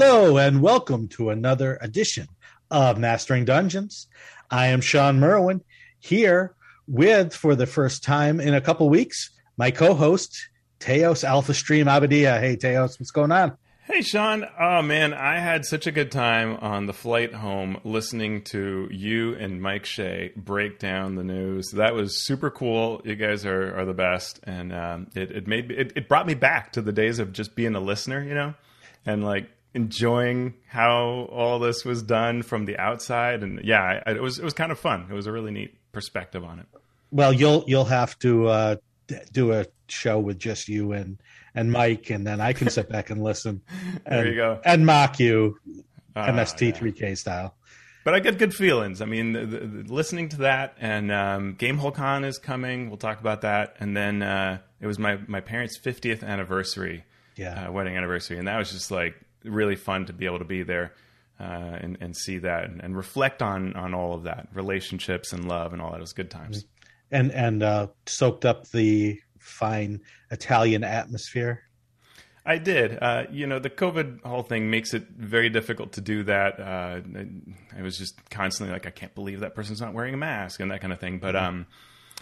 Hello, 0.00 0.36
and 0.36 0.62
welcome 0.62 1.08
to 1.08 1.30
another 1.30 1.76
edition 1.80 2.28
of 2.70 3.00
Mastering 3.00 3.44
Dungeons. 3.44 4.06
I 4.48 4.68
am 4.68 4.80
Shawn 4.80 5.18
Merwin 5.18 5.60
here 5.98 6.54
with, 6.86 7.34
for 7.34 7.56
the 7.56 7.66
first 7.66 8.04
time 8.04 8.38
in 8.38 8.54
a 8.54 8.60
couple 8.60 8.88
weeks, 8.88 9.30
my 9.56 9.72
co 9.72 9.94
host, 9.94 10.38
Teos 10.78 11.24
Alpha 11.24 11.52
Stream 11.52 11.86
Abadia. 11.86 12.38
Hey, 12.38 12.54
Teos, 12.54 13.00
what's 13.00 13.10
going 13.10 13.32
on? 13.32 13.58
Hey, 13.82 14.02
Shawn. 14.02 14.46
Oh, 14.60 14.82
man, 14.82 15.14
I 15.14 15.40
had 15.40 15.64
such 15.64 15.88
a 15.88 15.92
good 15.92 16.12
time 16.12 16.58
on 16.60 16.86
the 16.86 16.92
flight 16.92 17.34
home 17.34 17.80
listening 17.82 18.44
to 18.44 18.88
you 18.92 19.34
and 19.34 19.60
Mike 19.60 19.84
Shea 19.84 20.30
break 20.36 20.78
down 20.78 21.16
the 21.16 21.24
news. 21.24 21.72
That 21.74 21.94
was 21.94 22.24
super 22.24 22.52
cool. 22.52 23.02
You 23.04 23.16
guys 23.16 23.44
are, 23.44 23.76
are 23.76 23.84
the 23.84 23.94
best. 23.94 24.38
And 24.44 24.72
um, 24.72 25.08
it, 25.16 25.32
it 25.32 25.46
made 25.48 25.72
it, 25.72 25.92
it 25.96 26.08
brought 26.08 26.28
me 26.28 26.34
back 26.34 26.70
to 26.74 26.82
the 26.82 26.92
days 26.92 27.18
of 27.18 27.32
just 27.32 27.56
being 27.56 27.74
a 27.74 27.80
listener, 27.80 28.22
you 28.22 28.34
know, 28.34 28.54
and 29.04 29.24
like 29.24 29.50
enjoying 29.74 30.54
how 30.66 31.28
all 31.30 31.58
this 31.58 31.84
was 31.84 32.02
done 32.02 32.42
from 32.42 32.64
the 32.64 32.76
outside. 32.78 33.42
And 33.42 33.64
yeah, 33.64 34.02
it 34.06 34.22
was 34.22 34.38
it 34.38 34.44
was 34.44 34.54
kind 34.54 34.72
of 34.72 34.78
fun. 34.78 35.06
It 35.10 35.14
was 35.14 35.26
a 35.26 35.32
really 35.32 35.50
neat 35.50 35.76
perspective 35.92 36.44
on 36.44 36.60
it. 36.60 36.66
Well, 37.10 37.32
you'll 37.32 37.64
you'll 37.66 37.84
have 37.84 38.18
to 38.20 38.48
uh, 38.48 38.76
do 39.32 39.52
a 39.52 39.66
show 39.88 40.18
with 40.18 40.38
just 40.38 40.68
you 40.68 40.92
and 40.92 41.18
and 41.54 41.72
Mike, 41.72 42.10
and 42.10 42.26
then 42.26 42.40
I 42.40 42.52
can 42.52 42.70
sit 42.70 42.88
back 42.90 43.10
and 43.10 43.22
listen. 43.22 43.62
And, 44.04 44.18
there 44.18 44.28
you 44.28 44.36
go. 44.36 44.60
And 44.64 44.86
mock 44.86 45.18
you, 45.18 45.58
uh, 46.14 46.20
ah, 46.20 46.28
MST3K 46.28 47.00
yeah. 47.00 47.14
style. 47.14 47.54
But 48.04 48.14
I 48.14 48.20
get 48.20 48.38
good 48.38 48.54
feelings. 48.54 49.02
I 49.02 49.04
mean, 49.04 49.32
the, 49.32 49.44
the, 49.44 49.92
listening 49.92 50.30
to 50.30 50.36
that, 50.38 50.76
and 50.80 51.12
um, 51.12 51.56
Gamehole 51.56 51.94
Con 51.94 52.24
is 52.24 52.38
coming. 52.38 52.88
We'll 52.88 52.96
talk 52.96 53.20
about 53.20 53.42
that. 53.42 53.76
And 53.80 53.94
then 53.94 54.22
uh, 54.22 54.58
it 54.80 54.86
was 54.86 54.98
my 54.98 55.18
my 55.26 55.40
parents' 55.40 55.78
50th 55.78 56.22
anniversary, 56.22 57.04
yeah, 57.36 57.68
uh, 57.68 57.72
wedding 57.72 57.96
anniversary, 57.96 58.38
and 58.38 58.48
that 58.48 58.56
was 58.56 58.70
just 58.70 58.90
like 58.90 59.14
really 59.44 59.76
fun 59.76 60.06
to 60.06 60.12
be 60.12 60.26
able 60.26 60.38
to 60.38 60.44
be 60.44 60.62
there. 60.62 60.94
Uh, 61.40 61.78
and, 61.80 61.98
and 62.00 62.16
see 62.16 62.38
that 62.38 62.64
and, 62.64 62.80
and, 62.82 62.96
reflect 62.96 63.42
on 63.42 63.72
on 63.74 63.94
all 63.94 64.12
of 64.12 64.24
that 64.24 64.48
relationships 64.54 65.32
and 65.32 65.46
love 65.46 65.72
and 65.72 65.80
all 65.80 65.92
that 65.92 65.98
it 65.98 66.00
was 66.00 66.12
good 66.12 66.32
times 66.32 66.64
and 67.10 67.30
and 67.32 67.62
uh, 67.62 67.86
soaked 68.06 68.44
up 68.44 68.68
the 68.70 69.20
fine 69.38 70.00
Italian 70.30 70.84
atmosphere? 70.84 71.62
I 72.44 72.56
did. 72.58 72.98
Uh, 73.00 73.24
you 73.30 73.46
know, 73.46 73.58
the 73.58 73.70
COVID 73.70 74.24
whole 74.24 74.42
thing 74.42 74.70
makes 74.70 74.94
it 74.94 75.06
very 75.08 75.50
difficult 75.50 75.92
to 75.92 76.00
do 76.00 76.22
that. 76.24 76.58
Uh, 76.58 77.00
I 77.76 77.82
was 77.82 77.98
just 77.98 78.30
constantly 78.30 78.72
like, 78.72 78.86
I 78.86 78.90
can't 78.90 79.14
believe 79.14 79.40
that 79.40 79.54
person's 79.54 79.82
not 79.82 79.92
wearing 79.92 80.14
a 80.14 80.16
mask 80.16 80.60
and 80.60 80.70
that 80.70 80.80
kind 80.80 80.92
of 80.92 80.98
thing. 80.98 81.18
But, 81.18 81.34
mm-hmm. 81.34 81.44
um, 81.44 81.66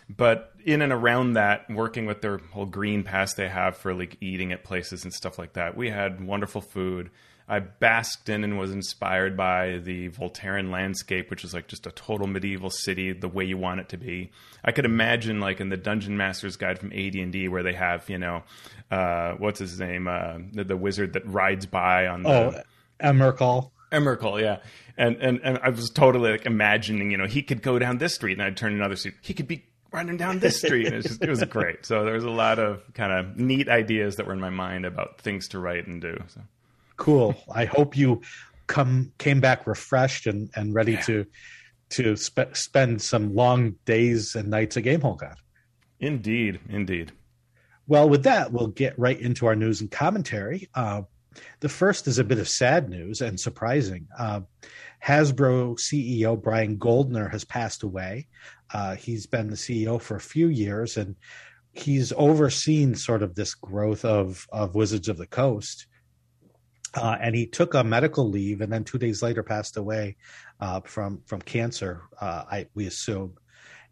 but 0.08 0.52
in 0.64 0.82
and 0.82 0.92
around 0.92 1.34
that, 1.34 1.68
working 1.70 2.06
with 2.06 2.20
their 2.20 2.38
whole 2.38 2.66
green 2.66 3.02
pass 3.02 3.34
they 3.34 3.48
have 3.48 3.76
for 3.76 3.94
like 3.94 4.16
eating 4.20 4.52
at 4.52 4.64
places 4.64 5.04
and 5.04 5.12
stuff 5.12 5.38
like 5.38 5.54
that, 5.54 5.76
we 5.76 5.90
had 5.90 6.24
wonderful 6.24 6.60
food. 6.60 7.10
I 7.48 7.60
basked 7.60 8.28
in 8.28 8.42
and 8.42 8.58
was 8.58 8.72
inspired 8.72 9.36
by 9.36 9.78
the 9.78 10.08
Volterran 10.08 10.72
landscape, 10.72 11.30
which 11.30 11.44
is 11.44 11.54
like 11.54 11.68
just 11.68 11.86
a 11.86 11.92
total 11.92 12.26
medieval 12.26 12.70
city, 12.70 13.12
the 13.12 13.28
way 13.28 13.44
you 13.44 13.56
want 13.56 13.78
it 13.78 13.88
to 13.90 13.96
be. 13.96 14.30
I 14.64 14.72
could 14.72 14.84
imagine 14.84 15.38
like 15.38 15.60
in 15.60 15.68
the 15.68 15.76
Dungeon 15.76 16.16
Master's 16.16 16.56
Guide 16.56 16.80
from 16.80 16.92
AD&D 16.92 17.46
where 17.46 17.62
they 17.62 17.74
have, 17.74 18.10
you 18.10 18.18
know, 18.18 18.42
uh, 18.90 19.34
what's 19.34 19.60
his 19.60 19.78
name, 19.78 20.08
uh, 20.08 20.38
the, 20.52 20.64
the, 20.64 20.76
wizard 20.76 21.12
that 21.12 21.24
rides 21.26 21.66
by 21.66 22.08
on 22.08 22.24
the 22.24 22.28
oh, 22.28 22.62
Emirikol. 23.00 23.70
Emirikol, 23.92 24.40
yeah, 24.40 24.58
and 24.98 25.16
and 25.16 25.40
and 25.44 25.58
I 25.62 25.68
was 25.68 25.90
totally 25.90 26.32
like 26.32 26.44
imagining, 26.44 27.12
you 27.12 27.16
know, 27.16 27.26
he 27.26 27.42
could 27.42 27.62
go 27.62 27.78
down 27.78 27.98
this 27.98 28.16
street, 28.16 28.32
and 28.32 28.42
I'd 28.42 28.56
turn 28.56 28.72
another 28.72 28.96
street. 28.96 29.14
He 29.22 29.32
could 29.32 29.46
be 29.46 29.64
running 29.92 30.16
down 30.16 30.38
this 30.38 30.58
street. 30.58 30.86
And 30.86 30.96
it, 30.96 31.02
just, 31.02 31.22
it 31.22 31.28
was 31.28 31.42
great. 31.44 31.86
So 31.86 32.04
there 32.04 32.14
was 32.14 32.24
a 32.24 32.30
lot 32.30 32.58
of 32.58 32.82
kind 32.94 33.12
of 33.12 33.36
neat 33.36 33.68
ideas 33.68 34.16
that 34.16 34.26
were 34.26 34.32
in 34.32 34.40
my 34.40 34.50
mind 34.50 34.84
about 34.84 35.20
things 35.20 35.48
to 35.48 35.58
write 35.58 35.86
and 35.86 36.00
do. 36.00 36.22
So 36.28 36.40
cool. 36.96 37.36
I 37.52 37.64
hope 37.64 37.96
you 37.96 38.22
come 38.66 39.12
came 39.18 39.40
back 39.40 39.66
refreshed 39.66 40.26
and, 40.26 40.50
and 40.54 40.74
ready 40.74 40.92
yeah. 40.92 41.02
to 41.02 41.26
to 41.88 42.16
spe- 42.16 42.54
spend 42.54 43.00
some 43.00 43.34
long 43.34 43.76
days 43.84 44.34
and 44.34 44.48
nights 44.48 44.76
at 44.76 44.84
Gamehole 44.84 45.18
Con. 45.18 45.36
Indeed, 46.00 46.60
indeed. 46.68 47.12
Well, 47.86 48.08
with 48.08 48.24
that, 48.24 48.52
we'll 48.52 48.66
get 48.66 48.98
right 48.98 49.18
into 49.18 49.46
our 49.46 49.54
news 49.54 49.80
and 49.80 49.90
commentary. 49.90 50.68
Uh, 50.74 51.02
the 51.60 51.68
first 51.68 52.06
is 52.06 52.18
a 52.18 52.24
bit 52.24 52.38
of 52.38 52.48
sad 52.48 52.88
news 52.88 53.20
and 53.20 53.38
surprising. 53.38 54.06
Uh, 54.18 54.40
Hasbro 55.04 55.78
CEO 55.78 56.40
Brian 56.40 56.78
Goldner 56.78 57.28
has 57.28 57.44
passed 57.44 57.82
away. 57.82 58.28
Uh, 58.72 58.96
he's 58.96 59.26
been 59.26 59.48
the 59.48 59.56
CEO 59.56 60.00
for 60.00 60.16
a 60.16 60.20
few 60.20 60.48
years, 60.48 60.96
and 60.96 61.16
he's 61.72 62.12
overseen 62.16 62.94
sort 62.94 63.22
of 63.22 63.34
this 63.34 63.54
growth 63.54 64.04
of 64.04 64.46
of 64.52 64.74
Wizards 64.74 65.08
of 65.08 65.18
the 65.18 65.26
Coast 65.26 65.86
uh, 66.96 67.16
and 67.20 67.34
he 67.34 67.46
took 67.46 67.74
a 67.74 67.84
medical 67.84 68.28
leave 68.28 68.60
and 68.60 68.72
then 68.72 68.84
two 68.84 68.98
days 68.98 69.22
later 69.22 69.42
passed 69.42 69.76
away 69.76 70.16
uh, 70.60 70.80
from 70.80 71.20
from 71.26 71.40
cancer. 71.42 72.02
Uh, 72.20 72.44
I 72.50 72.66
we 72.74 72.86
assume, 72.86 73.34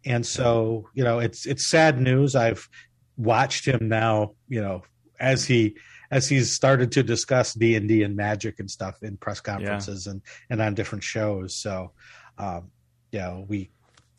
and 0.03 0.25
so 0.25 0.89
you 0.93 1.03
know 1.03 1.19
it's 1.19 1.45
it's 1.45 1.69
sad 1.69 2.01
news. 2.01 2.35
I've 2.35 2.67
watched 3.15 3.65
him 3.65 3.87
now, 3.87 4.33
you 4.47 4.61
know, 4.61 4.83
as 5.19 5.45
he 5.45 5.77
as 6.15 6.29
he's 6.29 6.49
started 6.49 6.93
to 6.93 7.03
discuss 7.03 7.53
D 7.53 7.75
and 7.75 7.89
D 7.89 8.03
and 8.03 8.15
Magic 8.15 8.61
and 8.61 8.71
stuff 8.71 9.03
in 9.03 9.17
press 9.17 9.41
conferences 9.41 10.05
yeah. 10.05 10.13
and 10.13 10.21
and 10.49 10.61
on 10.61 10.73
different 10.73 11.03
shows. 11.03 11.53
So, 11.53 11.91
um, 12.37 12.71
you 13.11 13.19
know, 13.19 13.45
we 13.49 13.69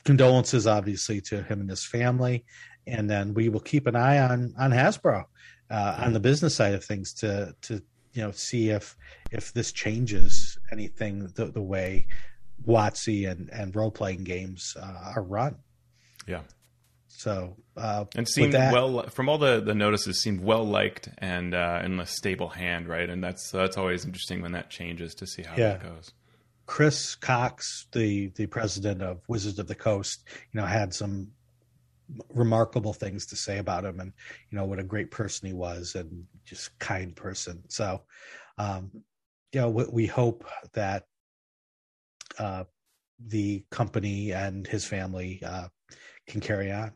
condolences 0.04 0.66
obviously 0.66 1.22
to 1.22 1.42
him 1.42 1.62
and 1.62 1.70
his 1.70 1.84
family, 1.84 2.44
and 2.86 3.08
then 3.08 3.32
we 3.32 3.48
will 3.48 3.60
keep 3.60 3.86
an 3.86 3.96
eye 3.96 4.18
on 4.18 4.54
on 4.58 4.70
Hasbro. 4.72 5.24
Uh, 5.68 5.96
on 5.98 6.12
the 6.12 6.20
business 6.20 6.54
side 6.54 6.74
of 6.74 6.84
things 6.84 7.12
to 7.14 7.56
to 7.62 7.82
you 8.12 8.22
know 8.22 8.30
see 8.30 8.68
if 8.68 8.94
if 9.32 9.52
this 9.54 9.72
changes 9.72 10.58
anything 10.70 11.26
the, 11.34 11.46
the 11.46 11.62
way 11.62 12.06
WotC 12.66 13.28
and 13.30 13.48
and 13.50 13.74
role 13.74 13.90
playing 13.90 14.22
games 14.22 14.76
uh, 14.78 15.12
are 15.16 15.22
run. 15.22 15.56
Yeah. 16.28 16.42
So 17.18 17.56
uh, 17.78 18.04
and 18.14 18.28
seemed 18.28 18.52
that, 18.52 18.74
well 18.74 19.04
from 19.08 19.30
all 19.30 19.38
the 19.38 19.60
the 19.60 19.74
notices 19.74 20.20
seemed 20.20 20.40
well 20.40 20.64
liked 20.64 21.08
and 21.16 21.54
uh, 21.54 21.80
in 21.82 21.98
a 21.98 22.04
stable 22.04 22.48
hand, 22.48 22.88
right? 22.88 23.08
And 23.08 23.24
that's 23.24 23.50
that's 23.50 23.78
always 23.78 24.04
interesting 24.04 24.42
when 24.42 24.52
that 24.52 24.68
changes 24.68 25.14
to 25.16 25.26
see 25.26 25.42
how 25.42 25.56
yeah. 25.56 25.70
that 25.70 25.82
goes. 25.82 26.12
Chris 26.66 27.14
Cox, 27.14 27.86
the 27.92 28.28
the 28.36 28.46
president 28.46 29.00
of 29.00 29.22
Wizards 29.28 29.58
of 29.58 29.66
the 29.66 29.74
Coast, 29.74 30.24
you 30.52 30.60
know, 30.60 30.66
had 30.66 30.92
some 30.92 31.28
remarkable 32.34 32.92
things 32.92 33.24
to 33.26 33.36
say 33.36 33.58
about 33.58 33.84
him 33.84 33.98
and 33.98 34.12
you 34.50 34.58
know 34.58 34.64
what 34.64 34.78
a 34.78 34.84
great 34.84 35.10
person 35.10 35.48
he 35.48 35.54
was 35.54 35.96
and 35.96 36.24
just 36.44 36.78
kind 36.78 37.16
person 37.16 37.60
so 37.66 38.00
um 38.58 38.92
you 39.52 39.60
know 39.60 39.68
we, 39.68 39.84
we 39.90 40.06
hope 40.06 40.44
that 40.72 41.02
uh 42.38 42.62
the 43.26 43.64
company 43.72 44.30
and 44.30 44.68
his 44.68 44.84
family 44.84 45.42
uh 45.44 45.66
can 46.28 46.40
carry 46.40 46.70
on 46.70 46.92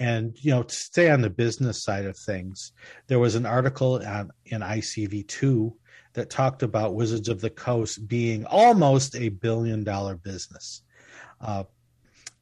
and 0.00 0.36
you 0.42 0.50
know 0.50 0.64
to 0.64 0.74
stay 0.74 1.10
on 1.10 1.20
the 1.20 1.30
business 1.30 1.84
side 1.84 2.06
of 2.06 2.16
things 2.16 2.72
there 3.06 3.20
was 3.20 3.36
an 3.36 3.46
article 3.46 4.02
on, 4.04 4.30
in 4.46 4.60
icv2 4.60 5.72
that 6.14 6.28
talked 6.28 6.64
about 6.64 6.96
wizards 6.96 7.28
of 7.28 7.40
the 7.40 7.50
coast 7.50 8.08
being 8.08 8.44
almost 8.46 9.14
a 9.14 9.28
billion 9.28 9.84
dollar 9.84 10.16
business 10.16 10.82
uh, 11.40 11.62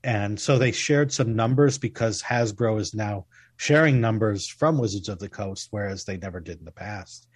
and 0.05 0.39
so 0.39 0.59
they 0.59 0.73
shared 0.73 1.13
some 1.13 1.35
numbers 1.35 1.77
because 1.79 2.23
Hasbro 2.23 2.81
is 2.81 2.95
now 2.95 3.27
sharing 3.57 4.01
numbers 4.01 4.47
from 4.47 4.79
Wizards 4.79 5.09
of 5.09 5.19
the 5.19 5.29
Coast, 5.29 5.69
whereas 5.71 6.05
they 6.05 6.17
never 6.17 6.41
did 6.41 6.61
in 6.61 6.65
the 6.65 6.71
past. 6.71 7.27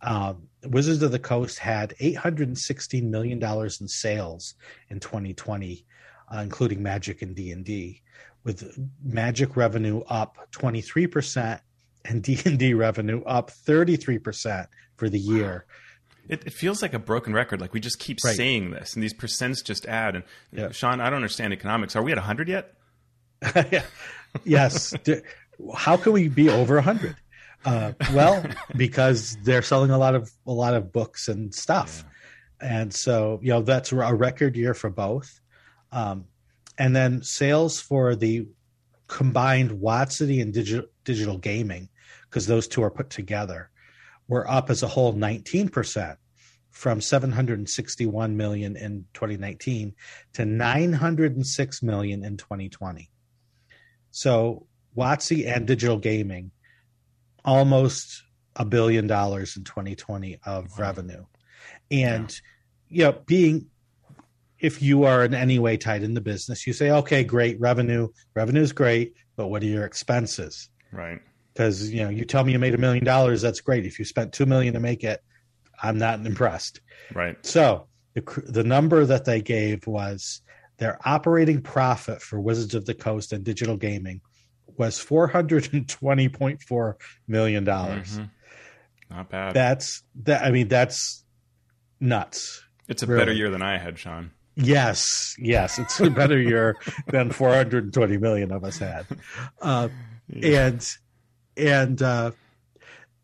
Um, 0.00 0.48
Wizards 0.64 1.02
of 1.02 1.12
the 1.12 1.18
Coast 1.18 1.58
had 1.58 1.94
$816 2.00 3.02
million 3.02 3.42
in 3.42 3.88
sales 3.88 4.54
in 4.88 5.00
2020, 5.00 5.86
uh, 6.34 6.38
including 6.38 6.82
Magic 6.82 7.20
and 7.20 7.36
D&D, 7.36 8.02
with 8.46 8.78
Magic 9.02 9.56
revenue 9.56 10.02
up 10.06 10.38
23% 10.52 11.60
and 12.04 12.22
D&D 12.22 12.74
revenue 12.74 13.22
up 13.24 13.50
33% 13.50 14.68
for 14.94 15.08
the 15.08 15.18
year. 15.18 15.66
It, 16.28 16.44
it, 16.46 16.52
feels 16.52 16.80
like 16.80 16.94
a 16.94 16.98
broken 17.00 17.34
record. 17.34 17.60
Like 17.60 17.72
we 17.72 17.80
just 17.80 17.98
keep 17.98 18.18
right. 18.24 18.36
saying 18.36 18.70
this, 18.70 18.94
and 18.94 19.02
these 19.02 19.12
percents 19.12 19.64
just 19.64 19.84
add. 19.86 20.14
And 20.14 20.24
yeah. 20.52 20.70
Shawn, 20.70 21.00
I 21.00 21.10
don't 21.10 21.16
understand 21.16 21.52
economics. 21.52 21.94
Are 21.96 22.02
we 22.02 22.12
at 22.12 22.18
hundred 22.18 22.48
yet? 22.48 22.72
yes. 24.44 24.94
How 25.74 25.96
can 25.96 26.12
we 26.12 26.28
be 26.28 26.48
over 26.48 26.80
hundred? 26.80 27.16
Uh, 27.64 27.92
well, 28.12 28.44
because 28.76 29.36
they're 29.44 29.62
selling 29.62 29.90
a 29.90 29.98
lot 29.98 30.16
of 30.16 30.30
a 30.48 30.52
lot 30.52 30.74
of 30.74 30.92
books 30.92 31.28
and 31.28 31.54
stuff, 31.54 32.04
yeah. 32.60 32.80
and 32.80 32.94
so 32.94 33.38
you 33.40 33.50
know 33.50 33.62
that's 33.62 33.92
a 33.92 34.14
record 34.14 34.56
year 34.56 34.74
for 34.74 34.90
both. 34.90 35.40
Um, 35.92 36.24
and 36.78 36.94
then 36.94 37.22
sales 37.22 37.80
for 37.80 38.14
the 38.14 38.46
combined 39.08 39.70
WotC 39.70 40.42
and 40.42 40.52
digital 40.52 40.86
digital 41.04 41.38
gaming, 41.38 41.88
because 42.28 42.46
those 42.46 42.68
two 42.68 42.82
are 42.82 42.90
put 42.90 43.10
together 43.10 43.70
were 44.28 44.48
up 44.50 44.70
as 44.70 44.82
a 44.82 44.88
whole 44.88 45.14
19% 45.14 46.16
from 46.70 47.00
761 47.00 48.36
million 48.36 48.76
in 48.76 49.06
2019 49.14 49.94
to 50.34 50.44
906 50.44 51.82
million 51.82 52.24
in 52.24 52.36
2020. 52.36 53.08
So 54.10 54.66
WotC 54.96 55.46
and 55.46 55.66
digital 55.66 55.98
gaming 55.98 56.50
almost 57.44 58.24
a 58.56 58.64
billion 58.64 59.06
dollars 59.06 59.56
in 59.56 59.64
2020 59.64 60.38
of 60.44 60.64
wow. 60.64 60.76
revenue. 60.78 61.24
And, 61.90 62.30
yeah. 62.88 63.06
you 63.06 63.12
know, 63.12 63.22
being, 63.26 63.66
if 64.58 64.82
you 64.82 65.04
are 65.04 65.24
in 65.24 65.34
any 65.34 65.58
way 65.58 65.76
tied 65.76 66.02
in 66.02 66.14
the 66.14 66.20
business, 66.20 66.66
you 66.66 66.72
say, 66.72 66.90
okay, 66.90 67.24
great 67.24 67.60
revenue. 67.60 68.08
Revenue 68.34 68.62
is 68.62 68.72
great, 68.72 69.14
but 69.36 69.48
what 69.48 69.62
are 69.62 69.66
your 69.66 69.84
expenses? 69.84 70.68
Right. 70.92 71.20
Because, 71.52 71.90
you 71.92 72.02
know, 72.02 72.10
you 72.10 72.24
tell 72.24 72.44
me 72.44 72.52
you 72.52 72.58
made 72.58 72.74
a 72.74 72.78
million 72.78 73.04
dollars, 73.04 73.42
that's 73.42 73.60
great. 73.60 73.86
If 73.86 73.98
you 73.98 74.04
spent 74.04 74.32
two 74.32 74.46
million 74.46 74.74
to 74.74 74.80
make 74.80 75.04
it, 75.04 75.22
I'm 75.82 75.98
not 75.98 76.24
impressed. 76.24 76.80
Right. 77.14 77.36
So 77.44 77.86
the, 78.14 78.22
the 78.46 78.64
number 78.64 79.04
that 79.04 79.24
they 79.24 79.42
gave 79.42 79.86
was 79.86 80.42
their 80.78 80.98
operating 81.06 81.62
profit 81.62 82.20
for 82.20 82.40
Wizards 82.40 82.74
of 82.74 82.84
the 82.84 82.94
Coast 82.94 83.32
and 83.32 83.44
digital 83.44 83.76
gaming 83.76 84.20
was 84.76 84.98
four 84.98 85.26
hundred 85.26 85.72
and 85.72 85.88
twenty 85.88 86.28
point 86.28 86.60
four 86.60 86.98
million 87.26 87.64
dollars. 87.64 88.18
Mm-hmm. 88.18 89.14
Not 89.16 89.30
bad. 89.30 89.54
That's 89.54 90.02
that. 90.24 90.42
I 90.42 90.50
mean, 90.50 90.68
that's 90.68 91.24
nuts. 92.00 92.62
It's 92.88 93.02
a 93.02 93.06
really. 93.06 93.20
better 93.20 93.32
year 93.32 93.50
than 93.50 93.62
I 93.62 93.78
had, 93.78 93.98
Shawn. 93.98 94.32
Yes, 94.56 95.36
yes, 95.38 95.78
it's 95.78 96.00
a 96.00 96.08
better 96.10 96.40
year 96.40 96.76
than 97.08 97.30
420 97.30 98.16
million 98.16 98.50
of 98.50 98.64
us 98.64 98.78
had, 98.78 99.06
uh, 99.60 99.88
yeah. 100.28 100.66
and 100.66 100.88
and 101.56 102.02
uh, 102.02 102.30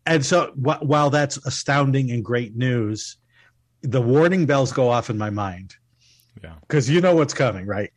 and 0.05 0.25
so 0.25 0.51
wh- 0.51 0.81
while 0.83 1.09
that's 1.09 1.37
astounding 1.45 2.11
and 2.11 2.23
great 2.23 2.55
news, 2.55 3.17
the 3.81 4.01
warning 4.01 4.45
bells 4.45 4.71
go 4.71 4.89
off 4.89 5.09
in 5.09 5.17
my 5.17 5.31
mind. 5.31 5.75
Yeah, 6.43 6.53
because 6.61 6.87
you 6.89 7.01
know 7.01 7.15
what's 7.15 7.33
coming, 7.33 7.65
right? 7.65 7.91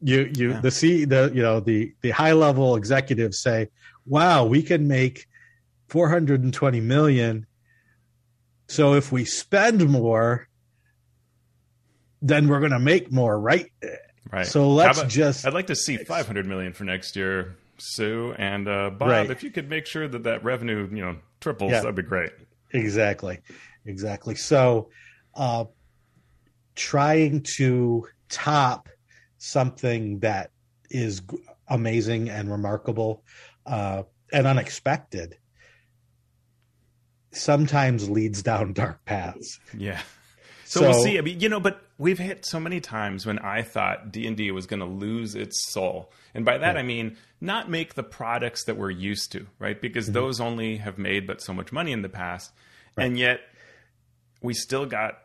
You 0.00 0.30
you 0.34 0.50
yeah. 0.52 0.60
the 0.60 0.70
see 0.70 1.04
the 1.04 1.32
you 1.34 1.42
know 1.42 1.58
the 1.58 1.92
the 2.02 2.10
high 2.10 2.32
level 2.32 2.76
executives 2.76 3.40
say, 3.40 3.68
"Wow, 4.06 4.44
we 4.44 4.62
can 4.62 4.86
make 4.86 5.26
420 5.88 6.80
million. 6.80 7.46
So 8.68 8.94
if 8.94 9.12
we 9.12 9.24
spend 9.24 9.88
more, 9.88 10.45
then 12.22 12.48
we're 12.48 12.60
going 12.60 12.72
to 12.72 12.78
make 12.78 13.12
more, 13.12 13.38
right? 13.38 13.70
Right. 14.32 14.46
So 14.46 14.70
let's 14.70 14.98
about, 14.98 15.10
just. 15.10 15.46
I'd 15.46 15.54
like 15.54 15.68
to 15.68 15.76
see 15.76 15.96
500 15.96 16.46
million 16.46 16.72
for 16.72 16.84
next 16.84 17.16
year, 17.16 17.56
Sue 17.78 18.34
and 18.38 18.68
uh, 18.68 18.90
Bob. 18.90 19.08
Right. 19.08 19.30
If 19.30 19.42
you 19.42 19.50
could 19.50 19.68
make 19.68 19.86
sure 19.86 20.08
that 20.08 20.24
that 20.24 20.44
revenue, 20.44 20.88
you 20.90 21.04
know, 21.04 21.16
triples, 21.40 21.72
yeah. 21.72 21.80
that'd 21.80 21.94
be 21.94 22.02
great. 22.02 22.32
Exactly, 22.72 23.38
exactly. 23.84 24.34
So, 24.34 24.90
uh, 25.34 25.66
trying 26.74 27.42
to 27.42 28.06
top 28.28 28.88
something 29.38 30.18
that 30.20 30.50
is 30.90 31.22
amazing 31.68 32.28
and 32.28 32.50
remarkable 32.50 33.22
uh, 33.64 34.02
and 34.32 34.46
unexpected 34.46 35.36
sometimes 37.32 38.08
leads 38.08 38.42
down 38.42 38.72
dark 38.72 39.04
paths. 39.04 39.60
Yeah. 39.76 40.00
So, 40.66 40.80
so, 40.80 40.88
we'll 40.88 41.02
see. 41.02 41.16
I 41.16 41.20
mean, 41.20 41.40
you 41.40 41.48
know, 41.48 41.60
but 41.60 41.80
we've 41.96 42.18
hit 42.18 42.44
so 42.44 42.58
many 42.58 42.80
times 42.80 43.24
when 43.24 43.38
I 43.38 43.62
thought 43.62 44.10
D 44.10 44.26
and 44.26 44.36
D 44.36 44.50
was 44.50 44.66
going 44.66 44.80
to 44.80 44.86
lose 44.86 45.34
its 45.34 45.72
soul, 45.72 46.12
and 46.34 46.44
by 46.44 46.58
that 46.58 46.74
yeah. 46.74 46.80
I 46.80 46.82
mean 46.82 47.16
not 47.40 47.70
make 47.70 47.94
the 47.94 48.02
products 48.02 48.64
that 48.64 48.76
we're 48.76 48.90
used 48.90 49.30
to, 49.32 49.46
right? 49.58 49.80
Because 49.80 50.06
mm-hmm. 50.06 50.14
those 50.14 50.40
only 50.40 50.78
have 50.78 50.98
made 50.98 51.26
but 51.26 51.40
so 51.40 51.52
much 51.52 51.70
money 51.70 51.92
in 51.92 52.02
the 52.02 52.08
past, 52.08 52.52
right. 52.96 53.04
and 53.04 53.18
yet 53.18 53.40
we 54.42 54.54
still 54.54 54.86
got 54.86 55.18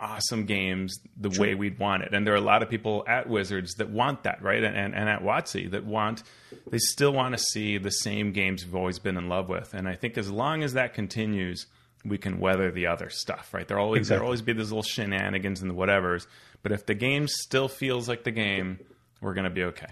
awesome 0.00 0.46
games 0.46 0.98
the 1.16 1.28
True. 1.28 1.42
way 1.42 1.54
we'd 1.54 1.78
want 1.78 2.02
it. 2.02 2.14
And 2.14 2.26
there 2.26 2.34
are 2.34 2.38
a 2.38 2.42
lot 2.42 2.62
of 2.62 2.70
people 2.70 3.04
at 3.06 3.28
Wizards 3.28 3.74
that 3.74 3.90
want 3.90 4.22
that, 4.22 4.42
right? 4.42 4.62
And, 4.62 4.76
and, 4.76 4.94
and 4.94 5.08
at 5.08 5.22
WotC 5.22 5.70
that 5.72 5.84
want, 5.84 6.22
they 6.70 6.78
still 6.78 7.12
want 7.12 7.36
to 7.36 7.42
see 7.52 7.78
the 7.78 7.90
same 7.90 8.32
games 8.32 8.64
we've 8.64 8.74
always 8.74 8.98
been 8.98 9.16
in 9.16 9.28
love 9.28 9.48
with. 9.48 9.74
And 9.74 9.86
I 9.86 9.94
think 9.94 10.16
as 10.16 10.30
long 10.30 10.62
as 10.62 10.72
that 10.72 10.94
continues, 10.94 11.66
we 12.04 12.18
can 12.18 12.40
weather 12.40 12.70
the 12.70 12.86
other 12.86 13.10
stuff, 13.10 13.52
right? 13.52 13.66
There 13.66 13.78
always 13.78 14.00
exactly. 14.00 14.18
there 14.18 14.24
always 14.24 14.42
be 14.42 14.52
these 14.52 14.70
little 14.70 14.82
shenanigans 14.82 15.60
and 15.62 15.70
the 15.70 15.74
whatevers, 15.74 16.26
but 16.62 16.72
if 16.72 16.86
the 16.86 16.94
game 16.94 17.28
still 17.28 17.68
feels 17.68 18.08
like 18.08 18.24
the 18.24 18.30
game, 18.30 18.80
we're 19.20 19.34
going 19.34 19.44
to 19.44 19.50
be 19.50 19.64
okay. 19.64 19.88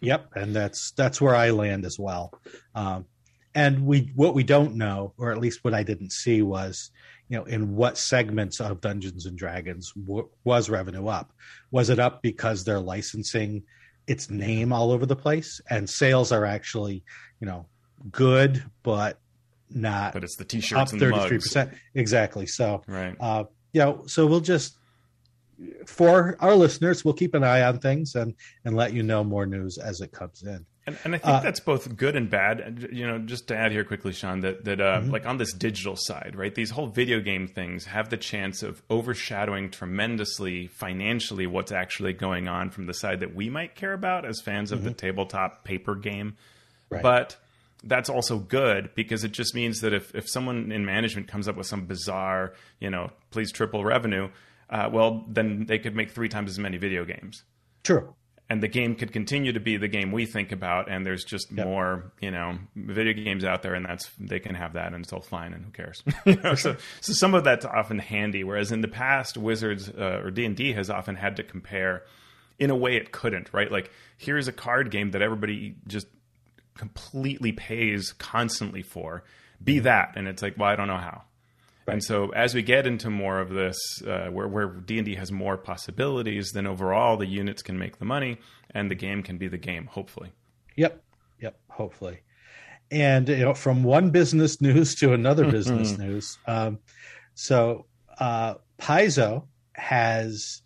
Yep, 0.00 0.32
and 0.34 0.54
that's 0.54 0.92
that's 0.96 1.20
where 1.20 1.34
I 1.34 1.50
land 1.50 1.84
as 1.84 1.96
well. 1.98 2.32
Um, 2.74 3.06
and 3.54 3.86
we 3.86 4.10
what 4.14 4.34
we 4.34 4.42
don't 4.42 4.74
know, 4.74 5.14
or 5.16 5.30
at 5.30 5.38
least 5.38 5.60
what 5.62 5.74
I 5.74 5.82
didn't 5.82 6.12
see, 6.12 6.42
was 6.42 6.90
you 7.28 7.38
know 7.38 7.44
in 7.44 7.76
what 7.76 7.98
segments 7.98 8.60
of 8.60 8.80
Dungeons 8.80 9.26
and 9.26 9.38
Dragons 9.38 9.92
w- 9.92 10.28
was 10.44 10.68
revenue 10.68 11.06
up? 11.06 11.32
Was 11.70 11.88
it 11.88 12.00
up 12.00 12.22
because 12.22 12.64
they're 12.64 12.80
licensing 12.80 13.62
its 14.08 14.28
name 14.28 14.72
all 14.72 14.90
over 14.90 15.06
the 15.06 15.16
place, 15.16 15.60
and 15.70 15.88
sales 15.88 16.32
are 16.32 16.44
actually 16.44 17.04
you 17.40 17.46
know 17.46 17.66
good, 18.10 18.64
but 18.82 19.20
not. 19.74 20.12
But 20.12 20.24
it's 20.24 20.36
the 20.36 20.44
t-shirts 20.44 20.92
and 20.92 21.00
the 21.00 21.08
mugs. 21.10 21.56
Exactly. 21.94 22.46
So, 22.46 22.82
right. 22.86 23.16
Uh, 23.18 23.44
yeah. 23.72 23.86
You 23.86 23.92
know, 23.92 24.06
so 24.06 24.26
we'll 24.26 24.40
just 24.40 24.76
for 25.86 26.36
our 26.40 26.54
listeners, 26.54 27.04
we'll 27.04 27.14
keep 27.14 27.34
an 27.34 27.44
eye 27.44 27.62
on 27.62 27.78
things 27.78 28.14
and 28.14 28.34
and 28.64 28.76
let 28.76 28.92
you 28.92 29.02
know 29.02 29.24
more 29.24 29.46
news 29.46 29.78
as 29.78 30.00
it 30.00 30.12
comes 30.12 30.42
in. 30.42 30.66
And, 30.84 30.98
and 31.04 31.14
I 31.14 31.18
think 31.18 31.34
uh, 31.34 31.40
that's 31.40 31.60
both 31.60 31.96
good 31.96 32.16
and 32.16 32.28
bad. 32.28 32.88
You 32.90 33.06
know, 33.06 33.18
just 33.18 33.46
to 33.48 33.56
add 33.56 33.70
here 33.70 33.84
quickly, 33.84 34.12
Shawn, 34.12 34.40
that 34.40 34.64
that 34.64 34.80
uh, 34.80 35.00
mm-hmm. 35.00 35.10
like 35.10 35.26
on 35.26 35.38
this 35.38 35.52
digital 35.52 35.96
side, 35.96 36.34
right? 36.36 36.54
These 36.54 36.70
whole 36.70 36.88
video 36.88 37.20
game 37.20 37.46
things 37.46 37.84
have 37.86 38.10
the 38.10 38.16
chance 38.16 38.62
of 38.62 38.82
overshadowing 38.90 39.70
tremendously 39.70 40.66
financially 40.66 41.46
what's 41.46 41.72
actually 41.72 42.12
going 42.14 42.48
on 42.48 42.70
from 42.70 42.86
the 42.86 42.94
side 42.94 43.20
that 43.20 43.34
we 43.34 43.48
might 43.48 43.76
care 43.76 43.92
about 43.92 44.24
as 44.24 44.40
fans 44.40 44.72
of 44.72 44.80
mm-hmm. 44.80 44.88
the 44.88 44.94
tabletop 44.94 45.64
paper 45.64 45.94
game. 45.94 46.36
Right. 46.90 47.02
But 47.02 47.36
that's 47.84 48.08
also 48.08 48.38
good 48.38 48.90
because 48.94 49.24
it 49.24 49.32
just 49.32 49.54
means 49.54 49.80
that 49.80 49.92
if, 49.92 50.14
if 50.14 50.28
someone 50.28 50.70
in 50.72 50.84
management 50.84 51.28
comes 51.28 51.48
up 51.48 51.56
with 51.56 51.66
some 51.66 51.86
bizarre, 51.86 52.54
you 52.80 52.90
know, 52.90 53.10
please 53.30 53.50
triple 53.52 53.84
revenue, 53.84 54.28
uh, 54.70 54.88
well, 54.92 55.24
then 55.28 55.66
they 55.66 55.78
could 55.78 55.94
make 55.94 56.10
three 56.10 56.28
times 56.28 56.50
as 56.50 56.58
many 56.58 56.76
video 56.78 57.04
games. 57.04 57.42
True. 57.82 58.14
And 58.48 58.62
the 58.62 58.68
game 58.68 58.96
could 58.96 59.12
continue 59.12 59.52
to 59.52 59.60
be 59.60 59.78
the 59.78 59.88
game 59.88 60.12
we 60.12 60.26
think 60.26 60.52
about, 60.52 60.90
and 60.90 61.06
there's 61.06 61.24
just 61.24 61.50
yep. 61.50 61.66
more, 61.66 62.12
you 62.20 62.30
know, 62.30 62.58
video 62.76 63.14
games 63.14 63.44
out 63.44 63.62
there, 63.62 63.74
and 63.74 63.86
that's 63.86 64.10
they 64.18 64.40
can 64.40 64.54
have 64.54 64.74
that, 64.74 64.92
and 64.92 65.02
it's 65.02 65.12
all 65.12 65.22
fine, 65.22 65.54
and 65.54 65.64
who 65.64 65.70
cares? 65.70 66.02
you 66.26 66.36
know, 66.36 66.54
so, 66.54 66.76
so 67.00 67.12
some 67.14 67.34
of 67.34 67.44
that's 67.44 67.64
often 67.64 67.98
handy. 67.98 68.44
Whereas 68.44 68.70
in 68.70 68.82
the 68.82 68.88
past, 68.88 69.38
Wizards 69.38 69.88
uh, 69.88 70.20
or 70.22 70.30
D 70.30 70.44
and 70.44 70.54
D 70.54 70.74
has 70.74 70.90
often 70.90 71.16
had 71.16 71.36
to 71.36 71.42
compare 71.42 72.02
in 72.58 72.70
a 72.70 72.76
way 72.76 72.96
it 72.96 73.10
couldn't, 73.10 73.48
right? 73.52 73.72
Like 73.72 73.90
here's 74.18 74.48
a 74.48 74.52
card 74.52 74.90
game 74.90 75.12
that 75.12 75.22
everybody 75.22 75.76
just 75.86 76.06
completely 76.76 77.52
pays 77.52 78.12
constantly 78.12 78.82
for. 78.82 79.24
Be 79.62 79.78
that. 79.80 80.12
And 80.16 80.28
it's 80.28 80.42
like 80.42 80.58
well 80.58 80.68
i 80.68 80.76
don't 80.76 80.88
know 80.88 80.96
how. 80.96 81.22
Right. 81.86 81.94
and 81.94 82.04
so 82.04 82.28
as 82.30 82.54
we 82.54 82.62
get 82.62 82.86
into 82.86 83.10
more 83.10 83.40
of 83.40 83.50
this 83.50 83.76
uh, 84.06 84.28
where, 84.30 84.46
where 84.46 84.68
d&d 84.68 85.16
has 85.16 85.32
more 85.32 85.56
possibilities 85.56 86.52
then 86.52 86.64
overall 86.64 87.16
the 87.16 87.26
units 87.26 87.60
can 87.60 87.76
make 87.76 87.98
the 87.98 88.04
money 88.04 88.38
and 88.70 88.88
the 88.88 88.94
game 88.94 89.24
can 89.24 89.36
be 89.36 89.48
the 89.48 89.58
game 89.58 89.86
hopefully. 89.86 90.30
Yep. 90.76 91.02
Yep. 91.40 91.58
Hopefully. 91.68 92.20
And 92.90 93.28
you 93.28 93.38
know 93.38 93.54
from 93.54 93.82
one 93.82 94.10
business 94.10 94.60
news 94.68 94.94
to 94.96 95.12
another 95.12 95.50
business 95.50 95.98
news 95.98 96.38
um, 96.46 96.78
so 97.34 97.86
uh, 98.18 98.54
paizo 98.78 99.46
has 99.74 100.62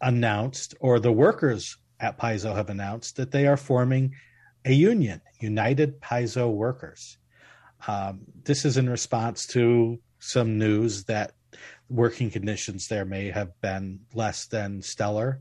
announced 0.00 0.74
or 0.80 0.98
the 0.98 1.12
workers 1.12 1.76
at 2.00 2.18
paizo 2.18 2.54
have 2.54 2.70
announced 2.70 3.16
that 3.16 3.30
they 3.30 3.46
are 3.46 3.56
forming 3.56 4.14
a 4.64 4.72
union, 4.72 5.20
United 5.40 6.00
Paizo 6.00 6.52
Workers. 6.52 7.18
Um, 7.86 8.20
this 8.44 8.64
is 8.64 8.76
in 8.76 8.88
response 8.88 9.46
to 9.48 9.98
some 10.18 10.58
news 10.58 11.04
that 11.04 11.32
working 11.88 12.30
conditions 12.30 12.86
there 12.88 13.04
may 13.04 13.30
have 13.30 13.58
been 13.60 14.00
less 14.14 14.46
than 14.46 14.82
stellar. 14.82 15.40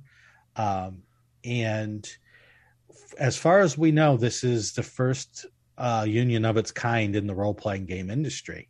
Um, 0.56 1.04
and 1.44 2.10
as 3.18 3.38
far 3.38 3.60
as 3.60 3.78
we 3.78 3.92
know, 3.92 4.18
this 4.18 4.44
is 4.44 4.74
the 4.74 4.84
first 4.84 5.46
uh, 5.78 6.06
union 6.08 6.46
of 6.46 6.58
its 6.58 6.72
kind 6.72 7.16
in 7.16 7.28
the 7.28 7.36
role 7.36 7.54
playing 7.54 7.86
game 7.86 8.10
industry. 8.10 8.70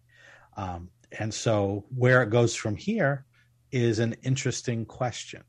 Um, 0.58 0.90
and 1.18 1.34
so, 1.34 1.86
where 1.96 2.22
it 2.22 2.30
goes 2.30 2.56
from 2.56 2.76
here 2.76 3.26
is 3.72 4.00
an 4.00 4.16
interesting 4.24 4.86
question 4.86 5.44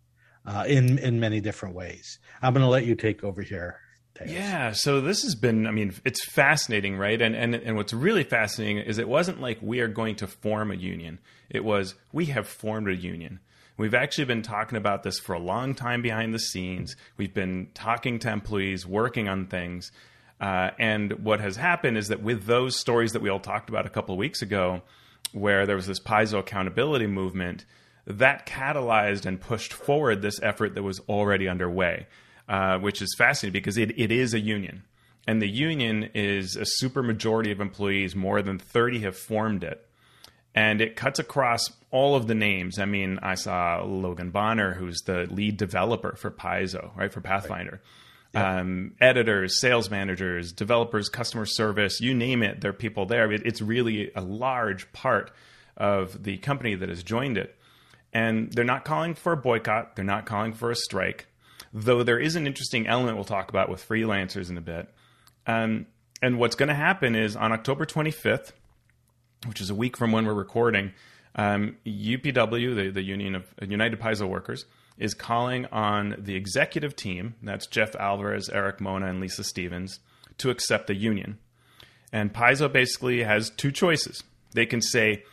uh, 0.47 0.65
in 0.67 0.99
in 0.99 1.21
many 1.21 1.41
different 1.41 1.75
ways. 1.75 2.19
I'm 2.41 2.55
going 2.55 2.65
to 2.65 2.71
let 2.71 2.87
you 2.87 2.95
take 2.95 3.25
over 3.25 3.43
here, 3.43 3.79
yeah, 4.27 4.73
so 4.73 5.01
this 5.01 5.23
has 5.23 5.35
been 5.35 5.67
I 5.67 5.71
mean 5.71 5.95
it's 6.05 6.25
fascinating, 6.25 6.97
right? 6.97 7.21
And 7.21 7.35
and 7.35 7.55
and 7.55 7.77
what's 7.77 7.93
really 7.93 8.25
fascinating 8.25 8.79
is 8.79 8.99
it 8.99 9.09
wasn't 9.09 9.41
like 9.41 9.59
we 9.63 9.81
are 9.81 9.89
going 9.89 10.17
to 10.17 10.27
form 10.27 10.71
a 10.71 10.75
union. 10.75 11.19
It 11.49 11.65
was 11.65 11.95
we 12.13 12.27
have 12.27 12.47
formed 12.47 12.89
a 12.89 12.95
union. 12.95 13.41
We've 13.77 13.95
actually 13.95 14.27
been 14.27 14.43
talking 14.43 14.77
about 14.77 15.05
this 15.05 15.19
for 15.19 15.33
a 15.33 15.39
long 15.39 15.75
time 15.75 16.03
behind 16.03 16.35
the 16.35 16.39
scenes. 16.39 16.97
We've 17.17 17.33
been 17.33 17.69
talking 17.73 18.19
to 18.21 18.31
employees, 18.31 18.87
working 18.87 19.27
on 19.27 19.47
things. 19.47 19.91
Uh, 20.39 20.71
and 20.79 21.25
what 21.25 21.41
has 21.41 21.57
happened 21.57 21.97
is 21.97 22.09
that 22.09 22.23
with 22.23 22.45
those 22.45 22.77
stories 22.77 23.13
that 23.13 23.23
we 23.23 23.31
all 23.31 23.41
talked 23.41 23.71
about 23.71 23.87
a 23.87 23.91
couple 23.91 24.15
of 24.15 24.19
weeks 24.19 24.43
ago, 24.43 24.83
where 25.33 25.65
there 25.65 25.77
was 25.77 25.87
this 25.87 26.01
Paizo 26.01 26.41
accountability 26.41 27.07
movement, 27.07 27.65
that 28.07 28.47
catalyzed 28.47 29.25
and 29.25 29.41
pushed 29.41 29.73
forward 29.73 30.21
this 30.21 30.43
effort 30.43 30.75
that 30.75 30.83
was 30.83 31.01
already 31.09 31.49
underway 31.49 32.07
uh, 32.51 32.79
which 32.79 33.01
is 33.01 33.15
fascinating 33.17 33.53
because 33.53 33.79
it, 33.79 33.97
it 33.97 34.11
is 34.11 34.35
a 34.35 34.41
union. 34.41 34.83
and 35.29 35.41
the 35.41 35.49
union 35.49 36.11
is 36.15 36.57
a 36.57 36.65
super 36.67 37.01
majority 37.03 37.53
of 37.53 37.61
employees, 37.61 38.17
more 38.17 38.43
than 38.43 38.59
30 38.59 39.01
have 39.01 39.17
formed 39.17 39.63
it. 39.63 39.87
And 40.53 40.81
it 40.81 40.97
cuts 40.97 41.21
across 41.21 41.71
all 41.93 42.17
of 42.17 42.27
the 42.27 42.35
names. 42.35 42.81
I 42.81 42.87
mean, 42.87 43.21
I 43.23 43.37
saw 43.37 43.85
Logan 43.85 44.31
Bonner, 44.31 44.75
who's 44.75 44.99
the 45.03 45.29
lead 45.31 45.59
developer 45.59 46.17
for 46.17 46.29
Paizo, 46.33 46.91
right, 46.97 47.13
for 47.13 47.21
Pathfinder. 47.21 47.81
Right. 48.35 48.41
Yeah. 48.41 48.61
Um, 48.61 48.95
editors, 49.01 49.61
sales 49.61 49.89
managers, 49.89 50.53
developers, 50.53 51.09
customer 51.09 51.47
service, 51.47 52.01
you 52.01 52.15
name 52.15 52.43
it, 52.43 52.61
there 52.61 52.71
are 52.71 52.75
people 52.75 53.07
there. 53.07 53.31
It, 53.31 53.43
it's 53.45 53.61
really 53.61 54.11
a 54.17 54.21
large 54.23 54.93
part 54.93 55.31
of 55.77 56.25
the 56.25 56.37
company 56.39 56.75
that 56.75 56.89
has 56.89 57.05
joined 57.05 57.39
it. 57.39 57.57
And 58.13 58.53
they're 58.53 58.65
not 58.65 58.85
calling 58.85 59.15
for 59.15 59.33
a 59.33 59.37
boycott, 59.37 59.95
they're 59.95 60.05
not 60.05 60.27
calling 60.27 60.53
for 60.53 60.73
a 60.73 60.77
strike, 60.77 61.27
though 61.73 62.03
there 62.03 62.19
is 62.19 62.37
an 62.37 62.47
interesting 62.47 62.87
element 62.87 63.17
we'll 63.17 63.25
talk 63.25 63.49
about 63.49 63.69
with 63.69 63.87
freelancers 63.87 64.51
in 64.51 64.59
a 64.59 64.61
bit. 64.61 64.89
Um, 65.47 65.87
and 66.23 66.39
what's 66.39 66.57
going 66.57 66.69
to 66.69 66.75
happen 66.75 67.15
is 67.15 67.37
on 67.37 67.53
October 67.53 67.87
25th, 67.87 68.53
which 69.47 69.61
is 69.61 69.71
a 69.71 69.75
week 69.75 69.97
from 69.97 70.13
when 70.13 70.27
we're 70.27 70.35
recording, 70.35 70.93
um, 71.35 71.77
UPW, 71.87 72.75
the, 72.75 72.91
the 72.91 73.03
Union 73.03 73.35
of 73.35 73.47
United 73.63 74.01
Paizo 74.01 74.29
Workers, 74.29 74.67
is 74.99 75.15
calling 75.15 75.67
on 75.67 76.15
the 76.19 76.35
executive 76.35 76.95
team, 76.95 77.35
that's 77.43 77.67
Jeff 77.67 77.97
Alvarez, 77.97 78.51
Erik 78.51 78.81
Mona, 78.81 79.07
and 79.07 79.21
Lisa 79.21 79.45
Stevens, 79.45 80.01
to 80.39 80.51
accept 80.51 80.89
the 80.89 80.95
union. 80.95 81.39
And 82.13 82.33
Paizo 82.33 82.71
basically 82.71 83.23
has 83.23 83.51
two 83.51 83.73
choices. 83.73 84.23
They 84.53 84.67
can 84.67 84.83
say, 84.83 85.25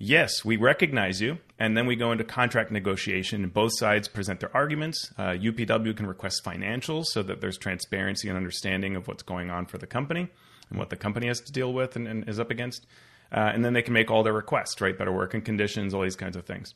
yes, 0.00 0.44
we 0.44 0.56
recognize 0.56 1.20
you, 1.20 1.38
and 1.58 1.76
then 1.76 1.86
we 1.86 1.94
go 1.94 2.10
into 2.10 2.24
contract 2.24 2.72
negotiation, 2.72 3.44
and 3.44 3.54
both 3.54 3.78
sides 3.78 4.08
present 4.08 4.40
their 4.40 4.54
arguments. 4.56 5.12
Uh, 5.16 5.32
UPW 5.32 5.96
can 5.96 6.06
request 6.06 6.42
financials 6.42 7.04
so 7.06 7.22
that 7.22 7.40
there's 7.40 7.58
transparency 7.58 8.28
and 8.28 8.36
understanding 8.36 8.96
of 8.96 9.06
what's 9.06 9.22
going 9.22 9.50
on 9.50 9.66
for 9.66 9.78
the 9.78 9.86
company 9.86 10.28
and 10.70 10.78
what 10.78 10.90
the 10.90 10.96
company 10.96 11.28
has 11.28 11.40
to 11.40 11.52
deal 11.52 11.72
with 11.72 11.94
and, 11.94 12.08
and 12.08 12.28
is 12.28 12.40
up 12.40 12.50
against. 12.50 12.86
Uh, 13.32 13.50
and 13.54 13.64
then 13.64 13.74
they 13.74 13.82
can 13.82 13.92
make 13.92 14.10
all 14.10 14.24
their 14.24 14.32
requests, 14.32 14.80
right? 14.80 14.98
Better 14.98 15.12
working 15.12 15.42
conditions, 15.42 15.94
all 15.94 16.02
these 16.02 16.16
kinds 16.16 16.36
of 16.36 16.44
things. 16.44 16.74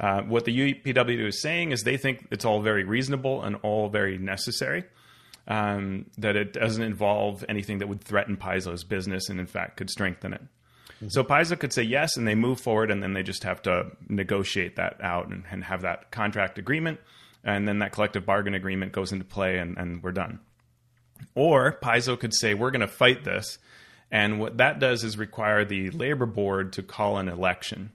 Uh, 0.00 0.22
what 0.22 0.44
the 0.44 0.74
UPW 0.74 1.28
is 1.28 1.40
saying 1.40 1.70
is 1.70 1.82
they 1.82 1.96
think 1.96 2.26
it's 2.32 2.44
all 2.44 2.60
very 2.60 2.82
reasonable 2.82 3.42
and 3.42 3.56
all 3.62 3.88
very 3.88 4.18
necessary. 4.18 4.84
Um, 5.46 6.06
that 6.18 6.36
it 6.36 6.52
doesn't 6.52 6.82
involve 6.82 7.44
anything 7.48 7.78
that 7.78 7.88
would 7.88 8.00
threaten 8.00 8.36
Paizo's 8.36 8.84
business 8.84 9.28
and, 9.28 9.40
in 9.40 9.46
fact, 9.46 9.76
could 9.76 9.90
strengthen 9.90 10.32
it. 10.32 10.42
So 11.08 11.24
Paizo 11.24 11.58
could 11.58 11.72
say 11.72 11.82
yes, 11.82 12.16
and 12.16 12.28
they 12.28 12.34
move 12.34 12.60
forward, 12.60 12.90
and 12.90 13.02
then 13.02 13.12
they 13.12 13.22
just 13.22 13.42
have 13.42 13.62
to 13.62 13.90
negotiate 14.08 14.76
that 14.76 15.00
out 15.02 15.28
and, 15.28 15.44
and 15.50 15.64
have 15.64 15.82
that 15.82 16.10
contract 16.10 16.58
agreement, 16.58 17.00
and 17.42 17.66
then 17.66 17.80
that 17.80 17.92
collective 17.92 18.24
bargain 18.24 18.54
agreement 18.54 18.92
goes 18.92 19.10
into 19.10 19.24
play, 19.24 19.58
and, 19.58 19.76
and 19.78 20.02
we're 20.02 20.12
done. 20.12 20.38
Or 21.34 21.78
Paizo 21.82 22.18
could 22.18 22.34
say 22.34 22.54
we're 22.54 22.70
going 22.70 22.82
to 22.82 22.88
fight 22.88 23.24
this, 23.24 23.58
and 24.10 24.38
what 24.38 24.58
that 24.58 24.78
does 24.78 25.02
is 25.02 25.18
require 25.18 25.64
the 25.64 25.90
labor 25.90 26.26
board 26.26 26.74
to 26.74 26.82
call 26.82 27.18
an 27.18 27.28
election 27.28 27.92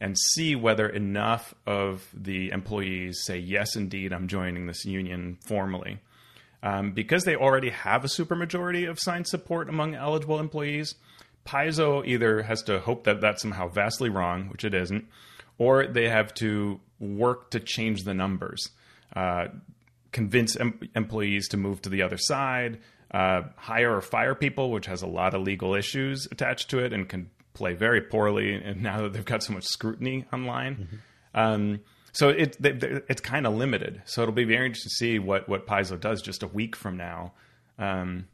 and 0.00 0.16
see 0.18 0.56
whether 0.56 0.88
enough 0.88 1.54
of 1.66 2.08
the 2.14 2.50
employees 2.50 3.22
say, 3.22 3.38
yes, 3.38 3.76
indeed, 3.76 4.12
I'm 4.12 4.28
joining 4.28 4.66
this 4.66 4.86
union 4.86 5.36
formally. 5.42 5.98
Um, 6.62 6.92
because 6.92 7.24
they 7.24 7.36
already 7.36 7.70
have 7.70 8.04
a 8.04 8.08
supermajority 8.08 8.88
of 8.88 8.98
signed 8.98 9.26
support 9.26 9.68
among 9.68 9.94
eligible 9.94 10.40
employees, 10.40 10.94
Paizo 11.46 12.06
either 12.06 12.42
has 12.42 12.62
to 12.64 12.80
hope 12.80 13.04
that 13.04 13.20
that's 13.20 13.42
somehow 13.42 13.68
vastly 13.68 14.08
wrong, 14.08 14.48
which 14.48 14.64
it 14.64 14.74
isn't, 14.74 15.06
or 15.58 15.86
they 15.86 16.08
have 16.08 16.32
to 16.34 16.80
work 16.98 17.50
to 17.50 17.60
change 17.60 18.04
the 18.04 18.14
numbers, 18.14 18.70
uh, 19.16 19.46
convince 20.12 20.56
em- 20.56 20.80
employees 20.94 21.48
to 21.48 21.56
move 21.56 21.82
to 21.82 21.88
the 21.88 22.02
other 22.02 22.18
side, 22.18 22.78
uh, 23.12 23.42
hire 23.56 23.96
or 23.96 24.00
fire 24.00 24.34
people, 24.34 24.70
which 24.70 24.86
has 24.86 25.02
a 25.02 25.06
lot 25.06 25.34
of 25.34 25.42
legal 25.42 25.74
issues 25.74 26.28
attached 26.30 26.70
to 26.70 26.78
it 26.78 26.92
and 26.92 27.08
can 27.08 27.30
play 27.54 27.74
very 27.74 28.00
poorly, 28.00 28.54
and 28.64 28.82
now 28.82 29.02
that 29.02 29.12
they've 29.12 29.24
got 29.24 29.42
so 29.42 29.52
much 29.52 29.64
scrutiny 29.64 30.24
online. 30.32 30.76
Mm-hmm. 30.76 30.96
Um, 31.34 31.80
so 32.12 32.28
it, 32.28 32.56
it's 32.60 33.20
kind 33.20 33.46
of 33.46 33.54
limited. 33.54 34.02
So 34.04 34.22
it'll 34.22 34.34
be 34.34 34.44
very 34.44 34.66
interesting 34.66 34.90
to 34.90 34.94
see 34.96 35.18
what 35.18 35.48
what 35.48 35.66
Paizo 35.66 35.98
does 35.98 36.22
just 36.22 36.42
a 36.42 36.48
week 36.48 36.74
from 36.74 36.96
now. 36.96 37.32
Um, 37.78 38.26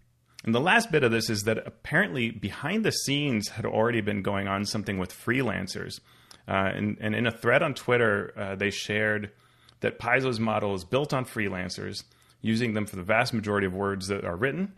and 0.44 0.54
the 0.54 0.60
last 0.60 0.90
bit 0.92 1.02
of 1.02 1.10
this 1.10 1.28
is 1.30 1.42
that 1.42 1.58
apparently 1.66 2.30
behind 2.30 2.84
the 2.84 2.92
scenes 2.92 3.48
had 3.48 3.64
already 3.64 4.00
been 4.00 4.22
going 4.22 4.48
on 4.48 4.64
something 4.64 4.98
with 4.98 5.12
freelancers. 5.12 6.00
Uh, 6.48 6.70
and, 6.74 6.96
and, 7.00 7.16
in 7.16 7.26
a 7.26 7.32
thread 7.32 7.62
on 7.62 7.74
Twitter, 7.74 8.32
uh, 8.36 8.54
they 8.54 8.70
shared 8.70 9.32
that 9.80 9.98
Paizo's 9.98 10.38
model 10.38 10.74
is 10.74 10.84
built 10.84 11.12
on 11.12 11.24
freelancers, 11.24 12.04
using 12.40 12.74
them 12.74 12.86
for 12.86 12.94
the 12.94 13.02
vast 13.02 13.34
majority 13.34 13.66
of 13.66 13.74
words 13.74 14.06
that 14.06 14.24
are 14.24 14.36
written 14.36 14.72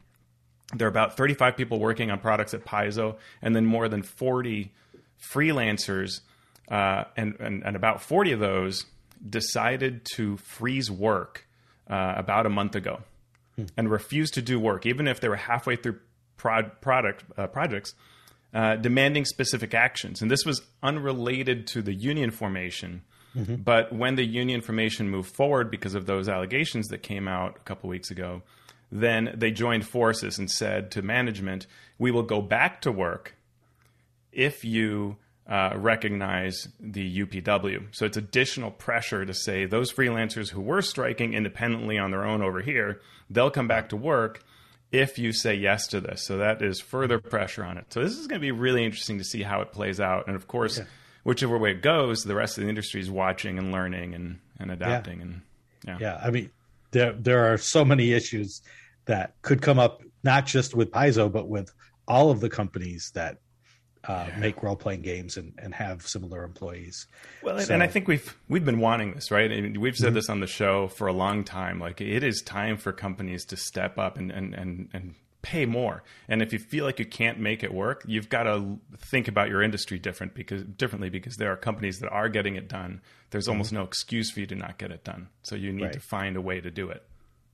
there 0.75 0.87
are 0.87 0.91
about 0.91 1.17
35 1.17 1.57
people 1.57 1.79
working 1.79 2.11
on 2.11 2.19
products 2.21 2.53
at 2.53 2.65
Paizo, 2.65 3.17
and 3.41 3.57
then 3.57 3.65
more 3.65 3.89
than 3.89 4.03
40 4.03 4.73
freelancers, 5.33 6.21
uh, 6.71 7.05
and, 7.17 7.37
and, 7.41 7.63
and 7.65 7.75
about 7.75 8.03
40 8.03 8.33
of 8.33 8.41
those 8.41 8.85
decided 9.29 10.07
to 10.15 10.37
freeze 10.37 10.91
work 10.91 11.47
uh, 11.89 12.15
about 12.17 12.47
a 12.47 12.51
month 12.51 12.77
ago 12.77 13.01
hmm. 13.59 13.67
and 13.77 13.91
refused 13.91 14.35
to 14.35 14.43
do 14.43 14.61
work, 14.61 14.87
even 14.87 15.09
if 15.09 15.21
they 15.21 15.29
were 15.29 15.37
halfway 15.37 15.77
through 15.77 15.99
prod, 16.37 16.81
product 16.81 17.25
uh, 17.37 17.49
projects, 17.49 17.95
uh, 18.55 18.77
demanding 18.77 19.25
specific 19.25 19.75
actions. 19.75 20.23
And 20.23 20.31
this 20.31 20.45
was 20.47 20.63
unrelated 20.83 21.67
to 21.69 21.83
the 21.83 21.93
union 21.93 22.31
formation. 22.31 23.03
Mm-hmm. 23.37 23.57
But 23.57 23.93
when 23.93 24.15
the 24.15 24.25
union 24.25 24.63
formation 24.63 25.11
moved 25.11 25.35
forward 25.35 25.71
because 25.71 25.95
of 25.95 26.07
those 26.07 26.29
allegations 26.29 26.89
that 26.89 27.03
came 27.03 27.29
out 27.29 27.57
a 27.57 27.61
couple 27.61 27.91
weeks 27.91 28.11
ago, 28.11 28.43
then 28.91 29.35
they 29.37 29.51
joined 29.51 29.87
forces 29.87 30.39
and 30.39 30.51
said 30.51 30.91
to 30.93 31.03
management, 31.03 31.67
"We 31.99 32.11
will 32.11 32.23
go 32.23 32.41
back 32.41 32.81
to 32.83 32.93
work 32.93 33.35
if 34.33 34.65
you." 34.65 35.17
Uh, 35.49 35.73
recognize 35.77 36.69
the 36.79 37.25
UPW. 37.25 37.87
So 37.93 38.05
it's 38.05 38.19
additional 38.19 38.71
pressure 38.71 39.25
to 39.25 39.33
say 39.33 39.65
those 39.65 39.91
freelancers 39.91 40.51
who 40.51 40.61
were 40.61 40.83
striking 40.83 41.33
independently 41.33 41.97
on 41.97 42.11
their 42.11 42.27
own 42.27 42.43
over 42.43 42.61
here, 42.61 43.01
they'll 43.31 43.51
come 43.51 43.67
back 43.67 43.89
to 43.89 43.97
work 43.97 44.45
if 44.93 45.19
you 45.19 45.33
say 45.33 45.55
yes 45.55 45.87
to 45.87 46.03
this. 46.03 46.27
So 46.27 46.37
that 46.37 46.61
is 46.61 46.81
further 46.81 47.19
pressure 47.19 47.65
on 47.65 47.79
it. 47.79 47.87
So 47.91 48.03
this 48.03 48.19
is 48.19 48.27
going 48.27 48.41
to 48.41 48.45
be 48.45 48.53
really 48.53 48.85
interesting 48.85 49.17
to 49.17 49.25
see 49.25 49.43
how 49.43 49.63
it 49.63 49.73
plays 49.73 50.01
out. 50.01 50.27
And 50.27 50.37
of 50.37 50.49
course, 50.49 50.79
yeah. 50.79 50.85
whichever 51.25 51.57
way 51.57 51.71
it 51.71 51.81
goes, 51.81 52.25
the 52.25 52.35
rest 52.35 52.59
of 52.59 52.65
the 52.65 52.69
industry 52.69 53.01
is 53.01 53.11
watching 53.11 53.59
and 53.59 53.73
learning 53.73 54.15
and, 54.15 54.41
and 54.59 54.71
adapting. 54.71 55.19
Yeah. 55.19 55.25
And 55.25 55.43
yeah. 55.87 55.99
yeah, 55.99 56.21
I 56.23 56.31
mean, 56.31 56.51
there 56.91 57.13
there 57.13 57.53
are 57.53 57.59
so 57.59 57.85
many 57.85 58.13
issues 58.13 58.63
that 59.07 59.35
could 59.43 59.63
come 59.63 59.79
up 59.79 60.03
not 60.23 60.47
just 60.47 60.75
with 60.75 60.91
Paizo 60.91 61.31
but 61.31 61.49
with 61.49 61.73
all 62.07 62.31
of 62.31 62.41
the 62.41 62.49
companies 62.49 63.11
that 63.15 63.39
uh, 64.05 64.27
yeah. 64.29 64.39
make 64.39 64.63
role 64.63 64.77
playing 64.77 65.03
games 65.03 65.37
and, 65.37 65.53
and 65.59 65.75
have 65.75 66.07
similar 66.07 66.45
employees. 66.45 67.07
Well, 67.43 67.59
so, 67.61 67.75
and 67.75 67.83
I 67.83 67.87
think 67.87 68.09
we've 68.09 68.37
we've 68.49 68.65
been 68.65 68.81
wanting 68.81 69.15
this, 69.15 69.31
right? 69.31 69.51
I 69.51 69.61
mean, 69.61 69.81
we've 69.81 69.97
said 69.97 70.09
mm-hmm. 70.09 70.15
this 70.15 70.29
on 70.29 70.41
the 70.41 70.47
show 70.47 70.89
for 70.89 71.07
a 71.07 71.13
long 71.13 71.45
time. 71.45 71.81
Like 71.81 72.01
it 72.01 72.23
is 72.23 72.43
time 72.43 72.77
for 72.77 72.93
companies 72.93 73.45
to 73.47 73.57
step 73.57 73.99
up 73.99 74.19
and 74.19 74.31
and 74.31 74.55
and, 74.55 74.89
and 74.93 75.15
pay 75.43 75.67
more. 75.67 76.03
And 76.29 76.43
if 76.43 76.53
you 76.53 76.59
feel 76.59 76.85
like 76.85 76.99
you 76.99 77.07
can't 77.07 77.39
make 77.39 77.63
it 77.63 77.73
work, 77.73 78.03
you've 78.07 78.29
got 78.29 78.45
to 78.45 78.79
think 78.99 79.29
about 79.29 79.49
your 79.49 79.63
industry 79.63 79.99
different 79.99 80.35
because 80.35 80.63
differently 80.65 81.11
because 81.11 81.37
there 81.37 81.53
are 81.53 81.57
companies 81.57 82.01
that 82.01 82.11
are 82.11 82.29
getting 82.29 82.57
it 82.57 82.69
done. 82.69 83.01
There's 83.31 83.45
mm-hmm. 83.45 83.53
almost 83.53 83.73
no 83.73 83.83
excuse 83.83 84.31
for 84.31 84.41
you 84.41 84.47
to 84.47 84.55
not 84.55 84.79
get 84.79 84.91
it 84.91 85.05
done. 85.05 85.29
So 85.43 85.55
you 85.55 85.73
need 85.73 85.85
right. 85.85 85.93
to 85.93 86.01
find 86.01 86.37
a 86.37 86.41
way 86.41 86.61
to 86.61 86.71
do 86.71 86.91
it. 86.91 87.03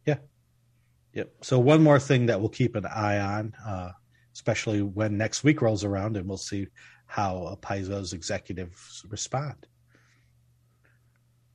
Yeah. 0.07 0.17
Yep. 1.13 1.31
So 1.43 1.59
one 1.59 1.83
more 1.83 2.01
thing 2.01 2.27
that 2.27 2.41
we'll 2.41 2.49
keep 2.49 2.75
an 2.75 2.87
eye 2.87 3.19
on, 3.19 3.55
uh, 3.65 3.93
especially 4.35 4.83
when 4.83 5.17
next 5.17 5.45
week 5.45 5.63
rolls 5.63 5.85
around, 5.85 6.17
and 6.17 6.29
we'll 6.29 6.37
see 6.37 6.67
how 7.07 7.59
Paizo's 7.63 8.13
executives 8.13 9.05
respond. 9.09 9.67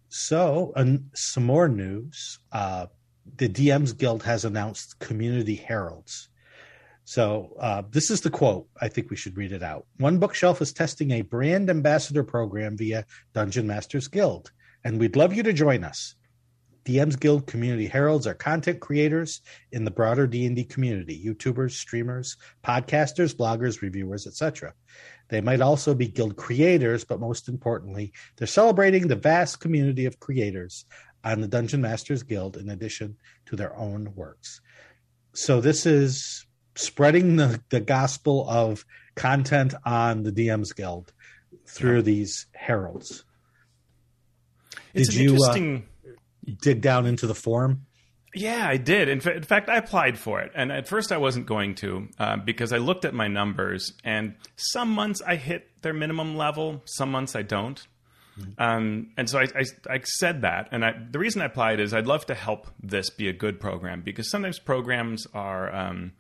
So, 0.10 0.74
some 1.14 1.46
more 1.46 1.68
news. 1.68 2.40
Uh, 2.52 2.88
the 3.38 3.50
DMs 3.50 3.96
Guild 3.96 4.24
has 4.24 4.46
announced 4.46 4.98
community 5.00 5.56
heralds. 5.56 6.30
So 7.10 7.56
uh, 7.60 7.82
this 7.90 8.12
is 8.12 8.22
the 8.22 8.30
quote. 8.30 8.68
I 8.80 8.88
think 8.88 9.10
we 9.10 9.16
should 9.16 9.36
read 9.36 9.52
it 9.52 9.64
out. 9.64 9.88
One 9.98 10.20
bookshelf 10.20 10.62
is 10.62 10.72
testing 10.72 11.10
a 11.10 11.22
brand 11.22 11.70
ambassador 11.70 12.24
program 12.24 12.78
via 12.78 13.06
Dungeon 13.34 13.66
Masters 13.66 14.08
Guild, 14.08 14.52
and 14.84 15.00
we'd 15.00 15.16
love 15.16 15.34
you 15.34 15.42
to 15.42 15.52
join 15.52 15.84
us. 15.84 16.14
DM's 16.90 17.16
Guild 17.16 17.46
community 17.46 17.86
heralds 17.86 18.26
are 18.26 18.34
content 18.34 18.80
creators 18.80 19.42
in 19.72 19.84
the 19.84 19.92
broader 19.92 20.26
D&D 20.26 20.64
community, 20.64 21.24
YouTubers, 21.24 21.72
streamers, 21.72 22.36
podcasters, 22.66 23.36
bloggers, 23.36 23.82
reviewers, 23.82 24.26
etc. 24.26 24.74
They 25.28 25.40
might 25.40 25.62
also 25.62 25.94
be 25.94 26.08
guild 26.08 26.36
creators, 26.36 27.04
but 27.04 27.20
most 27.20 27.48
importantly, 27.48 28.12
they're 28.38 28.48
celebrating 28.48 29.08
the 29.08 29.16
vast 29.16 29.60
community 29.60 30.06
of 30.06 30.20
creators 30.20 30.86
on 31.24 31.42
the 31.42 31.48
Dungeon 31.48 31.82
Masters 31.82 32.24
Guild 32.24 32.58
in 32.58 32.70
addition 32.70 33.18
to 33.46 33.56
their 33.56 33.76
own 33.78 34.12
works. 34.16 34.62
So 35.34 35.62
this 35.62 35.86
is 35.86 36.48
spreading 36.74 37.36
the, 37.36 37.62
the 37.70 37.82
gospel 37.82 38.50
of 38.50 38.84
content 39.14 39.76
on 39.86 40.24
the 40.24 40.32
DM's 40.32 40.74
Guild 40.74 41.14
through 41.68 41.98
yeah. 41.98 42.02
these 42.02 42.48
heralds. 42.54 43.26
It's 44.96 45.10
Did 45.10 45.20
you, 45.20 45.30
uh, 45.30 45.34
interesting 45.34 45.86
dig 46.50 46.82
down 46.82 47.06
into 47.06 47.28
the 47.28 47.36
forum? 47.36 47.86
Yeah, 48.36 48.68
I 48.68 48.78
did. 48.78 49.10
In, 49.10 49.22
fa- 49.22 49.38
in, 49.38 49.44
fact, 49.44 49.70
I 49.70 49.78
applied 49.78 50.18
for 50.18 50.40
it, 50.40 50.52
and 50.56 50.72
at 50.72 50.88
first 50.88 51.12
I 51.12 51.18
wasn't 51.18 51.48
going 51.48 51.76
to 51.76 52.08
uh, 52.20 52.38
because 52.38 52.72
I 52.72 52.78
looked 52.78 53.06
at 53.06 53.14
my 53.14 53.28
numbers, 53.28 53.94
and 54.04 54.36
some 54.56 54.92
months 54.92 55.22
I 55.26 55.36
hit 55.36 55.82
their 55.82 55.94
minimum 55.94 56.38
level, 56.38 56.84
some 56.86 57.12
months 57.12 57.36
I 57.36 57.42
don't. 57.42 57.86
Mm-hmm. 58.40 58.62
Um, 58.62 59.12
and 59.18 59.30
so 59.30 59.40
I, 59.40 59.48
I, 59.56 59.64
I, 59.90 60.00
said 60.04 60.44
that, 60.44 60.70
and 60.72 60.86
I, 60.86 60.94
the 61.10 61.20
reason 61.20 61.42
I 61.42 61.46
applied 61.46 61.80
is 61.80 61.94
I'd 61.94 62.08
love 62.08 62.26
to 62.28 62.36
help 62.36 62.68
this 62.82 63.10
be 63.10 63.28
a 63.28 63.34
good 63.34 63.60
program 63.60 64.02
because 64.02 64.30
sometimes 64.30 64.60
programs 64.60 65.26
are. 65.34 65.74
Um, 65.74 66.14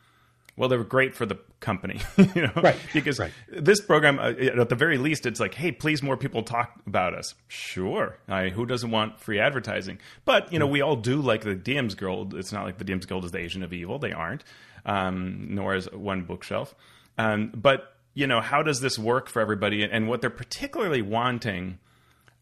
well, 0.59 0.67
they 0.67 0.75
were 0.75 0.83
great 0.83 1.15
for 1.15 1.25
the 1.25 1.39
company, 1.61 2.01
you 2.35 2.41
know, 2.41 2.51
right? 2.57 2.75
Because 2.93 3.17
right. 3.17 3.31
this 3.47 3.79
program, 3.79 4.19
uh, 4.19 4.31
at 4.31 4.67
the 4.67 4.75
very 4.75 4.97
least, 4.97 5.25
it's 5.25 5.39
like, 5.39 5.53
hey, 5.53 5.71
please, 5.71 6.03
more 6.03 6.17
people 6.17 6.43
talk 6.43 6.73
about 6.85 7.13
us. 7.13 7.33
Sure, 7.47 8.17
I, 8.27 8.49
who 8.49 8.65
doesn't 8.65 8.91
want 8.91 9.21
free 9.21 9.39
advertising? 9.39 9.99
But 10.25 10.51
you 10.51 10.59
know, 10.59 10.67
we 10.67 10.81
all 10.81 10.97
do 10.97 11.21
like 11.21 11.43
the 11.43 11.55
DMs 11.55 11.97
Guild. 11.97 12.33
It's 12.33 12.51
not 12.51 12.65
like 12.65 12.77
the 12.77 12.83
DMs 12.83 13.07
Guild 13.07 13.23
is 13.23 13.31
the 13.31 13.39
agent 13.39 13.63
of 13.63 13.71
evil; 13.71 13.99
they 13.99 14.11
aren't, 14.11 14.43
um, 14.85 15.47
nor 15.55 15.75
is 15.75 15.89
one 15.93 16.23
bookshelf. 16.23 16.75
Um, 17.17 17.53
but 17.55 17.95
you 18.13 18.27
know, 18.27 18.41
how 18.41 18.61
does 18.61 18.81
this 18.81 18.99
work 18.99 19.29
for 19.29 19.41
everybody? 19.41 19.81
And 19.83 20.09
what 20.09 20.19
they're 20.19 20.29
particularly 20.29 21.01
wanting 21.01 21.79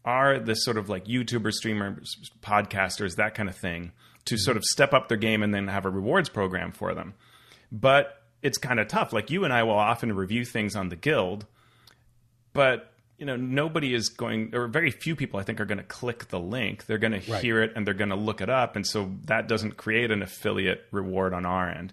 are 0.04 0.40
the 0.40 0.54
sort 0.54 0.76
of 0.76 0.88
like 0.88 1.04
YouTubers, 1.04 1.52
streamers, 1.52 2.32
podcasters, 2.42 3.14
that 3.14 3.36
kind 3.36 3.48
of 3.48 3.54
thing, 3.54 3.92
to 4.24 4.34
mm-hmm. 4.34 4.40
sort 4.40 4.56
of 4.56 4.64
step 4.64 4.92
up 4.92 5.08
their 5.08 5.16
game 5.16 5.44
and 5.44 5.54
then 5.54 5.68
have 5.68 5.86
a 5.86 5.90
rewards 5.90 6.28
program 6.28 6.72
for 6.72 6.94
them 6.94 7.14
but 7.70 8.22
it's 8.42 8.58
kind 8.58 8.80
of 8.80 8.88
tough. 8.88 9.12
Like 9.12 9.30
you 9.30 9.44
and 9.44 9.52
I 9.52 9.62
will 9.62 9.78
often 9.78 10.14
review 10.14 10.44
things 10.44 10.76
on 10.76 10.88
the 10.88 10.96
Guild, 10.96 11.46
but 12.52 12.92
you 13.18 13.26
know 13.26 13.36
nobody 13.36 13.94
is 13.94 14.08
going 14.08 14.54
or 14.54 14.68
very 14.68 14.90
few 14.90 15.14
people 15.14 15.38
i 15.38 15.42
think 15.42 15.60
are 15.60 15.64
going 15.64 15.78
to 15.78 15.84
click 15.84 16.28
the 16.28 16.38
link 16.38 16.86
they're 16.86 16.98
going 16.98 17.12
to 17.12 17.18
hear 17.18 17.60
it 17.62 17.72
and 17.76 17.86
they're 17.86 17.94
going 17.94 18.10
to 18.10 18.16
look 18.16 18.40
it 18.40 18.48
up 18.48 18.76
and 18.76 18.86
so 18.86 19.12
that 19.24 19.48
doesn't 19.48 19.76
create 19.76 20.10
an 20.10 20.22
affiliate 20.22 20.86
reward 20.92 21.34
on 21.34 21.44
our 21.44 21.68
end 21.68 21.92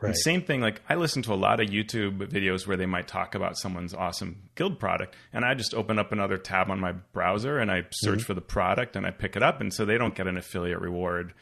right. 0.00 0.10
and 0.10 0.18
same 0.18 0.42
thing 0.42 0.60
like 0.60 0.80
i 0.88 0.94
listen 0.94 1.22
to 1.22 1.32
a 1.32 1.34
lot 1.34 1.60
of 1.60 1.68
youtube 1.68 2.18
videos 2.28 2.66
where 2.66 2.76
they 2.76 2.86
might 2.86 3.08
talk 3.08 3.34
about 3.34 3.56
someone's 3.56 3.94
awesome 3.94 4.42
guild 4.54 4.78
product 4.78 5.16
and 5.32 5.44
i 5.44 5.54
just 5.54 5.74
open 5.74 5.98
up 5.98 6.12
another 6.12 6.36
tab 6.36 6.70
on 6.70 6.78
my 6.78 6.92
browser 6.92 7.58
and 7.58 7.70
i 7.70 7.82
search 7.90 8.18
mm-hmm. 8.18 8.26
for 8.26 8.34
the 8.34 8.40
product 8.40 8.96
and 8.96 9.06
i 9.06 9.10
pick 9.10 9.34
it 9.34 9.42
up 9.42 9.60
and 9.60 9.72
so 9.72 9.84
they 9.84 9.98
don't 9.98 10.14
get 10.14 10.26
an 10.26 10.36
affiliate 10.36 10.80
reward 10.80 11.32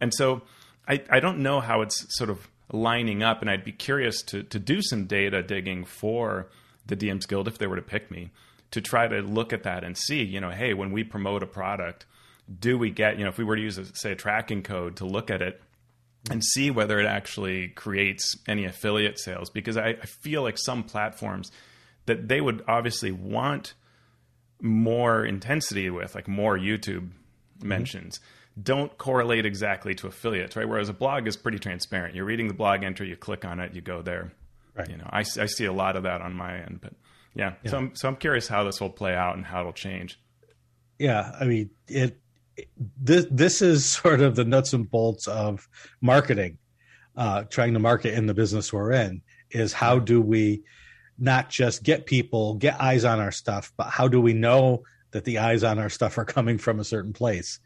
and 0.00 0.12
so 0.12 0.42
i, 0.88 1.00
I 1.08 1.20
don't 1.20 1.38
know 1.38 1.60
how 1.60 1.82
it's 1.82 2.04
sort 2.16 2.30
of 2.30 2.48
lining 2.72 3.22
up, 3.22 3.40
and 3.40 3.50
I'd 3.50 3.64
be 3.64 3.72
curious 3.72 4.22
to 4.24 4.42
to 4.44 4.58
do 4.58 4.82
some 4.82 5.06
data 5.06 5.42
digging 5.42 5.84
for 5.84 6.48
the 6.86 6.96
DMs 6.96 7.26
Guild 7.26 7.48
if 7.48 7.58
they 7.58 7.66
were 7.66 7.76
to 7.76 7.82
pick 7.82 8.10
me 8.10 8.30
to 8.70 8.80
try 8.80 9.08
to 9.08 9.20
look 9.20 9.52
at 9.52 9.64
that 9.64 9.84
and 9.84 9.96
see, 9.96 10.22
you 10.22 10.40
know, 10.40 10.50
hey, 10.50 10.74
when 10.74 10.92
we 10.92 11.02
promote 11.02 11.42
a 11.42 11.46
product, 11.46 12.06
do 12.58 12.78
we 12.78 12.90
get, 12.90 13.18
you 13.18 13.24
know, 13.24 13.30
if 13.30 13.38
we 13.38 13.44
were 13.44 13.56
to 13.56 13.62
use, 13.62 13.78
a, 13.78 13.84
say, 13.96 14.12
a 14.12 14.16
tracking 14.16 14.62
code 14.62 14.96
to 14.96 15.04
look 15.04 15.30
at 15.30 15.42
it 15.42 15.60
and 16.30 16.44
see 16.44 16.70
whether 16.70 16.98
it 16.98 17.06
actually 17.06 17.68
creates 17.68 18.36
any 18.46 18.64
affiliate 18.64 19.18
sales? 19.18 19.50
Because 19.50 19.76
I, 19.76 19.90
I 19.90 20.06
feel 20.06 20.42
like 20.42 20.58
some 20.58 20.84
platforms 20.84 21.50
that 22.06 22.28
they 22.28 22.40
would 22.40 22.62
obviously 22.68 23.10
want 23.10 23.74
more 24.60 25.24
intensity 25.24 25.90
with, 25.90 26.14
like 26.14 26.28
more 26.28 26.56
YouTube 26.56 27.10
mm-hmm. 27.58 27.68
Don't 28.60 28.96
correlate 28.98 29.46
exactly 29.46 29.94
to 29.96 30.06
affiliates, 30.06 30.56
right? 30.56 30.68
Whereas 30.68 30.88
a 30.88 30.92
blog 30.92 31.26
is 31.26 31.36
pretty 31.36 31.58
transparent. 31.58 32.14
You're 32.14 32.24
reading 32.24 32.48
the 32.48 32.54
blog 32.54 32.82
entry, 32.82 33.08
you 33.08 33.16
click 33.16 33.44
on 33.44 33.60
it, 33.60 33.74
you 33.74 33.80
go 33.80 34.02
there. 34.02 34.32
Right. 34.74 34.88
You 34.88 34.96
know, 34.96 35.08
I, 35.10 35.20
I 35.20 35.46
see 35.46 35.64
a 35.64 35.72
lot 35.72 35.96
of 35.96 36.04
that 36.04 36.20
on 36.20 36.34
my 36.34 36.56
end, 36.58 36.80
but 36.80 36.94
yeah. 37.34 37.54
yeah. 37.62 37.70
So 37.70 37.76
I'm 37.78 37.94
so 37.94 38.08
I'm 38.08 38.16
curious 38.16 38.48
how 38.48 38.64
this 38.64 38.80
will 38.80 38.90
play 38.90 39.14
out 39.14 39.36
and 39.36 39.44
how 39.44 39.60
it'll 39.60 39.72
change. 39.72 40.20
Yeah, 40.98 41.32
I 41.38 41.44
mean 41.44 41.70
it. 41.88 42.18
this 43.00 43.26
this 43.30 43.62
is 43.62 43.84
sort 43.90 44.20
of 44.20 44.36
the 44.36 44.44
nuts 44.44 44.72
and 44.72 44.90
bolts 44.90 45.26
of 45.26 45.68
marketing. 46.00 46.58
Uh, 47.16 47.42
trying 47.42 47.74
to 47.74 47.80
market 47.80 48.14
in 48.14 48.26
the 48.26 48.34
business 48.34 48.72
we're 48.72 48.92
in 48.92 49.20
is 49.50 49.72
how 49.72 49.98
do 49.98 50.20
we 50.20 50.62
not 51.18 51.50
just 51.50 51.82
get 51.82 52.06
people 52.06 52.54
get 52.54 52.80
eyes 52.80 53.04
on 53.04 53.18
our 53.18 53.32
stuff, 53.32 53.72
but 53.76 53.88
how 53.88 54.08
do 54.08 54.20
we 54.20 54.32
know 54.32 54.82
that 55.10 55.24
the 55.24 55.38
eyes 55.38 55.64
on 55.64 55.78
our 55.78 55.90
stuff 55.90 56.16
are 56.18 56.24
coming 56.24 56.56
from 56.56 56.80
a 56.80 56.84
certain 56.84 57.12
place? 57.12 57.58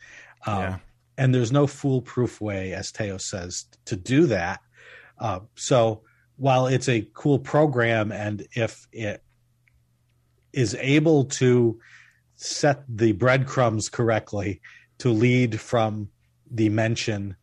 Um, 0.46 0.61
yeah. 0.61 0.76
And 1.16 1.35
there's 1.35 1.52
no 1.52 1.66
foolproof 1.66 2.40
way, 2.40 2.72
as 2.72 2.90
Teo 2.90 3.18
says, 3.18 3.66
to 3.85 3.96
do 3.96 4.26
that. 4.26 4.61
Uh, 5.18 5.40
so 5.54 6.02
while 6.37 6.66
it's 6.66 6.88
a 6.88 7.09
cool 7.14 7.38
program, 7.38 8.11
and 8.11 8.46
if 8.52 8.87
it 8.92 9.22
is 10.52 10.76
able 10.80 11.24
to 11.24 11.78
set 12.37 12.85
the 12.88 13.12
breadcrumbs 13.12 13.88
correctly 13.88 14.61
to 14.98 15.11
lead 15.11 15.61
from 15.61 16.09
the 16.50 16.68
mention 16.68 17.37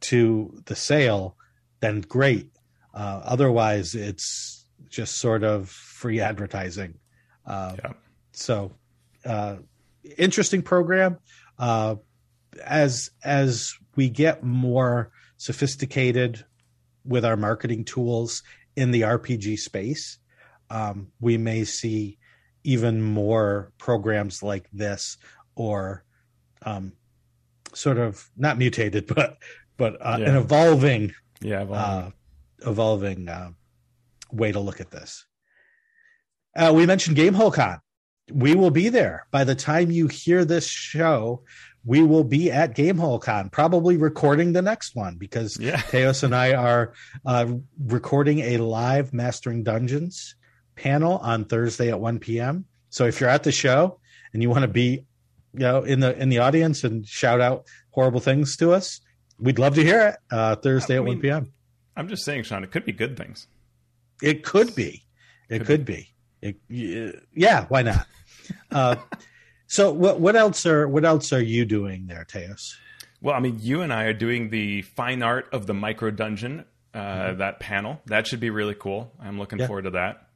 to 0.00 0.60
the 0.66 0.74
sale, 0.74 1.36
then 1.80 2.00
great. 2.00 2.50
Uh, 2.94 3.20
otherwise, 3.24 3.94
it's 3.94 4.66
just 4.88 5.16
sort 5.16 5.42
of 5.42 5.68
free 5.68 6.20
advertising. 6.20 6.94
Uh, 7.46 7.76
yeah. 7.78 7.92
So, 8.32 8.72
uh, 9.24 9.56
interesting 10.18 10.62
program. 10.62 11.18
As 12.64 13.10
as 13.24 13.74
we 13.96 14.08
get 14.08 14.42
more 14.42 15.10
sophisticated 15.36 16.44
with 17.04 17.24
our 17.24 17.36
marketing 17.36 17.84
tools 17.84 18.42
in 18.76 18.90
the 18.90 19.02
RPG 19.02 19.58
space, 19.58 20.18
um, 20.70 21.08
we 21.20 21.36
may 21.36 21.64
see 21.64 22.18
even 22.64 23.02
more 23.02 23.72
programs 23.78 24.42
like 24.42 24.68
this 24.72 25.18
or 25.54 26.04
um, 26.64 26.92
sort 27.74 27.98
of 27.98 28.30
not 28.36 28.58
mutated, 28.58 29.06
but 29.14 29.38
but 29.76 29.96
uh, 30.00 30.16
yeah. 30.20 30.30
an 30.30 30.36
evolving, 30.36 31.14
yeah, 31.40 31.62
evolving, 31.62 32.12
uh, 32.64 32.70
evolving 32.70 33.28
uh, 33.28 33.50
way 34.30 34.52
to 34.52 34.60
look 34.60 34.80
at 34.80 34.90
this. 34.90 35.26
Uh, 36.56 36.72
we 36.74 36.86
mentioned 36.86 37.16
Gamehole 37.16 37.54
Con. 37.54 37.78
We 38.30 38.54
will 38.54 38.70
be 38.70 38.88
there 38.88 39.26
by 39.30 39.44
the 39.44 39.54
time 39.54 39.90
you 39.90 40.06
hear 40.06 40.44
this 40.44 40.66
show 40.66 41.42
we 41.84 42.02
will 42.02 42.24
be 42.24 42.50
at 42.50 42.76
Gamehole 42.76 43.20
Con, 43.20 43.50
probably 43.50 43.96
recording 43.96 44.52
the 44.52 44.62
next 44.62 44.94
one 44.94 45.16
because 45.16 45.58
yeah. 45.58 45.76
Teos 45.90 46.22
and 46.22 46.34
I 46.34 46.54
are 46.54 46.92
uh, 47.26 47.54
recording 47.84 48.40
a 48.40 48.58
live 48.58 49.12
Mastering 49.12 49.64
Dungeons 49.64 50.36
panel 50.76 51.18
on 51.18 51.44
Thursday 51.44 51.90
at 51.90 52.00
1 52.00 52.20
p.m. 52.20 52.66
So 52.90 53.06
if 53.06 53.20
you're 53.20 53.30
at 53.30 53.42
the 53.42 53.52
show 53.52 53.98
and 54.32 54.42
you 54.42 54.50
want 54.50 54.62
to 54.62 54.68
be, 54.68 55.04
you 55.54 55.60
know, 55.60 55.82
in 55.82 56.00
the 56.00 56.16
in 56.18 56.28
the 56.28 56.38
audience 56.38 56.84
and 56.84 57.06
shout 57.06 57.40
out 57.40 57.64
horrible 57.90 58.20
things 58.20 58.56
to 58.56 58.72
us, 58.72 59.00
we'd 59.38 59.58
love 59.58 59.74
to 59.74 59.82
hear 59.82 60.08
it. 60.08 60.16
Uh, 60.30 60.56
Thursday 60.56 60.96
I 60.96 61.00
mean, 61.00 61.08
at 61.08 61.16
1 61.16 61.20
p.m. 61.20 61.52
I'm 61.96 62.08
just 62.08 62.24
saying, 62.24 62.44
Shawn, 62.44 62.64
it 62.64 62.70
could 62.70 62.84
be 62.84 62.92
good 62.92 63.16
things. 63.16 63.48
It 64.22 64.44
could 64.44 64.74
be. 64.74 65.04
It 65.48 65.58
could, 65.58 65.66
could 65.66 65.84
be. 65.84 66.14
be. 66.40 66.56
It, 66.68 67.22
yeah, 67.34 67.66
why 67.68 67.82
not? 67.82 68.06
Uh, 68.70 68.96
so 69.72 69.90
what 69.90 70.20
what 70.20 70.36
else 70.36 70.66
are 70.66 70.86
what 70.86 71.02
else 71.02 71.32
are 71.32 71.42
you 71.42 71.64
doing 71.64 72.06
there, 72.06 72.24
Teos? 72.24 72.78
Well, 73.22 73.34
I 73.34 73.40
mean, 73.40 73.56
you 73.58 73.80
and 73.80 73.90
I 73.90 74.04
are 74.04 74.12
doing 74.12 74.50
the 74.50 74.82
fine 74.82 75.22
art 75.22 75.48
of 75.50 75.66
the 75.66 75.72
micro 75.72 76.10
dungeon. 76.10 76.66
Uh, 76.92 76.98
mm-hmm. 76.98 77.38
That 77.38 77.58
panel 77.58 77.98
that 78.04 78.26
should 78.26 78.40
be 78.40 78.50
really 78.50 78.74
cool. 78.74 79.14
I'm 79.18 79.38
looking 79.38 79.58
yeah. 79.58 79.66
forward 79.66 79.84
to 79.84 79.90
that. 79.92 80.26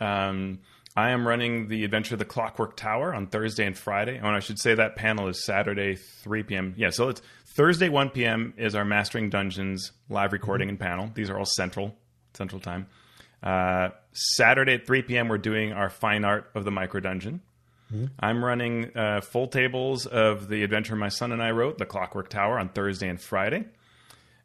Um, 0.00 0.60
I 0.96 1.10
am 1.10 1.28
running 1.28 1.68
the 1.68 1.84
Adventure 1.84 2.14
of 2.14 2.20
the 2.20 2.24
Clockwork 2.24 2.74
Tower 2.74 3.14
on 3.14 3.26
Thursday 3.26 3.66
and 3.66 3.76
Friday. 3.76 4.18
Oh, 4.18 4.28
and 4.28 4.34
I 4.34 4.40
should 4.40 4.58
say 4.58 4.74
that 4.74 4.96
panel 4.96 5.28
is 5.28 5.44
Saturday 5.44 5.96
3 5.96 6.44
p.m. 6.44 6.72
Yeah, 6.78 6.88
so 6.88 7.10
it's 7.10 7.20
Thursday 7.48 7.90
1 7.90 8.08
p.m. 8.10 8.54
is 8.56 8.74
our 8.74 8.86
Mastering 8.86 9.28
Dungeons 9.28 9.92
live 10.08 10.32
recording 10.32 10.68
mm-hmm. 10.68 10.70
and 10.70 10.80
panel. 10.80 11.10
These 11.12 11.28
are 11.28 11.38
all 11.38 11.44
central 11.44 11.94
central 12.32 12.62
time. 12.62 12.86
Uh, 13.42 13.90
Saturday 14.12 14.72
at 14.72 14.86
3 14.86 15.02
p.m. 15.02 15.28
we're 15.28 15.36
doing 15.36 15.74
our 15.74 15.90
fine 15.90 16.24
art 16.24 16.50
of 16.54 16.64
the 16.64 16.70
micro 16.70 17.00
dungeon. 17.00 17.42
Mm-hmm. 17.92 18.06
I'm 18.18 18.44
running 18.44 18.96
uh, 18.96 19.20
full 19.20 19.48
tables 19.48 20.06
of 20.06 20.48
the 20.48 20.62
adventure 20.62 20.96
my 20.96 21.08
son 21.08 21.32
and 21.32 21.42
I 21.42 21.50
wrote, 21.50 21.78
The 21.78 21.86
Clockwork 21.86 22.28
Tower, 22.28 22.58
on 22.58 22.70
Thursday 22.70 23.08
and 23.08 23.20
Friday. 23.20 23.66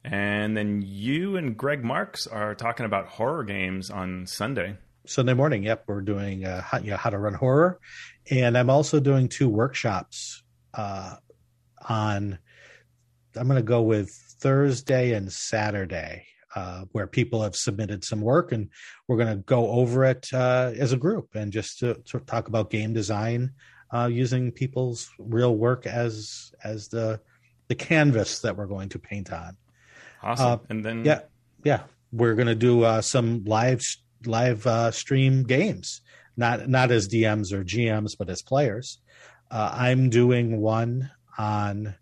And 0.04 0.58
then 0.58 0.84
you 0.86 1.38
and 1.38 1.58
Greg 1.58 1.84
Marks 1.84 2.28
are 2.28 2.56
talking 2.56 2.86
about 2.86 3.08
horror 3.08 3.44
games 3.44 3.90
on 3.90 4.26
Sunday. 4.26 4.78
Sunday 5.06 5.34
morning, 5.34 5.64
yep, 5.64 5.84
we're 5.88 6.02
doing 6.02 6.46
uh, 6.46 6.62
how, 6.62 6.78
you 6.80 6.92
know, 6.92 6.98
how 6.98 7.10
to 7.10 7.18
run 7.18 7.34
horror, 7.34 7.80
and 8.30 8.56
I'm 8.56 8.70
also 8.70 9.00
doing 9.00 9.30
two 9.30 9.50
workshops 9.50 10.44
uh, 10.74 11.16
on. 11.88 12.38
I'm 13.36 13.48
going 13.48 13.58
to 13.58 13.64
go 13.64 13.82
with 13.82 14.10
Thursday 14.40 15.14
and 15.14 15.32
Saturday 15.32 16.26
uh, 16.56 16.86
where 16.92 17.08
people 17.08 17.42
have 17.44 17.56
submitted 17.56 18.04
some 18.04 18.22
work, 18.22 18.52
and 18.52 18.70
we're 19.08 19.18
going 19.18 19.36
to 19.36 19.44
go 19.44 19.70
over 19.70 20.06
it 20.06 20.28
uh, 20.34 20.72
as 20.78 20.94
a 20.94 20.98
group 20.98 21.36
and 21.36 21.52
just 21.52 21.80
to, 21.80 21.96
to 22.06 22.20
talk 22.20 22.48
about 22.48 22.70
game 22.70 22.94
design 22.94 23.52
uh, 23.94 24.10
using 24.12 24.52
people's 24.52 25.10
real 25.18 25.56
work 25.56 25.86
as 25.86 26.52
as 26.64 26.88
the 26.90 27.20
the 27.68 27.76
canvas 27.76 28.40
that 28.40 28.58
we're 28.58 28.68
going 28.68 28.90
to 28.90 29.00
paint 29.00 29.32
on. 29.32 29.58
Awesome, 30.24 30.46
uh, 30.46 30.58
and 30.70 30.86
then 30.86 31.06
yeah, 31.06 31.22
yeah, 31.64 31.84
we're 32.12 32.36
going 32.36 32.48
to 32.48 32.56
do 32.56 32.84
uh, 32.84 33.02
some 33.02 33.44
live 33.46 33.84
live 34.26 34.66
uh, 34.68 34.92
stream 34.92 35.44
games, 35.44 36.02
not 36.38 36.68
not 36.68 36.92
as 36.92 37.08
DMs 37.08 37.52
or 37.54 37.64
GMs, 37.64 38.18
but 38.18 38.30
as 38.30 38.42
players. 38.42 39.00
I'm 39.54 40.10
doing 40.10 40.62
one 40.62 41.12
on 41.38 41.96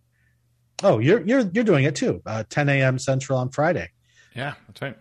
Oh, 0.83 0.99
you're 0.99 1.21
you're 1.21 1.49
you're 1.53 1.63
doing 1.63 1.83
it 1.85 1.95
too. 1.95 2.21
Uh, 2.25 2.43
10 2.49 2.69
a.m. 2.69 2.99
Central 2.99 3.39
on 3.39 3.49
Friday. 3.49 3.89
Yeah, 4.35 4.53
that's 4.67 4.81
right. 4.81 4.97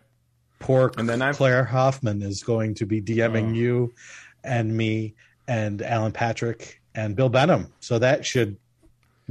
Poor 0.59 0.93
And 0.97 1.09
then 1.09 1.23
I've- 1.23 1.37
Claire 1.37 1.65
Hoffman 1.65 2.23
is 2.23 2.43
going 2.43 2.75
to 2.77 2.87
be 2.87 3.01
DMing 3.01 3.51
Oh. 3.51 3.55
you 3.55 3.95
and 4.43 4.77
me 4.77 5.15
and 5.47 5.81
Alan 5.83 6.13
Patrick 6.13 6.81
and 6.95 7.15
Bill 7.15 7.29
Benham. 7.29 7.73
So 7.81 7.99
that 8.01 8.27
should 8.27 8.57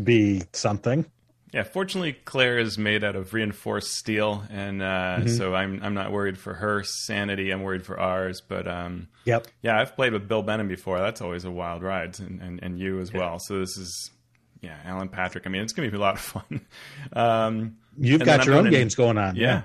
be 0.02 0.44
something. 0.54 1.06
Yeah, 1.54 1.64
fortunately, 1.64 2.14
Claire 2.26 2.60
is 2.60 2.78
made 2.78 3.04
out 3.06 3.16
of 3.16 3.34
reinforced 3.34 3.92
steel, 3.96 4.44
and 4.52 4.82
uh, 4.82 4.86
Mm-hmm. 5.20 5.28
so 5.30 5.56
I'm 5.56 5.82
I'm 5.82 5.94
not 5.94 6.12
worried 6.12 6.38
for 6.38 6.54
her 6.54 6.84
sanity. 6.84 7.52
I'm 7.52 7.64
worried 7.64 7.86
for 7.86 7.98
ours. 8.00 8.42
But 8.42 8.68
um, 8.68 9.08
Yep. 9.26 9.48
yeah, 9.62 9.80
I've 9.80 9.96
played 9.96 10.12
with 10.14 10.28
Bill 10.28 10.44
Benham 10.44 10.68
before. 10.68 11.00
That's 11.00 11.22
always 11.22 11.46
a 11.46 11.52
wild 11.52 11.84
ride, 11.84 12.20
and 12.20 12.42
and, 12.42 12.60
and 12.62 12.78
you 12.80 13.00
as 13.00 13.14
well. 13.14 13.40
So 13.40 13.60
this 13.60 13.78
is 13.78 14.12
yeah, 14.62 14.76
Alan 14.86 15.08
Patrick. 15.08 15.48
I 15.48 15.50
mean, 15.50 15.62
it's 15.62 15.72
gonna 15.74 15.90
be 15.90 15.96
a 15.98 16.00
lot 16.00 16.16
of 16.16 16.22
fun. 16.22 16.62
Um, 17.14 17.78
You've 17.98 18.24
got 18.26 18.46
your 18.46 18.56
own 18.56 18.70
games 18.70 18.94
going 18.96 19.18
on. 19.18 19.36
yeah. 19.38 19.64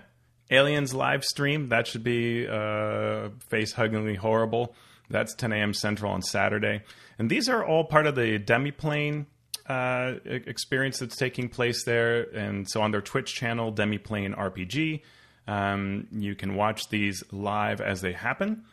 Aliens 0.51 0.95
live 0.95 1.25
stream. 1.25 1.69
That 1.69 1.87
should 1.87 2.05
be 2.05 2.47
uh, 2.47 3.31
face 3.49 3.73
huggingly 3.75 4.17
horrible. 4.17 4.75
That's 5.09 5.35
10 5.35 5.53
a.m. 5.53 5.75
Central 5.75 6.13
on 6.13 6.23
Saturday. 6.23 6.83
And 7.19 7.31
these 7.31 7.49
are 7.49 7.65
all 7.65 7.85
part 7.85 8.07
of 8.07 8.15
the 8.15 8.39
Demiplane 8.39 9.27
uh, 9.67 10.15
experience 10.25 10.99
that's 10.99 11.17
taking 11.17 11.49
place 11.49 11.85
there. 11.85 12.23
And 12.35 12.69
so 12.69 12.83
on 12.83 12.91
their 12.91 13.01
Twitch 13.01 13.35
channel, 13.35 13.73
Demiplane 13.73 14.37
RPG, 14.37 15.03
um, 15.47 16.09
you 16.13 16.35
can 16.35 16.55
watch 16.55 16.89
these 16.89 17.23
live 17.31 17.81
as 17.81 18.01
they 18.01 18.13
happen. 18.13 18.65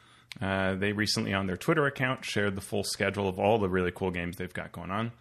Uh, 0.41 0.75
they 0.75 0.91
recently, 0.91 1.34
on 1.34 1.47
their 1.47 1.58
Twitter 1.58 1.86
account, 1.86 2.23
shared 2.23 2.55
the 2.55 2.62
full 2.62 2.84
schedule 2.84 3.27
of 3.27 3.39
all 3.39 3.58
the 3.58 3.69
really 3.69 3.91
cool 3.91 4.12
games 4.12 4.38
they've 4.38 4.53
got 4.53 4.71
going 4.71 4.91
on 4.91 5.12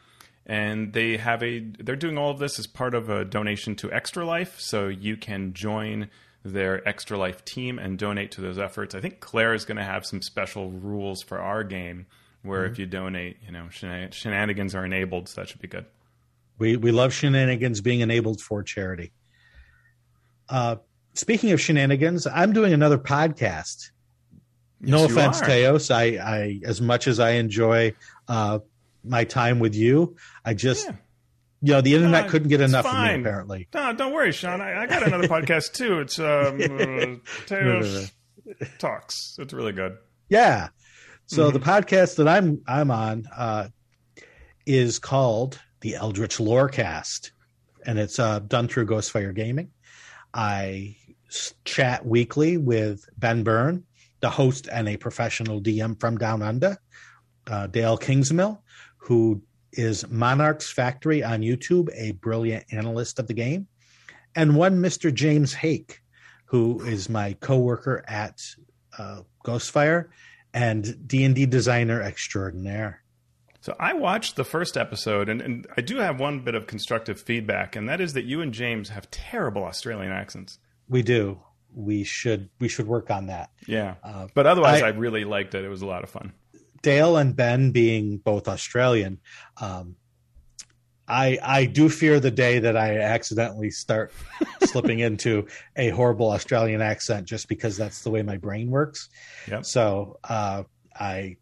and 0.48 0.94
they 0.94 1.18
have 1.18 1.42
a 1.42 1.60
they're 1.78 1.94
doing 1.94 2.16
all 2.16 2.30
of 2.30 2.38
this 2.38 2.58
as 2.58 2.66
part 2.66 2.94
of 2.94 3.10
a 3.10 3.24
donation 3.24 3.76
to 3.76 3.92
extra 3.92 4.24
life 4.24 4.58
so 4.58 4.88
you 4.88 5.16
can 5.16 5.52
join 5.52 6.08
their 6.44 6.86
extra 6.88 7.18
life 7.18 7.44
team 7.44 7.78
and 7.78 7.98
donate 7.98 8.30
to 8.32 8.40
those 8.40 8.58
efforts 8.58 8.94
i 8.94 9.00
think 9.00 9.20
claire 9.20 9.54
is 9.54 9.64
going 9.64 9.76
to 9.76 9.84
have 9.84 10.06
some 10.06 10.22
special 10.22 10.70
rules 10.70 11.20
for 11.22 11.38
our 11.40 11.62
game 11.64 12.06
where 12.42 12.64
if 12.64 12.78
you 12.78 12.86
donate 12.86 13.36
you 13.44 13.50
know 13.52 13.64
shenan- 13.70 14.12
shenanigans 14.12 14.74
are 14.74 14.84
enabled 14.84 15.28
so 15.28 15.40
that 15.40 15.48
should 15.48 15.60
be 15.60 15.68
good 15.68 15.84
We 16.58 16.76
we 16.76 16.90
love 16.92 17.12
shenanigans 17.12 17.80
being 17.80 18.00
enabled 18.00 18.40
for 18.40 18.62
charity. 18.62 19.12
Uh, 20.48 20.76
speaking 21.14 21.52
of 21.52 21.60
shenanigans, 21.60 22.26
I'm 22.26 22.52
doing 22.52 22.72
another 22.72 22.98
podcast. 22.98 23.90
no 24.80 25.02
Yes, 25.02 25.10
you 25.10 25.18
offense. 25.18 25.40
Teos. 25.40 25.90
I, 25.90 26.02
I 26.04 26.60
as 26.64 26.80
much 26.80 27.06
as 27.06 27.20
I 27.20 27.30
enjoy 27.32 27.94
uh, 28.28 28.60
my 29.04 29.24
time 29.24 29.58
with 29.58 29.74
you, 29.74 30.16
I 30.44 30.54
just 30.54 30.86
Yeah. 30.86 30.96
You 31.60 31.72
know 31.74 31.80
the 31.80 31.94
internet 31.94 32.24
No, 32.26 32.30
couldn't 32.30 32.48
get 32.48 32.60
enough 32.60 32.86
of 32.86 32.92
me 32.92 33.20
apparently. 33.20 33.68
no 33.74 33.92
don't 33.92 34.12
worry 34.12 34.32
shawn 34.32 34.60
i, 34.60 34.82
I 34.82 34.86
got 34.86 35.02
another 35.02 35.26
podcast 35.36 35.72
too 35.72 35.98
it's 36.00 36.18
um 36.18 36.60
uh, 37.24 37.46
Teos 37.46 38.12
talks 38.78 39.36
it's 39.38 39.52
really 39.52 39.72
good 39.72 39.96
Yeah. 40.28 40.68
So 41.26 41.50
Mm-hmm. 41.50 41.58
the 41.58 41.64
podcast 41.64 42.16
that 42.16 42.28
I'm 42.28 42.62
I'm 42.66 42.90
on 42.90 43.26
uh, 43.36 43.68
is 44.66 44.98
called 44.98 45.60
the 45.80 45.94
Eldritch 45.96 46.38
Lorecast, 46.38 47.30
and 47.84 47.98
it's 47.98 48.18
uh, 48.18 48.38
done 48.40 48.66
through 48.68 48.86
Ghostfire 48.86 49.34
Gaming. 49.34 49.70
I 50.32 50.96
chat 51.64 52.04
weekly 52.06 52.56
with 52.56 53.04
Ben 53.18 53.42
Byrne, 53.44 53.84
the 54.20 54.30
host 54.30 54.68
and 54.72 54.88
a 54.88 54.96
professional 54.96 55.60
DM 55.60 55.98
from 56.00 56.16
Down 56.18 56.42
Under, 56.42 56.78
uh, 57.46 57.66
Dale 57.66 57.98
Kingsmill, 57.98 58.58
who 58.96 59.42
is 59.72 60.08
Monarch's 60.08 60.70
Factory 60.70 61.22
on 61.22 61.40
YouTube, 61.42 61.88
a 61.94 62.12
brilliant 62.12 62.64
analyst 62.72 63.18
of 63.18 63.26
the 63.26 63.34
game, 63.34 63.66
and 64.34 64.56
one 64.56 64.80
Mr. 64.80 65.12
James 65.12 65.54
Haeck, 65.54 65.98
who 66.46 66.80
is 66.84 67.08
my 67.08 67.34
coworker 67.34 68.04
at 68.08 68.40
uh, 68.98 69.22
Ghostfire 69.44 70.08
and 70.54 71.06
D&D 71.06 71.46
designer 71.46 72.00
extraordinaire. 72.02 73.02
So 73.60 73.74
I 73.78 73.92
watched 73.92 74.36
the 74.36 74.44
first 74.44 74.76
episode, 74.76 75.28
and, 75.28 75.42
and 75.42 75.66
I 75.76 75.80
do 75.82 75.96
have 75.98 76.18
one 76.20 76.40
bit 76.40 76.54
of 76.54 76.66
constructive 76.66 77.20
feedback, 77.20 77.76
and 77.76 77.88
that 77.88 78.00
is 78.00 78.14
that 78.14 78.24
you 78.24 78.40
and 78.40 78.52
James 78.54 78.88
have 78.90 79.10
terrible 79.10 79.64
Australian 79.64 80.12
accents. 80.12 80.58
We 80.88 81.02
do. 81.02 81.40
We 81.74 82.02
should 82.04 82.48
we 82.60 82.68
should 82.68 82.86
work 82.86 83.10
on 83.10 83.26
that. 83.26 83.50
Yeah, 83.66 83.96
Uh, 84.02 84.28
but 84.32 84.46
otherwise, 84.46 84.82
I, 84.82 84.86
I- 84.86 84.90
really 84.90 85.24
liked 85.24 85.54
it. 85.54 85.64
It 85.64 85.68
was 85.68 85.82
a 85.82 85.86
lot 85.86 86.02
of 86.02 86.08
fun. 86.08 86.32
Dale 86.82 87.16
and 87.16 87.34
Ben 87.34 87.70
being 87.72 88.18
both 88.18 88.48
Australian, 88.48 89.18
um, 89.60 89.96
I 91.06 91.38
I 91.42 91.64
do 91.66 91.88
fear 91.88 92.20
the 92.20 92.30
day 92.30 92.58
that 92.58 92.76
I 92.76 92.98
accidentally 92.98 93.70
start 93.70 94.12
slipping 94.64 94.98
into 94.98 95.46
a 95.76 95.88
horrible 95.90 96.30
Australian 96.30 96.82
accent 96.82 97.26
just 97.26 97.48
because 97.48 97.76
that's 97.76 98.02
the 98.02 98.10
way 98.10 98.22
my 98.22 98.36
brain 98.36 98.70
works. 98.70 99.08
Yep. 99.48 99.64
So 99.64 100.18
uh, 100.24 100.64
I 100.98 101.36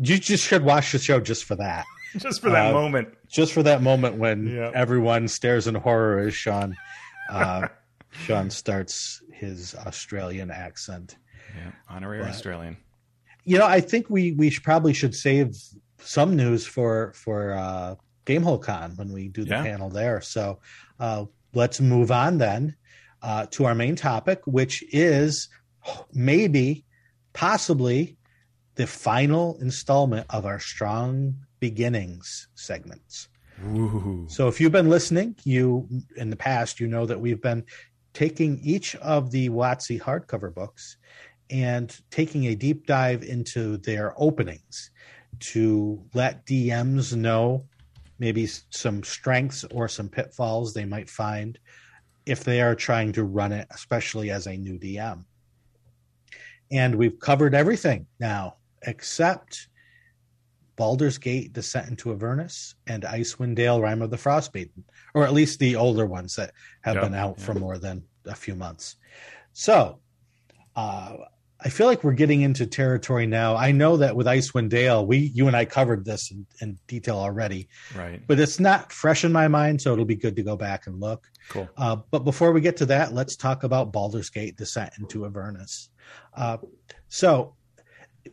you 0.00 0.18
just 0.18 0.44
should 0.46 0.62
watch 0.62 0.92
the 0.92 0.98
show 0.98 1.20
just 1.20 1.44
for 1.44 1.56
that. 1.56 1.84
Just 2.18 2.40
for 2.40 2.48
that 2.50 2.70
Uh, 2.70 2.72
moment. 2.72 3.08
just 3.28 3.52
for 3.52 3.62
that 3.64 3.82
moment 3.82 4.16
when 4.16 4.46
Yeah. 4.46 4.70
everyone 4.74 5.28
stares 5.28 5.66
in 5.66 5.74
horror 5.74 6.20
as 6.20 6.34
Shawn 6.34 6.74
uh, 7.30 7.68
Shawn 8.10 8.48
starts 8.48 9.20
his 9.32 9.74
Australian 9.74 10.50
accent. 10.50 11.16
Yeah, 11.54 11.72
honorary 11.90 12.20
but- 12.22 12.30
Australian. 12.30 12.78
You 13.46 13.58
know, 13.58 13.66
I 13.66 13.80
think 13.80 14.10
we 14.10 14.32
we 14.32 14.50
should, 14.50 14.64
probably 14.64 14.92
should 14.92 15.14
save 15.14 15.56
some 15.98 16.36
news 16.36 16.66
for 16.66 17.12
for 17.14 17.52
uh, 17.52 17.94
Gamehole 18.26 18.60
Con 18.60 18.92
when 18.96 19.12
we 19.12 19.28
do 19.28 19.44
the 19.44 19.50
Yeah. 19.50 19.62
panel 19.62 19.88
there. 19.88 20.20
So 20.20 20.58
uh, 20.98 21.24
let's 21.54 21.80
move 21.80 22.10
on 22.10 22.38
then 22.38 22.74
uh, 23.22 23.46
to 23.52 23.64
our 23.64 23.74
main 23.74 23.96
topic, 23.96 24.40
which 24.46 24.84
is 24.92 25.48
maybe, 26.12 26.84
possibly, 27.32 28.16
the 28.74 28.86
final 28.86 29.56
installment 29.60 30.26
of 30.30 30.44
our 30.44 30.58
Strong 30.58 31.36
Beginnings 31.60 32.48
segments. 32.56 33.28
Ooh. 33.64 34.26
So 34.28 34.48
if 34.48 34.60
you've 34.60 34.72
been 34.72 34.90
listening, 34.90 35.36
you 35.44 35.88
in 36.16 36.30
the 36.30 36.36
past, 36.36 36.80
you 36.80 36.88
know 36.88 37.06
that 37.06 37.20
we've 37.20 37.40
been 37.40 37.64
taking 38.12 38.58
each 38.62 38.96
of 38.96 39.30
the 39.30 39.48
WotC 39.50 40.00
hardcover 40.00 40.52
books 40.52 40.96
and 41.50 41.98
taking 42.10 42.46
a 42.46 42.54
deep 42.54 42.86
dive 42.86 43.22
into 43.22 43.76
their 43.78 44.14
openings 44.16 44.90
to 45.38 46.02
let 46.14 46.46
DMs 46.46 47.14
know 47.14 47.64
maybe 48.18 48.46
some 48.70 49.02
strengths 49.02 49.64
or 49.72 49.88
some 49.88 50.08
pitfalls 50.08 50.72
they 50.72 50.84
might 50.84 51.10
find 51.10 51.58
if 52.24 52.42
they 52.42 52.60
are 52.60 52.74
trying 52.74 53.12
to 53.12 53.24
run 53.24 53.52
it, 53.52 53.66
especially 53.70 54.30
as 54.30 54.46
a 54.46 54.56
new 54.56 54.78
DM. 54.78 55.24
And 56.70 56.94
we've 56.96 57.18
covered 57.20 57.54
everything 57.54 58.06
now 58.18 58.56
except 58.82 59.68
Baldur's 60.76 61.18
Gate, 61.18 61.52
Descent 61.52 61.88
into 61.88 62.12
Avernus, 62.12 62.74
and 62.86 63.04
Icewind 63.04 63.54
Dale, 63.54 63.80
Rime 63.80 64.02
of 64.02 64.10
the 64.10 64.16
Frostmaiden, 64.16 64.82
or 65.14 65.24
at 65.24 65.32
least 65.32 65.58
the 65.58 65.76
older 65.76 66.06
ones 66.06 66.36
that 66.36 66.52
have 66.82 66.96
Yeah, 66.96 67.02
been 67.02 67.14
out 67.14 67.36
yeah. 67.38 67.44
for 67.44 67.54
more 67.54 67.78
than 67.78 68.04
a 68.26 68.34
few 68.34 68.54
months. 68.54 68.96
So, 69.52 70.00
uh, 70.74 71.16
I 71.60 71.70
feel 71.70 71.86
like 71.86 72.04
we're 72.04 72.12
getting 72.12 72.42
into 72.42 72.66
territory 72.66 73.26
now. 73.26 73.56
I 73.56 73.72
know 73.72 73.96
that 73.96 74.14
with 74.14 74.26
Icewind 74.26 74.68
Dale, 74.68 75.06
we, 75.06 75.18
you 75.18 75.46
and 75.46 75.56
I 75.56 75.64
covered 75.64 76.04
this 76.04 76.30
in, 76.30 76.46
in 76.60 76.78
detail 76.86 77.16
already, 77.16 77.68
Right. 77.96 78.20
but 78.26 78.38
it's 78.38 78.60
not 78.60 78.92
fresh 78.92 79.24
in 79.24 79.32
my 79.32 79.48
mind, 79.48 79.80
so 79.80 79.92
it'll 79.92 80.04
be 80.04 80.16
good 80.16 80.36
to 80.36 80.42
go 80.42 80.56
back 80.56 80.86
and 80.86 81.00
look. 81.00 81.26
Cool. 81.48 81.68
Uh, 81.76 81.96
but 82.10 82.20
before 82.24 82.52
we 82.52 82.60
get 82.60 82.76
to 82.78 82.86
that, 82.86 83.14
let's 83.14 83.36
talk 83.36 83.64
about 83.64 83.90
Baldur's 83.90 84.28
Gate 84.28 84.56
Descent 84.56 84.92
into 84.98 85.24
Avernus. 85.24 85.88
Uh, 86.36 86.58
so, 87.08 87.54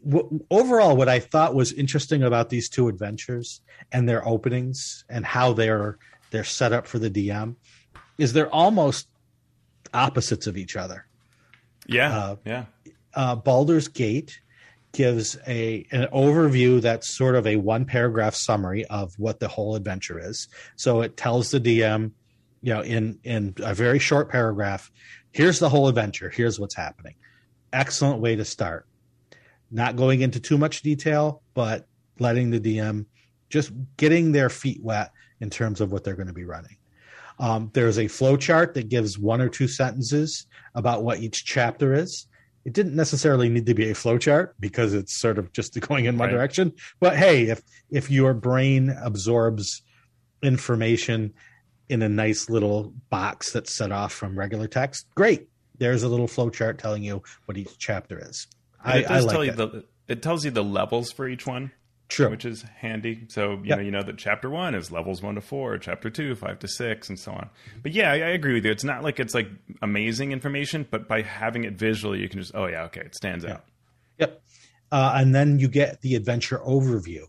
w- 0.08 0.42
overall, 0.52 0.98
what 0.98 1.08
I 1.08 1.20
thought 1.20 1.56
was 1.56 1.72
interesting 1.72 2.24
about 2.24 2.50
these 2.50 2.68
two 2.68 2.90
adventures 2.90 3.62
and 3.94 4.08
their 4.10 4.28
openings 4.28 5.06
and 5.10 5.26
how 5.26 5.54
they're 5.54 5.98
they're 6.32 6.44
set 6.44 6.74
up 6.74 6.88
for 6.88 7.00
the 7.00 7.10
DM 7.12 7.56
is 8.18 8.34
they're 8.34 8.52
almost 8.54 9.08
opposites 9.94 10.48
of 10.48 10.58
each 10.58 10.76
other. 10.76 11.06
Yeah. 11.88 12.18
Uh, 12.18 12.36
yeah. 12.46 12.66
Uh, 13.16 13.36
Baldur's 13.36 13.88
Gate 13.88 14.40
gives 14.94 15.38
a 15.48 15.86
an 15.92 16.08
overview 16.14 16.82
that's 16.82 17.08
sort 17.08 17.36
of 17.36 17.48
a 17.48 17.56
one 17.58 17.86
paragraph 17.86 18.36
summary 18.36 18.86
of 18.86 19.14
what 19.18 19.40
the 19.40 19.48
whole 19.48 19.76
adventure 19.76 20.20
is. 20.20 20.48
So 20.76 21.02
it 21.02 21.18
tells 21.18 21.52
the 21.52 21.60
DM, 21.60 22.12
you 22.62 22.74
know, 22.74 22.82
in 22.82 23.20
in 23.24 23.56
a 23.58 23.74
very 23.74 24.00
short 24.00 24.30
paragraph, 24.30 24.92
here's 25.32 25.60
the 25.60 25.70
whole 25.70 25.88
adventure. 25.88 26.30
Here's 26.30 26.60
what's 26.60 26.76
happening. 26.76 27.16
Excellent 27.72 28.22
way 28.22 28.36
to 28.36 28.46
start. 28.46 28.88
Not 29.72 29.96
going 29.96 30.22
into 30.22 30.40
too 30.40 30.60
much 30.60 30.84
detail, 30.84 31.42
but 31.56 31.88
letting 32.20 32.52
the 32.52 32.60
DM 32.60 33.08
just 33.50 33.72
getting 33.98 34.32
their 34.32 34.50
feet 34.50 34.82
wet 34.82 35.12
in 35.40 35.50
terms 35.50 35.82
of 35.82 35.92
what 35.92 36.04
they're 36.04 36.16
going 36.16 36.28
to 36.28 36.34
be 36.34 36.46
running. 36.46 36.78
Um, 37.40 37.72
there's 37.74 37.98
a 37.98 38.08
flow 38.08 38.38
chart 38.38 38.76
that 38.76 38.90
gives 38.90 39.18
one 39.18 39.42
or 39.42 39.50
two 39.50 39.68
sentences 39.68 40.46
about 40.76 41.04
what 41.04 41.20
each 41.20 41.46
chapter 41.46 41.94
is. 41.94 42.28
It 42.66 42.74
didn't 42.74 42.96
necessarily 42.96 43.50
need 43.50 43.66
to 43.66 43.74
be 43.74 43.90
a 43.90 43.96
flow 43.96 44.18
chart 44.18 44.56
because 44.60 44.94
it's 44.94 45.14
sort 45.20 45.38
of 45.38 45.52
just 45.52 45.80
going 45.88 46.06
in 46.06 46.18
one 46.18 46.30
Right. 46.30 46.34
direction. 46.36 46.74
But 47.00 47.16
hey, 47.18 47.50
if 47.50 47.62
if 47.90 48.10
your 48.10 48.34
brain 48.34 48.90
absorbs 48.90 49.82
information 50.42 51.34
in 51.90 52.02
a 52.02 52.10
nice 52.10 52.50
little 52.50 52.94
box 53.10 53.52
that's 53.52 53.74
set 53.74 53.92
off 53.92 54.14
from 54.14 54.38
regular 54.38 54.68
text. 54.68 55.08
Great. 55.16 55.48
There's 55.78 56.04
a 56.04 56.08
little 56.08 56.28
flow 56.28 56.50
chart 56.50 56.78
telling 56.80 57.04
you 57.04 57.24
what 57.46 57.58
each 57.58 57.78
chapter 57.78 58.20
is. 58.30 58.48
I, 58.84 59.00
it 59.00 59.02
does 59.08 59.12
I 59.12 59.20
like 59.28 59.34
tell 59.34 59.46
you 59.46 59.52
that. 59.54 59.72
the 59.72 59.84
it 60.08 60.22
tells 60.22 60.44
you 60.46 60.52
the 60.52 60.64
levels 60.64 61.12
for 61.12 61.28
each 61.28 61.48
one. 61.48 61.72
True. 62.14 62.30
which 62.30 62.46
is 62.46 62.62
handy. 62.78 63.26
So 63.28 63.54
you 63.54 63.62
Yep. 63.66 63.78
know 63.78 63.84
you 63.84 63.92
know 63.92 64.04
that 64.04 64.18
chapter 64.18 64.50
one 64.50 64.76
is 64.76 64.92
levels 64.92 65.22
one 65.22 65.36
to 65.36 65.42
four, 65.42 65.78
chapter 65.78 66.10
two 66.10 66.36
five 66.36 66.60
to 66.60 66.68
six, 66.68 67.10
and 67.10 67.18
so 67.20 67.32
on. 67.32 67.50
But 67.82 67.92
yeah, 67.94 68.12
I, 68.12 68.16
I 68.16 68.30
agree 68.30 68.54
with 68.54 68.66
you. 68.66 68.72
It's 68.72 68.84
not 68.84 69.04
like 69.04 69.20
it's 69.20 69.34
like 69.34 69.50
amazing 69.82 70.32
information, 70.32 70.88
but 70.90 71.08
by 71.08 71.22
having 71.24 71.64
it 71.64 71.74
visually, 71.74 72.20
you 72.20 72.30
can 72.30 72.40
just 72.40 72.54
oh 72.56 72.68
yeah, 72.68 72.84
okay, 72.84 73.02
it 73.02 73.16
stands 73.16 73.44
out. 73.46 73.66
Yep. 74.20 74.42
Uh, 74.92 75.14
and 75.16 75.34
then 75.34 75.58
you 75.60 75.68
get 75.68 76.02
the 76.02 76.16
adventure 76.16 76.60
overview. 76.60 77.24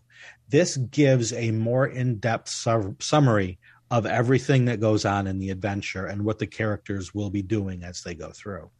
This 0.51 0.77
gives 0.77 1.33
a 1.33 1.51
more 1.51 1.87
in 1.87 2.18
depth 2.18 2.51
su- 2.51 2.94
summary 3.01 3.59
of 3.90 4.05
everything 4.07 4.66
that 4.66 4.81
goes 4.81 5.05
on 5.07 5.27
in 5.27 5.38
the 5.38 5.51
adventure 5.51 6.07
and 6.07 6.25
what 6.25 6.38
the 6.38 6.47
characters 6.47 7.14
will 7.14 7.31
be 7.31 7.42
doing 7.42 7.83
as 7.83 8.03
they 8.03 8.14
go 8.14 8.31
through. 8.33 8.70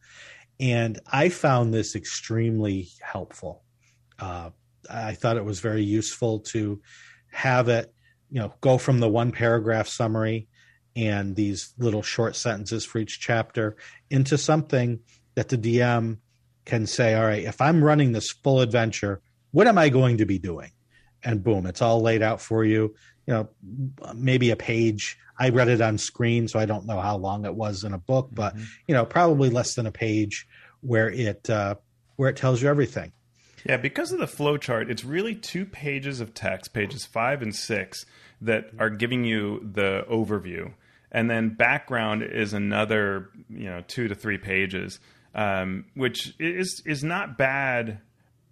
And 0.59 0.99
I 1.11 1.29
found 1.29 1.73
this 1.73 1.95
extremely 1.95 2.89
helpful. 3.01 3.63
Uh, 4.19 4.51
I 4.89 5.13
thought 5.13 5.37
it 5.37 5.45
was 5.45 5.59
very 5.59 5.83
useful 5.83 6.39
to 6.51 6.81
have 7.31 7.69
it, 7.69 7.93
you 8.29 8.39
know, 8.39 8.53
go 8.61 8.77
from 8.77 8.99
the 8.99 9.09
one 9.09 9.31
paragraph 9.31 9.87
summary 9.87 10.47
and 10.95 11.35
these 11.35 11.73
little 11.77 12.01
short 12.01 12.35
sentences 12.35 12.85
for 12.85 12.99
each 12.99 13.19
chapter 13.19 13.75
into 14.09 14.37
something 14.37 14.99
that 15.35 15.49
the 15.49 15.57
DM 15.57 16.17
can 16.63 16.87
say, 16.87 17.13
all 17.13 17.25
right, 17.25 17.43
if 17.43 17.61
I'm 17.61 17.83
running 17.83 18.11
this 18.11 18.31
full 18.31 18.61
adventure, 18.61 19.21
what 19.51 19.67
am 19.67 19.77
I 19.77 19.89
going 19.89 20.17
to 20.17 20.25
be 20.25 20.39
doing? 20.39 20.71
And 21.23 21.43
boom, 21.43 21.65
it's 21.65 21.81
all 21.81 22.01
laid 22.01 22.21
out 22.21 22.41
for 22.41 22.63
you. 22.63 22.95
You 23.27 23.33
know, 23.33 23.49
maybe 24.13 24.51
a 24.51 24.55
page. 24.55 25.17
I 25.37 25.49
read 25.49 25.67
it 25.67 25.81
on 25.81 25.97
screen, 25.97 26.47
so 26.47 26.59
I 26.59 26.65
don't 26.65 26.85
know 26.85 26.99
how 26.99 27.17
long 27.17 27.45
it 27.45 27.53
was 27.53 27.83
in 27.83 27.93
a 27.93 27.97
book, 27.97 28.29
but 28.31 28.55
you 28.87 28.93
know, 28.95 29.05
probably 29.05 29.49
less 29.49 29.75
than 29.75 29.87
a 29.87 29.91
page 29.91 30.47
where 30.81 31.09
it 31.09 31.49
uh, 31.49 31.75
where 32.15 32.29
it 32.29 32.37
tells 32.37 32.61
you 32.61 32.69
everything. 32.69 33.11
Yeah, 33.65 33.77
because 33.77 34.11
of 34.11 34.19
the 34.19 34.27
flow 34.27 34.57
chart, 34.57 34.91
it's 34.91 35.03
really 35.03 35.33
two 35.33 35.65
pages 35.65 36.21
of 36.21 36.35
text, 36.35 36.71
pages 36.71 37.03
five 37.05 37.41
and 37.41 37.55
six, 37.55 38.05
that 38.41 38.69
are 38.77 38.91
giving 38.91 39.23
you 39.23 39.59
the 39.73 40.05
overview, 40.09 40.73
and 41.11 41.29
then 41.29 41.49
background 41.49 42.21
is 42.21 42.53
another, 42.53 43.29
you 43.49 43.65
know, 43.65 43.81
two 43.87 44.07
to 44.07 44.13
three 44.13 44.37
pages, 44.37 44.99
um, 45.33 45.85
which 45.95 46.35
is 46.39 46.83
is 46.85 47.03
not 47.03 47.39
bad, 47.39 48.01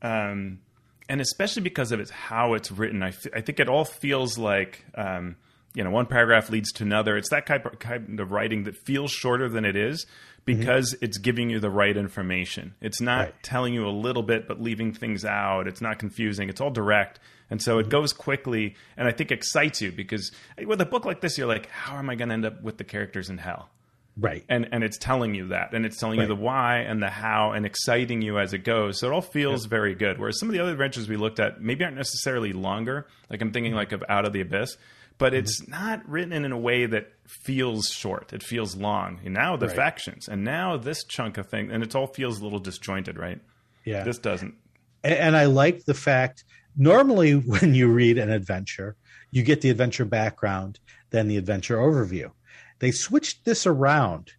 um, 0.01 0.59
and 1.07 1.21
especially 1.21 1.61
because 1.61 1.91
of 1.91 1.99
it's 1.99 2.09
how 2.09 2.55
it's 2.55 2.71
written. 2.71 3.03
I, 3.03 3.09
f- 3.09 3.27
I 3.35 3.41
think 3.41 3.59
it 3.59 3.69
all 3.69 3.85
feels 3.85 4.37
like. 4.37 4.83
Um, 4.95 5.35
you 5.75 5.83
know, 5.83 5.89
one 5.89 6.05
paragraph 6.05 6.51
leads 6.51 6.71
to 6.73 6.83
another. 6.83 7.17
It's 7.17 7.29
that 7.31 7.47
kind 7.47 7.65
of, 7.65 7.79
kind 7.79 8.19
of 8.19 8.31
writing 8.31 8.65
that 8.65 8.77
feels 8.77 9.09
shorter 9.09 9.49
than 9.49 9.65
it 9.65 9.75
is 9.75 10.05
Mm-hmm. 10.45 10.59
because 10.59 10.93
it's 11.01 11.17
giving 11.17 11.49
you 11.49 11.59
the 11.59 11.69
right 11.69 11.95
information. 11.95 12.75
It's 12.81 12.99
not 12.99 13.19
Right. 13.19 13.43
telling 13.43 13.73
you 13.73 13.87
a 13.87 13.91
little 13.91 14.23
bit 14.23 14.47
but 14.47 14.61
leaving 14.61 14.91
things 14.93 15.23
out. 15.23 15.67
It's 15.67 15.79
not 15.81 15.99
confusing. 15.99 16.49
It's 16.49 16.59
all 16.59 16.71
direct. 16.71 17.19
And 17.49 17.61
so 17.61 17.79
it 17.79 17.83
mm-hmm. 17.83 17.91
goes 17.91 18.11
quickly 18.13 18.75
and 18.97 19.07
I 19.07 19.11
think 19.11 19.31
excites 19.31 19.81
you 19.81 19.91
because 19.91 20.31
eh, 20.57 20.65
with 20.65 20.81
a 20.81 20.85
book 20.85 21.05
like 21.05 21.21
this, 21.21 21.37
you're 21.37 21.47
like, 21.47 21.69
how 21.69 21.97
am 21.97 22.09
I 22.09 22.15
going 22.15 22.27
to 22.27 22.33
end 22.33 22.45
up 22.45 22.61
with 22.61 22.77
the 22.77 22.83
characters 22.83 23.29
in 23.29 23.37
hell? 23.37 23.69
Right. 24.17 24.43
And, 24.47 24.69
and 24.71 24.83
it's 24.83 24.97
telling 24.97 25.33
you 25.33 25.47
that. 25.47 25.73
And 25.73 25.85
it's 25.85 25.97
telling 25.97 26.19
you 26.19 26.27
the 26.27 26.35
why 26.35 26.79
and 26.79 27.01
the 27.01 27.09
how 27.09 27.53
and 27.53 27.65
exciting 27.65 28.21
you 28.21 28.37
as 28.37 28.53
it 28.53 28.59
goes. 28.59 28.99
So 28.99 29.07
it 29.07 29.13
all 29.13 29.21
feels 29.21 29.65
very 29.65 29.95
good. 29.95 30.19
Whereas 30.19 30.39
some 30.39 30.49
of 30.49 30.53
the 30.53 30.59
other 30.59 30.73
adventures 30.73 31.09
we 31.09 31.17
looked 31.17 31.39
at 31.39 31.61
maybe 31.61 31.83
aren't 31.83 31.97
necessarily 31.97 32.53
longer. 32.53 33.07
Like 33.29 33.41
I'm 33.41 33.51
thinking 33.51 33.71
mm-hmm. 33.71 33.77
like 33.79 33.91
of 33.91 34.03
Out 34.09 34.25
of 34.25 34.33
the 34.33 34.41
Abyss. 34.41 34.77
But 35.17 35.33
mm-hmm. 35.33 35.39
it's 35.39 35.67
not 35.67 36.07
written 36.07 36.33
in 36.33 36.51
a 36.51 36.57
way 36.57 36.85
that 36.85 37.11
feels 37.27 37.87
short. 37.87 38.33
It 38.33 38.43
feels 38.43 38.75
long. 38.75 39.19
And 39.23 39.33
now 39.33 39.55
the 39.55 39.67
Right. 39.67 39.75
factions, 39.75 40.27
and 40.27 40.43
now 40.43 40.77
this 40.77 41.03
chunk 41.03 41.37
of 41.37 41.47
thing, 41.49 41.71
and 41.71 41.83
it 41.83 41.95
all 41.95 42.07
feels 42.07 42.39
a 42.39 42.43
little 42.43 42.59
disjointed, 42.59 43.17
right? 43.17 43.39
Yeah. 43.85 44.03
This 44.03 44.17
doesn't. 44.17 44.55
A- 45.03 45.21
and 45.21 45.35
I 45.35 45.45
like 45.45 45.85
the 45.85 45.93
fact 45.93 46.43
normally 46.75 47.33
when 47.53 47.73
you 47.73 47.87
read 47.91 48.17
an 48.17 48.29
adventure, 48.29 48.95
you 49.31 49.43
get 49.43 49.61
the 49.61 49.69
adventure 49.69 50.05
background, 50.05 50.79
then 51.11 51.27
the 51.27 51.37
adventure 51.37 51.77
overview. 51.77 52.31
They 52.79 52.91
switched 52.91 53.45
this 53.45 53.65
around, 53.65 54.31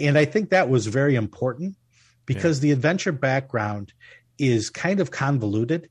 and 0.00 0.16
I 0.16 0.24
think 0.24 0.50
that 0.50 0.68
was 0.68 0.86
very 0.86 1.14
important 1.14 1.76
because 2.26 2.60
the 2.60 2.70
adventure 2.72 3.12
background 3.12 3.92
is 4.38 4.70
kind 4.70 5.00
of 5.00 5.10
convoluted, 5.10 5.88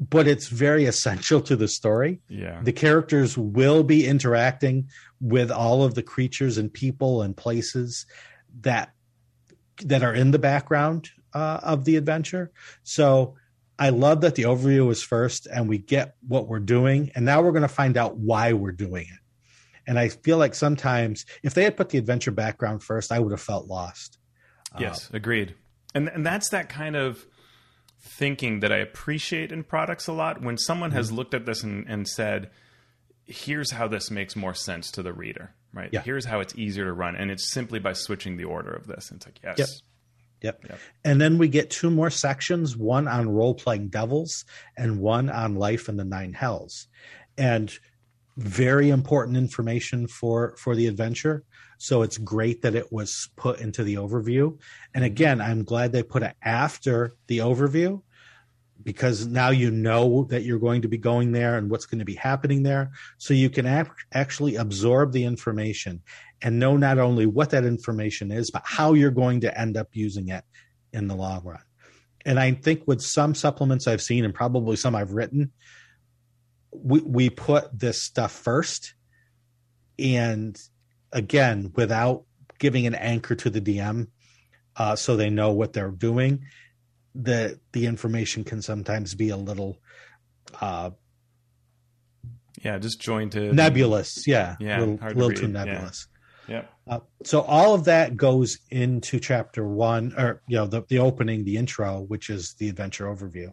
but 0.00 0.26
it's 0.26 0.48
very 0.48 0.86
essential 0.86 1.42
to 1.42 1.54
the 1.54 1.68
story. 1.68 2.20
Yeah. 2.28 2.60
The 2.62 2.72
characters 2.72 3.36
will 3.36 3.84
be 3.84 4.06
interacting 4.06 4.88
with 5.20 5.50
all 5.50 5.84
of 5.84 5.94
the 5.94 6.02
creatures 6.02 6.56
and 6.56 6.72
people 6.72 7.20
and 7.20 7.36
places 7.36 8.06
that 8.62 8.92
that 9.84 10.02
are 10.02 10.14
in 10.14 10.30
the 10.30 10.38
background 10.38 11.10
uh, 11.34 11.60
of 11.62 11.84
the 11.84 11.96
adventure. 11.96 12.50
So 12.82 13.36
I 13.78 13.90
love 13.90 14.22
that 14.22 14.34
the 14.34 14.42
overview 14.44 14.90
is 14.90 15.02
first 15.02 15.46
and 15.46 15.68
we 15.68 15.78
get 15.78 16.14
what 16.26 16.48
we're 16.48 16.60
doing. 16.60 17.10
And 17.14 17.24
now 17.24 17.40
we're 17.42 17.52
going 17.52 17.62
to 17.62 17.68
find 17.68 17.96
out 17.96 18.16
why 18.16 18.52
we're 18.52 18.72
doing 18.72 19.04
it. 19.04 19.20
And 19.86 19.98
I 19.98 20.08
feel 20.08 20.36
like 20.36 20.54
sometimes 20.54 21.24
if 21.42 21.54
they 21.54 21.64
had 21.64 21.76
put 21.76 21.88
the 21.88 21.98
adventure 21.98 22.30
background 22.30 22.82
first, 22.82 23.10
I 23.10 23.18
would 23.18 23.32
have 23.32 23.40
felt 23.40 23.66
lost. 23.66 24.18
Yes, 24.78 25.10
agreed. 25.12 25.54
And 25.94 26.08
and 26.08 26.24
that's 26.24 26.50
that 26.50 26.68
kind 26.68 26.94
of 26.94 27.26
thinking 28.00 28.60
that 28.60 28.72
I 28.72 28.78
appreciate 28.78 29.52
in 29.52 29.62
products 29.64 30.06
a 30.06 30.12
lot. 30.12 30.40
When 30.42 30.56
someone 30.56 30.90
Mm-hmm. 30.90 30.96
has 30.96 31.12
looked 31.12 31.34
at 31.34 31.46
this 31.46 31.62
and, 31.62 31.86
and 31.88 32.08
said, 32.08 32.50
"Here's 33.24 33.72
how 33.72 33.88
this 33.88 34.10
makes 34.10 34.34
more 34.36 34.54
sense 34.54 34.90
to 34.92 35.02
the 35.02 35.12
reader," 35.12 35.54
right? 35.72 35.90
Yeah. 35.92 36.00
Here's 36.02 36.24
how 36.24 36.40
it's 36.40 36.54
easier 36.56 36.86
to 36.86 36.92
run, 36.92 37.14
and 37.16 37.30
it's 37.30 37.50
simply 37.50 37.78
by 37.78 37.92
switching 37.92 38.36
the 38.36 38.44
order 38.44 38.70
of 38.72 38.86
this. 38.86 39.10
And 39.10 39.18
it's 39.18 39.26
like, 39.26 39.40
yes, 39.58 39.82
Yep. 40.42 40.64
Yep. 40.70 40.78
And 41.04 41.20
then 41.20 41.36
we 41.36 41.48
get 41.48 41.68
two 41.70 41.90
more 41.90 42.08
sections 42.08 42.74
one 42.76 43.06
on 43.06 43.28
role 43.28 43.54
playing 43.54 43.88
devils 43.88 44.46
and 44.76 44.98
one 44.98 45.28
on 45.28 45.54
life 45.56 45.86
in 45.88 45.96
the 45.96 46.04
nine 46.04 46.32
hells. 46.32 46.88
And 47.36 47.70
very 48.40 48.88
important 48.88 49.36
information 49.36 50.06
for 50.06 50.56
for 50.56 50.74
the 50.74 50.86
adventure. 50.86 51.44
So 51.78 52.02
it's 52.02 52.18
great 52.18 52.62
that 52.62 52.74
it 52.74 52.90
was 52.92 53.28
put 53.36 53.60
into 53.60 53.84
the 53.84 53.94
overview. 53.96 54.58
And 54.94 55.04
mm-hmm. 55.04 55.12
again, 55.12 55.40
I'm 55.40 55.62
glad 55.62 55.92
they 55.92 56.02
put 56.02 56.22
it 56.22 56.34
after 56.42 57.14
the 57.26 57.38
overview 57.38 58.02
because 58.82 59.26
now 59.26 59.50
you 59.50 59.70
know 59.70 60.24
that 60.30 60.42
you're 60.42 60.58
going 60.58 60.82
to 60.82 60.88
be 60.88 60.96
going 60.96 61.32
there 61.32 61.58
and 61.58 61.70
what's 61.70 61.84
going 61.84 61.98
to 61.98 62.04
be 62.04 62.14
happening 62.14 62.62
there. 62.62 62.90
So 63.18 63.34
you 63.34 63.50
can 63.50 63.66
ac- 63.66 63.90
actually 64.12 64.56
absorb 64.56 65.12
the 65.12 65.24
information 65.24 66.02
and 66.40 66.58
know 66.58 66.78
not 66.78 66.98
only 66.98 67.26
what 67.26 67.50
that 67.50 67.64
information 67.64 68.32
is, 68.32 68.50
but 68.50 68.62
how 68.64 68.94
you're 68.94 69.10
going 69.10 69.40
to 69.40 69.60
end 69.60 69.76
up 69.76 69.88
using 69.92 70.28
it 70.28 70.44
in 70.94 71.08
the 71.08 71.14
long 71.14 71.44
run. 71.44 71.60
And 72.24 72.40
I 72.40 72.52
think 72.52 72.84
with 72.86 73.02
some 73.02 73.34
supplements 73.34 73.86
I've 73.86 74.02
seen 74.02 74.24
and 74.24 74.34
probably 74.34 74.76
some 74.76 74.94
I've 74.94 75.12
written, 75.12 75.52
we, 76.72 77.00
we 77.00 77.30
put 77.30 77.78
this 77.78 78.02
stuff 78.02 78.32
first. 78.32 78.94
And 79.98 80.58
again, 81.12 81.72
without 81.74 82.24
giving 82.58 82.86
an 82.86 82.94
anchor 82.94 83.34
to 83.34 83.50
the 83.50 83.60
DM 83.60 84.08
uh, 84.76 84.96
so 84.96 85.16
they 85.16 85.30
know 85.30 85.52
what 85.52 85.72
they're 85.72 85.90
doing, 85.90 86.44
the, 87.14 87.58
the 87.72 87.86
information 87.86 88.44
can 88.44 88.62
sometimes 88.62 89.14
be 89.14 89.30
a 89.30 89.36
little 89.36 89.78
uh, 90.60 90.90
yeah, 92.62 92.78
disjointed, 92.78 93.54
nebulous. 93.54 94.26
Yeah. 94.26 94.56
Yeah, 94.60 94.78
A 94.78 94.80
little, 94.80 95.08
little 95.14 95.32
too 95.32 95.48
nebulous. 95.48 96.08
Yeah, 96.50 96.64
Uh, 96.88 96.98
so 97.22 97.42
all 97.42 97.74
of 97.74 97.84
that 97.84 98.16
goes 98.16 98.58
into 98.70 99.20
chapter 99.20 99.64
one, 99.68 100.12
or 100.18 100.42
you 100.48 100.56
know, 100.56 100.66
the, 100.66 100.82
the 100.88 100.98
opening, 100.98 101.44
the 101.44 101.56
intro, 101.56 102.00
which 102.00 102.28
is 102.28 102.54
the 102.54 102.68
adventure 102.68 103.06
overview. 103.06 103.52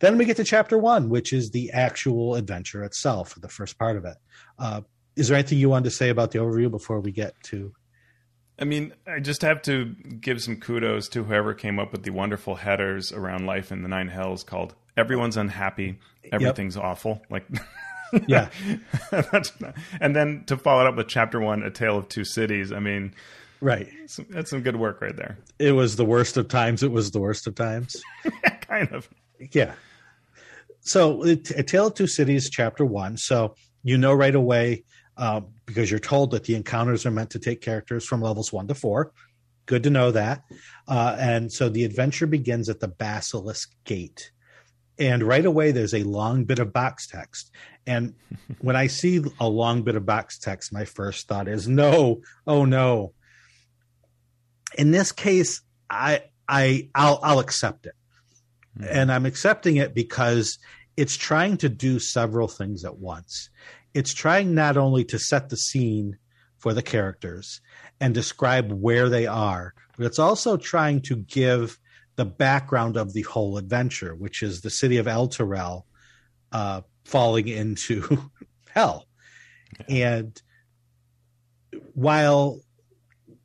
Then 0.00 0.18
we 0.18 0.26
get 0.26 0.36
to 0.36 0.44
chapter 0.44 0.76
one, 0.76 1.08
which 1.08 1.32
is 1.32 1.50
the 1.50 1.70
actual 1.70 2.34
adventure 2.34 2.84
itself, 2.84 3.34
the 3.40 3.48
first 3.48 3.78
part 3.78 3.96
of 3.96 4.04
it. 4.04 4.18
Uh, 4.58 4.82
is 5.16 5.28
there 5.28 5.38
anything 5.38 5.56
you 5.56 5.70
wanted 5.70 5.84
to 5.84 5.90
say 5.92 6.10
about 6.10 6.30
the 6.30 6.38
overview 6.38 6.70
before 6.70 7.00
we 7.00 7.10
get 7.10 7.32
to? 7.44 7.72
I 8.58 8.64
mean, 8.64 8.92
I 9.06 9.20
just 9.20 9.40
have 9.40 9.62
to 9.62 9.94
give 10.20 10.42
some 10.42 10.56
kudos 10.56 11.08
to 11.10 11.24
whoever 11.24 11.54
came 11.54 11.78
up 11.78 11.90
with 11.90 12.02
the 12.02 12.10
wonderful 12.10 12.56
headers 12.56 13.12
around 13.12 13.46
life 13.46 13.72
in 13.72 13.80
the 13.82 13.88
nine 13.88 14.08
hells 14.08 14.44
called 14.44 14.74
"Everyone's 14.94 15.38
unhappy, 15.38 16.00
everything's 16.30 16.76
awful." 16.76 17.22
Like, 17.30 17.46
Yeah. 18.28 18.48
And 20.00 20.14
then 20.16 20.44
to 20.46 20.56
follow 20.56 20.82
it 20.82 20.86
up 20.86 20.96
with 20.96 21.08
chapter 21.08 21.40
one, 21.40 21.62
"A 21.62 21.70
Tale 21.70 21.98
of 21.98 22.08
Two 22.08 22.24
Cities." 22.24 22.72
I 22.72 22.78
mean, 22.80 23.14
Right. 23.60 23.88
some, 24.06 24.26
that's 24.30 24.50
some 24.50 24.60
good 24.62 24.76
work 24.76 25.00
right 25.00 25.16
there. 25.16 25.38
It 25.58 25.72
was 25.72 25.96
the 25.96 26.04
worst 26.04 26.36
of 26.36 26.48
times. 26.48 26.82
It 26.82 26.90
was 26.92 27.10
the 27.10 27.20
worst 27.20 27.46
of 27.46 27.54
times. 27.54 28.02
kind 28.62 28.88
of. 28.92 29.08
Yeah. 29.52 29.74
So, 30.80 31.24
it- 31.24 31.50
A 31.52 31.62
Tale 31.62 31.88
of 31.88 31.94
Two 31.94 32.06
Cities, 32.06 32.50
chapter 32.50 32.84
one. 32.84 33.16
So, 33.16 33.54
you 33.82 33.98
know 33.98 34.12
right 34.12 34.34
away, 34.34 34.84
uh, 35.16 35.40
because 35.64 35.90
you're 35.90 36.00
told 36.00 36.30
that 36.32 36.44
the 36.44 36.54
encounters 36.54 37.06
are 37.06 37.10
meant 37.10 37.30
to 37.30 37.38
take 37.38 37.60
characters 37.60 38.04
from 38.04 38.20
levels 38.20 38.52
one 38.52 38.68
to 38.68 38.74
four. 38.74 39.12
Good 39.66 39.82
to 39.84 39.90
know 39.90 40.10
that. 40.12 40.42
Uh, 40.86 41.16
and 41.18 41.52
so 41.52 41.68
the 41.68 41.84
adventure 41.84 42.26
begins 42.26 42.68
at 42.68 42.78
the 42.80 42.88
Basilisk 42.88 43.72
Gate. 43.84 44.30
And 44.98 45.22
right 45.22 45.44
away 45.44 45.72
there's 45.72 45.94
a 45.94 46.02
long 46.04 46.44
bit 46.44 46.58
of 46.58 46.72
box 46.72 47.06
text. 47.06 47.50
And 47.86 48.14
when 48.60 48.76
i 48.76 48.86
see 48.86 49.22
a 49.40 49.48
long 49.48 49.82
bit 49.82 49.96
of 49.96 50.06
box 50.06 50.38
text 50.38 50.72
my 50.72 50.84
first 50.84 51.28
thought 51.28 51.48
is 51.48 51.68
no. 51.68 52.22
Oh 52.46 52.64
no. 52.64 53.12
In 54.76 54.90
this 54.90 55.12
case 55.12 55.62
i 55.88 56.22
i 56.48 56.88
i'll 56.94 57.20
i'll 57.22 57.38
accept 57.38 57.86
it. 57.86 57.94
Mm-hmm. 58.78 58.88
and 58.90 59.12
i'm 59.12 59.26
accepting 59.26 59.76
it 59.76 59.94
because 59.94 60.58
it's 60.96 61.16
trying 61.16 61.58
to 61.58 61.68
do 61.68 61.98
several 61.98 62.48
things 62.48 62.84
at 62.84 62.98
once. 62.98 63.50
It's 63.94 64.14
trying 64.14 64.54
not 64.54 64.76
only 64.76 65.04
to 65.06 65.18
set 65.18 65.48
the 65.48 65.56
scene 65.56 66.18
for 66.58 66.72
the 66.74 66.82
characters 66.82 67.60
and 68.00 68.14
describe 68.14 68.72
where 68.72 69.08
they 69.08 69.26
are 69.26 69.74
but 69.96 70.06
it's 70.06 70.18
also 70.18 70.56
trying 70.56 71.00
to 71.02 71.16
give 71.16 71.78
the 72.16 72.24
background 72.24 72.96
of 72.96 73.12
the 73.12 73.22
whole 73.22 73.58
adventure, 73.58 74.14
which 74.14 74.42
is 74.42 74.60
the 74.60 74.70
city 74.70 74.96
of 74.96 75.06
Elturel 75.06 75.82
uh, 76.52 76.80
falling 77.04 77.48
into 77.48 78.30
hell. 78.70 79.06
And 79.88 80.40
while 81.92 82.60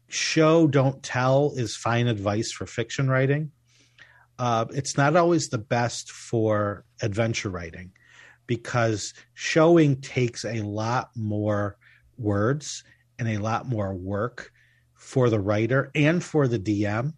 show 0.08 0.68
don't 0.68 1.04
tell 1.04 1.54
is 1.56 1.76
fine 1.76 2.08
advice 2.08 2.52
for 2.52 2.66
fiction 2.66 3.10
writing, 3.10 3.52
uh, 4.40 4.66
it's 4.74 4.98
not 4.98 5.16
always 5.16 5.50
the 5.50 5.58
best 5.58 6.12
for 6.12 6.86
adventure 7.02 7.50
writing 7.50 7.92
because 8.48 9.14
showing 9.34 10.00
takes 10.02 10.46
a 10.46 10.62
lot 10.62 11.10
more 11.16 11.78
words 12.18 12.84
and 13.20 13.28
a 13.28 13.38
lot 13.38 13.68
more 13.68 13.94
work 13.94 14.52
for 14.96 15.30
the 15.30 15.40
writer 15.40 15.92
and 15.94 16.24
for 16.24 16.48
the 16.48 16.60
DM 16.60 17.14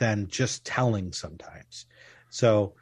than 0.00 0.26
just 0.26 0.64
telling 0.64 1.12
sometimes. 1.12 1.86
So 2.30 2.74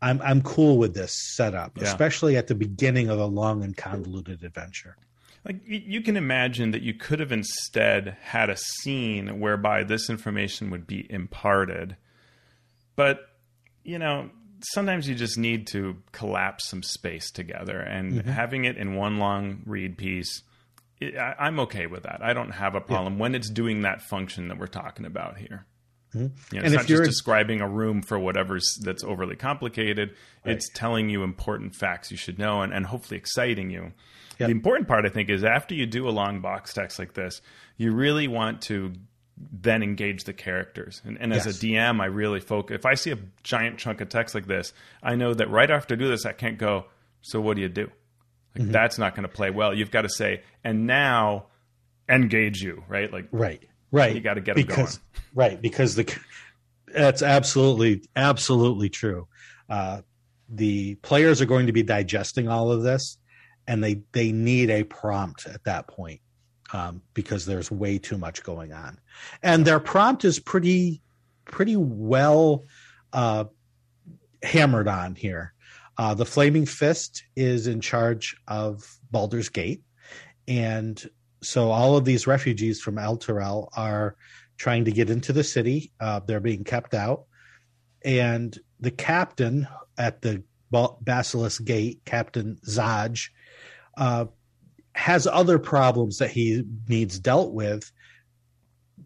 I'm 0.00 0.22
I'm 0.22 0.42
cool 0.42 0.78
with 0.78 0.94
this 0.94 1.12
setup, 1.34 1.76
yeah. 1.76 1.84
especially 1.84 2.36
at 2.36 2.46
the 2.46 2.54
beginning 2.54 3.08
of 3.08 3.18
a 3.18 3.26
long 3.26 3.64
and 3.64 3.76
convoluted 3.76 4.44
adventure. 4.44 4.96
Like 5.44 5.60
you 5.64 6.02
can 6.02 6.16
imagine 6.16 6.70
that 6.70 6.82
you 6.82 6.94
could 6.94 7.20
have 7.20 7.32
instead 7.32 8.16
had 8.20 8.50
a 8.50 8.56
scene 8.56 9.40
whereby 9.40 9.82
this 9.82 10.08
information 10.10 10.70
would 10.70 10.86
be 10.86 11.10
imparted. 11.10 11.96
But, 12.96 13.20
you 13.84 13.98
know, 13.98 14.30
sometimes 14.60 15.08
you 15.08 15.14
just 15.14 15.38
need 15.38 15.66
to 15.68 15.96
collapse 16.12 16.68
some 16.68 16.82
space 16.82 17.30
together 17.30 17.78
and 17.78 18.12
mm-hmm. 18.12 18.28
having 18.28 18.64
it 18.64 18.76
in 18.76 18.94
one 18.94 19.18
long 19.18 19.62
read 19.64 19.96
piece 19.96 20.42
I, 21.00 21.46
am 21.46 21.60
okay 21.60 21.86
with 21.86 22.04
that. 22.04 22.22
I 22.22 22.32
don't 22.32 22.50
have 22.50 22.74
a 22.74 22.80
problem 22.80 23.14
yeah. 23.14 23.20
when 23.20 23.34
it's 23.34 23.48
doing 23.48 23.82
that 23.82 24.02
function 24.02 24.48
that 24.48 24.58
we're 24.58 24.66
talking 24.66 25.06
about 25.06 25.38
here. 25.38 25.66
Mm-hmm. 26.14 26.54
You 26.54 26.60
know, 26.60 26.66
it's 26.66 26.74
not 26.74 26.86
just 26.86 27.04
describing 27.04 27.60
a 27.60 27.68
room 27.68 28.02
for 28.02 28.18
whatever's 28.18 28.78
that's 28.82 29.04
overly 29.04 29.36
complicated. 29.36 30.14
Right. 30.44 30.56
It's 30.56 30.68
telling 30.74 31.08
you 31.08 31.22
important 31.22 31.74
facts 31.74 32.10
you 32.10 32.16
should 32.16 32.38
know 32.38 32.62
and, 32.62 32.72
and 32.72 32.86
hopefully 32.86 33.18
exciting 33.18 33.70
you. 33.70 33.92
Yep. 34.38 34.48
The 34.48 34.52
important 34.52 34.88
part, 34.88 35.04
I 35.04 35.08
think, 35.08 35.28
is 35.28 35.44
after 35.44 35.74
you 35.74 35.84
do 35.86 36.08
a 36.08 36.10
long 36.10 36.40
box 36.40 36.72
text 36.72 36.98
like 36.98 37.14
this, 37.14 37.42
you 37.76 37.92
really 37.92 38.28
want 38.28 38.62
to 38.62 38.92
then 39.36 39.82
engage 39.82 40.24
the 40.24 40.32
characters. 40.32 41.02
And, 41.04 41.18
and 41.20 41.32
as 41.32 41.46
a 41.46 41.50
DM, 41.50 42.00
I 42.00 42.06
really 42.06 42.40
focus. 42.40 42.76
If 42.76 42.86
I 42.86 42.94
see 42.94 43.10
a 43.10 43.18
giant 43.42 43.78
chunk 43.78 44.00
of 44.00 44.08
text 44.08 44.34
like 44.34 44.46
this, 44.46 44.72
I 45.02 45.16
know 45.16 45.34
that 45.34 45.50
right 45.50 45.70
after 45.70 45.94
I 45.94 45.96
do 45.96 46.08
this, 46.08 46.24
I 46.24 46.32
can't 46.32 46.58
go, 46.58 46.86
so 47.20 47.40
what 47.40 47.56
do 47.56 47.62
you 47.62 47.68
do? 47.68 47.90
Like, 48.54 48.64
mm-hmm. 48.64 48.72
That's 48.72 48.98
not 48.98 49.14
going 49.14 49.28
to 49.28 49.32
play 49.32 49.50
well. 49.50 49.74
You've 49.74 49.90
got 49.90 50.02
to 50.02 50.08
say, 50.08 50.42
and 50.64 50.86
now 50.86 51.46
engage 52.08 52.62
you, 52.62 52.84
right? 52.88 53.12
Like, 53.12 53.28
right 53.30 53.67
Right. 53.90 54.14
You 54.14 54.20
got 54.20 54.34
to 54.34 54.40
get 54.40 54.56
because, 54.56 54.98
going. 54.98 55.24
Right. 55.34 55.62
Because 55.62 55.94
the 55.94 56.18
that's 56.94 57.22
absolutely 57.22 58.02
absolutely 58.16 58.88
true. 58.88 59.28
Uh, 59.68 60.02
the 60.48 60.94
players 60.96 61.40
are 61.40 61.46
going 61.46 61.66
to 61.66 61.72
be 61.72 61.82
digesting 61.82 62.48
all 62.48 62.72
of 62.72 62.82
this, 62.82 63.18
and 63.66 63.82
they 63.82 64.02
they 64.12 64.32
need 64.32 64.70
a 64.70 64.84
prompt 64.84 65.46
at 65.46 65.64
that 65.64 65.86
point 65.86 66.20
um, 66.72 67.02
because 67.14 67.46
there's 67.46 67.70
way 67.70 67.98
too 67.98 68.18
much 68.18 68.42
going 68.42 68.72
on, 68.72 68.98
and 69.42 69.64
their 69.64 69.80
prompt 69.80 70.24
is 70.24 70.38
pretty 70.38 71.02
pretty 71.44 71.76
well 71.76 72.64
uh, 73.12 73.44
hammered 74.42 74.88
on 74.88 75.14
here. 75.14 75.54
Uh, 75.96 76.14
the 76.14 76.26
Flaming 76.26 76.66
Fist 76.66 77.24
is 77.34 77.66
in 77.66 77.80
charge 77.80 78.36
of 78.46 78.98
Baldur's 79.10 79.48
Gate, 79.48 79.82
and 80.46 81.08
so 81.42 81.70
all 81.70 81.96
of 81.96 82.04
these 82.04 82.26
refugees 82.26 82.80
from 82.80 82.98
El 82.98 83.18
Elturel 83.18 83.68
are 83.76 84.16
trying 84.56 84.84
to 84.84 84.92
get 84.92 85.10
into 85.10 85.32
the 85.32 85.44
city. 85.44 85.92
Uh, 86.00 86.20
they're 86.20 86.40
being 86.40 86.64
kept 86.64 86.94
out, 86.94 87.24
and 88.04 88.58
the 88.80 88.90
captain 88.90 89.66
at 89.96 90.22
the 90.22 90.42
Basilisk 90.70 91.64
Gate, 91.64 92.00
Captain 92.04 92.58
Zaj, 92.66 93.30
uh, 93.96 94.26
has 94.94 95.26
other 95.26 95.58
problems 95.58 96.18
that 96.18 96.30
he 96.30 96.64
needs 96.88 97.18
dealt 97.18 97.52
with, 97.52 97.90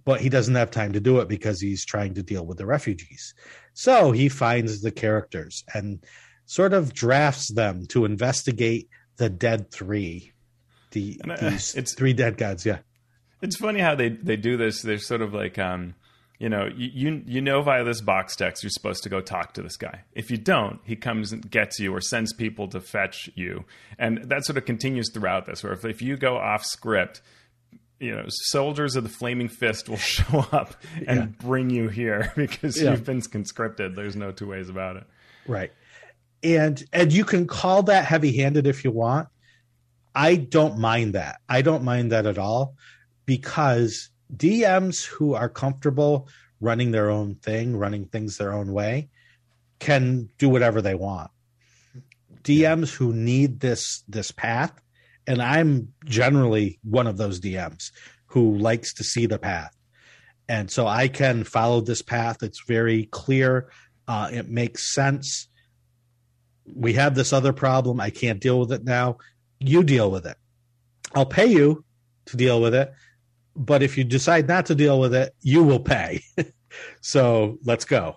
but 0.04 0.20
he 0.20 0.28
doesn't 0.28 0.54
have 0.54 0.70
time 0.70 0.92
to 0.92 1.00
do 1.00 1.20
it 1.20 1.28
because 1.28 1.60
he's 1.60 1.84
trying 1.84 2.14
to 2.14 2.22
deal 2.22 2.46
with 2.46 2.58
the 2.58 2.66
refugees. 2.66 3.34
So 3.74 4.10
he 4.10 4.28
finds 4.28 4.80
the 4.80 4.90
characters 4.90 5.64
and 5.74 6.04
sort 6.46 6.72
of 6.72 6.92
drafts 6.92 7.48
them 7.48 7.86
to 7.88 8.04
investigate 8.04 8.88
the 9.16 9.30
Dead 9.30 9.70
Three, 9.70 10.32
the 10.92 11.20
uh, 11.28 11.50
these 11.50 11.74
it's 11.76 11.94
three 11.94 12.12
dead 12.12 12.36
gods. 12.36 12.64
Yeah, 12.64 12.78
it's 13.40 13.56
funny 13.56 13.80
how 13.80 13.94
they 13.94 14.10
they 14.10 14.36
do 14.36 14.56
this. 14.56 14.82
They're 14.82 14.98
sort 14.98 15.22
of 15.22 15.34
like 15.34 15.58
um, 15.58 15.94
you 16.42 16.48
know, 16.48 16.68
you 16.76 17.22
you 17.24 17.40
know 17.40 17.62
via 17.62 17.84
this 17.84 18.00
box 18.00 18.34
text 18.34 18.64
you're 18.64 18.70
supposed 18.70 19.04
to 19.04 19.08
go 19.08 19.20
talk 19.20 19.54
to 19.54 19.62
this 19.62 19.76
guy. 19.76 20.00
If 20.12 20.28
you 20.28 20.36
don't, 20.36 20.80
he 20.82 20.96
comes 20.96 21.32
and 21.32 21.48
gets 21.48 21.78
you 21.78 21.94
or 21.94 22.00
sends 22.00 22.32
people 22.32 22.66
to 22.70 22.80
fetch 22.80 23.30
you, 23.36 23.64
and 23.96 24.24
that 24.24 24.44
sort 24.44 24.56
of 24.56 24.64
continues 24.64 25.08
throughout 25.14 25.46
this. 25.46 25.62
Where 25.62 25.72
if, 25.72 25.84
if 25.84 26.02
you 26.02 26.16
go 26.16 26.36
off 26.36 26.64
script, 26.64 27.22
you 28.00 28.12
know, 28.12 28.24
soldiers 28.26 28.96
of 28.96 29.04
the 29.04 29.08
Flaming 29.08 29.48
Fist 29.48 29.88
will 29.88 29.96
show 29.98 30.40
up 30.50 30.74
and 31.06 31.20
yeah. 31.20 31.26
bring 31.46 31.70
you 31.70 31.88
here 31.88 32.32
because 32.36 32.82
yeah. 32.82 32.90
you've 32.90 33.04
been 33.04 33.20
conscripted. 33.20 33.94
There's 33.94 34.16
no 34.16 34.32
two 34.32 34.48
ways 34.48 34.68
about 34.68 34.96
it. 34.96 35.04
Right, 35.46 35.70
and 36.42 36.82
and 36.92 37.12
you 37.12 37.24
can 37.24 37.46
call 37.46 37.84
that 37.84 38.04
heavy-handed 38.04 38.66
if 38.66 38.82
you 38.82 38.90
want, 38.90 39.28
I 40.14 40.36
don't 40.36 40.78
mind 40.78 41.14
that. 41.14 41.40
I 41.48 41.62
don't 41.62 41.84
mind 41.84 42.12
that 42.12 42.26
at 42.26 42.38
all 42.38 42.76
because 43.26 44.10
DMs 44.34 45.04
who 45.04 45.34
are 45.34 45.48
comfortable 45.48 46.28
running 46.60 46.90
their 46.90 47.10
own 47.10 47.34
thing, 47.36 47.76
running 47.76 48.06
things 48.06 48.36
their 48.36 48.52
own 48.52 48.72
way, 48.72 49.08
can 49.78 50.28
do 50.38 50.48
whatever 50.48 50.80
they 50.80 50.94
want. 50.94 51.30
DMs 52.44 52.92
who 52.94 53.12
need 53.12 53.60
this 53.60 54.02
this 54.08 54.32
path, 54.32 54.72
and 55.26 55.40
I'm 55.40 55.92
generally 56.04 56.78
one 56.82 57.06
of 57.06 57.16
those 57.16 57.40
DMs 57.40 57.90
who 58.26 58.56
likes 58.58 58.94
to 58.94 59.04
see 59.04 59.26
the 59.26 59.38
path. 59.38 59.74
And 60.48 60.70
so 60.70 60.86
I 60.86 61.08
can 61.08 61.44
follow 61.44 61.80
this 61.80 62.02
path. 62.02 62.42
It's 62.42 62.62
very 62.66 63.04
clear. 63.06 63.70
Uh, 64.08 64.28
it 64.32 64.48
makes 64.48 64.92
sense. 64.92 65.48
We 66.74 66.94
have 66.94 67.14
this 67.14 67.32
other 67.32 67.52
problem. 67.52 68.00
I 68.00 68.10
can't 68.10 68.40
deal 68.40 68.58
with 68.58 68.72
it 68.72 68.84
now 68.84 69.18
you 69.68 69.82
deal 69.82 70.10
with 70.10 70.26
it. 70.26 70.36
I'll 71.14 71.26
pay 71.26 71.46
you 71.46 71.84
to 72.26 72.36
deal 72.36 72.60
with 72.60 72.74
it, 72.74 72.92
but 73.54 73.82
if 73.82 73.98
you 73.98 74.04
decide 74.04 74.48
not 74.48 74.66
to 74.66 74.74
deal 74.74 74.98
with 74.98 75.14
it, 75.14 75.34
you 75.40 75.62
will 75.62 75.80
pay. 75.80 76.22
so 77.00 77.58
let's 77.64 77.84
go. 77.84 78.16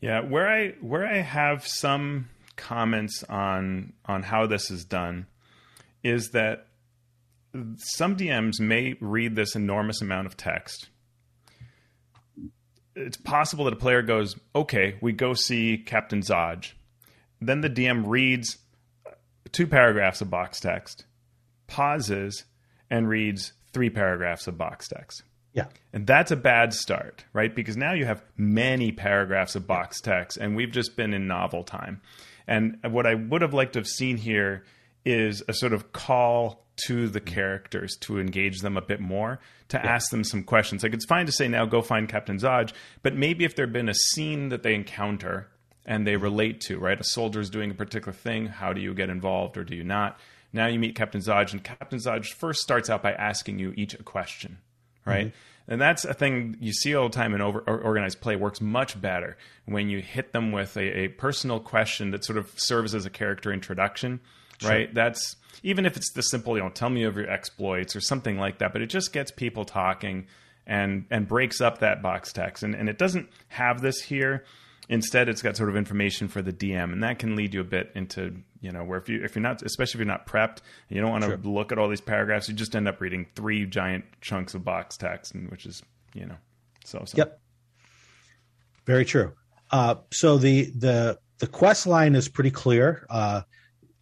Yeah, 0.00 0.20
where 0.20 0.48
I 0.48 0.70
where 0.80 1.06
I 1.06 1.18
have 1.18 1.66
some 1.66 2.28
comments 2.56 3.22
on 3.24 3.92
on 4.06 4.22
how 4.22 4.46
this 4.46 4.70
is 4.70 4.84
done 4.84 5.26
is 6.02 6.30
that 6.30 6.66
some 7.76 8.16
DMs 8.16 8.60
may 8.60 8.94
read 9.00 9.34
this 9.34 9.54
enormous 9.54 10.00
amount 10.00 10.26
of 10.26 10.36
text. 10.36 10.88
It's 12.94 13.16
possible 13.16 13.64
that 13.64 13.74
a 13.74 13.76
player 13.76 14.02
goes, 14.02 14.36
"Okay, 14.54 14.96
we 15.00 15.12
go 15.12 15.34
see 15.34 15.78
Captain 15.78 16.20
Zaj." 16.20 16.72
Then 17.40 17.60
the 17.60 17.70
DM 17.70 18.04
reads 18.06 18.58
two 19.52 19.66
paragraphs 19.66 20.20
of 20.20 20.30
box 20.30 20.60
text, 20.60 21.04
pauses, 21.66 22.44
and 22.90 23.08
reads 23.08 23.52
three 23.72 23.90
paragraphs 23.90 24.46
of 24.46 24.58
box 24.58 24.88
text. 24.88 25.22
Yeah. 25.52 25.66
And 25.92 26.06
that's 26.06 26.30
a 26.30 26.36
bad 26.36 26.72
start, 26.72 27.24
right? 27.32 27.54
Because 27.54 27.76
now 27.76 27.92
you 27.92 28.04
have 28.04 28.22
many 28.36 28.92
paragraphs 28.92 29.56
of 29.56 29.66
box 29.66 30.00
text, 30.00 30.36
and 30.36 30.54
we've 30.54 30.70
just 30.70 30.96
been 30.96 31.12
in 31.12 31.26
novel 31.26 31.64
time. 31.64 32.00
And 32.46 32.78
what 32.82 33.06
I 33.06 33.14
would 33.14 33.42
have 33.42 33.54
liked 33.54 33.74
to 33.74 33.80
have 33.80 33.86
seen 33.86 34.16
here 34.16 34.64
is 35.04 35.42
a 35.48 35.52
sort 35.52 35.72
of 35.72 35.92
call 35.92 36.66
to 36.86 37.08
the 37.08 37.20
characters 37.20 37.96
to 38.00 38.18
engage 38.18 38.60
them 38.60 38.76
a 38.76 38.82
bit 38.82 39.00
more, 39.00 39.40
to 39.68 39.76
yeah. 39.76 39.86
ask 39.86 40.10
them 40.10 40.24
some 40.24 40.42
questions. 40.42 40.82
Like 40.82 40.94
it's 40.94 41.04
fine 41.04 41.26
to 41.26 41.32
say 41.32 41.48
now 41.48 41.66
go 41.66 41.82
find 41.82 42.08
Captain 42.08 42.38
Zaj, 42.38 42.72
but 43.02 43.14
maybe 43.14 43.44
if 43.44 43.54
there'd 43.54 43.72
been 43.72 43.88
a 43.88 43.94
scene 43.94 44.48
that 44.48 44.62
they 44.62 44.74
encounter 44.74 45.48
and 45.90 46.06
they 46.06 46.16
relate 46.16 46.60
to, 46.60 46.78
right? 46.78 47.00
A 47.00 47.04
soldier 47.04 47.40
is 47.40 47.50
doing 47.50 47.72
a 47.72 47.74
particular 47.74 48.12
thing. 48.12 48.46
How 48.46 48.72
do 48.72 48.80
you 48.80 48.94
get 48.94 49.10
involved 49.10 49.58
or 49.58 49.64
do 49.64 49.74
you 49.74 49.82
not? 49.82 50.20
Now 50.52 50.68
you 50.68 50.78
meet 50.78 50.94
Captain 50.94 51.20
Zaj, 51.20 51.52
and 51.52 51.64
Captain 51.64 51.98
Zaj 51.98 52.26
first 52.28 52.60
starts 52.60 52.88
out 52.88 53.02
by 53.02 53.12
asking 53.12 53.58
you 53.58 53.74
each 53.76 53.94
a 53.94 54.02
question, 54.04 54.58
right? 55.04 55.26
Mm-hmm. 55.26 55.72
And 55.72 55.80
that's 55.80 56.04
a 56.04 56.14
thing 56.14 56.56
you 56.60 56.72
see 56.72 56.94
all 56.94 57.08
the 57.08 57.14
time 57.14 57.34
in 57.34 57.40
over, 57.40 57.60
organized 57.60 58.20
play 58.20 58.36
works 58.36 58.60
much 58.60 59.00
better 59.00 59.36
when 59.66 59.88
you 59.88 60.00
hit 60.00 60.32
them 60.32 60.52
with 60.52 60.76
a, 60.76 61.00
a 61.00 61.08
personal 61.08 61.58
question 61.58 62.12
that 62.12 62.24
sort 62.24 62.38
of 62.38 62.52
serves 62.56 62.94
as 62.94 63.04
a 63.04 63.10
character 63.10 63.52
introduction, 63.52 64.20
sure. 64.60 64.70
right? 64.70 64.94
That's 64.94 65.34
even 65.64 65.86
if 65.86 65.96
it's 65.96 66.12
the 66.12 66.22
simple, 66.22 66.56
you 66.56 66.62
know, 66.62 66.70
tell 66.70 66.90
me 66.90 67.02
of 67.02 67.16
your 67.16 67.28
exploits 67.28 67.96
or 67.96 68.00
something 68.00 68.38
like 68.38 68.58
that, 68.58 68.72
but 68.72 68.80
it 68.80 68.86
just 68.86 69.12
gets 69.12 69.32
people 69.32 69.64
talking 69.64 70.28
and 70.68 71.06
and 71.10 71.26
breaks 71.26 71.60
up 71.60 71.78
that 71.78 72.00
box 72.00 72.32
text. 72.32 72.62
And 72.62 72.76
and 72.76 72.88
it 72.88 72.98
doesn't 72.98 73.28
have 73.48 73.80
this 73.80 74.00
here. 74.02 74.44
Instead, 74.90 75.28
it's 75.28 75.40
got 75.40 75.56
sort 75.56 75.68
of 75.68 75.76
information 75.76 76.26
for 76.26 76.42
the 76.42 76.52
DM, 76.52 76.92
and 76.92 77.04
that 77.04 77.20
can 77.20 77.36
lead 77.36 77.54
you 77.54 77.60
a 77.60 77.64
bit 77.64 77.92
into 77.94 78.34
you 78.60 78.72
know 78.72 78.82
where 78.82 78.98
if 78.98 79.08
you 79.08 79.22
if 79.22 79.36
you're 79.36 79.42
not 79.42 79.62
especially 79.62 79.98
if 79.98 80.04
you're 80.04 80.12
not 80.12 80.26
prepped 80.26 80.58
and 80.88 80.96
you 80.96 81.00
don't 81.00 81.12
want 81.12 81.22
to 81.22 81.30
sure. 81.30 81.38
look 81.44 81.70
at 81.70 81.78
all 81.78 81.88
these 81.88 82.00
paragraphs, 82.00 82.48
you 82.48 82.54
just 82.54 82.74
end 82.74 82.88
up 82.88 83.00
reading 83.00 83.24
three 83.36 83.64
giant 83.66 84.04
chunks 84.20 84.52
of 84.52 84.64
box 84.64 84.96
text, 84.96 85.32
and 85.32 85.48
which 85.48 85.64
is 85.64 85.80
you 86.12 86.26
know 86.26 86.34
so, 86.84 87.04
so. 87.06 87.16
Yep. 87.18 87.40
Very 88.84 89.04
true. 89.04 89.32
Uh, 89.70 89.94
so 90.10 90.38
the 90.38 90.72
the 90.76 91.20
the 91.38 91.46
quest 91.46 91.86
line 91.86 92.16
is 92.16 92.28
pretty 92.28 92.50
clear. 92.50 93.06
Uh, 93.08 93.42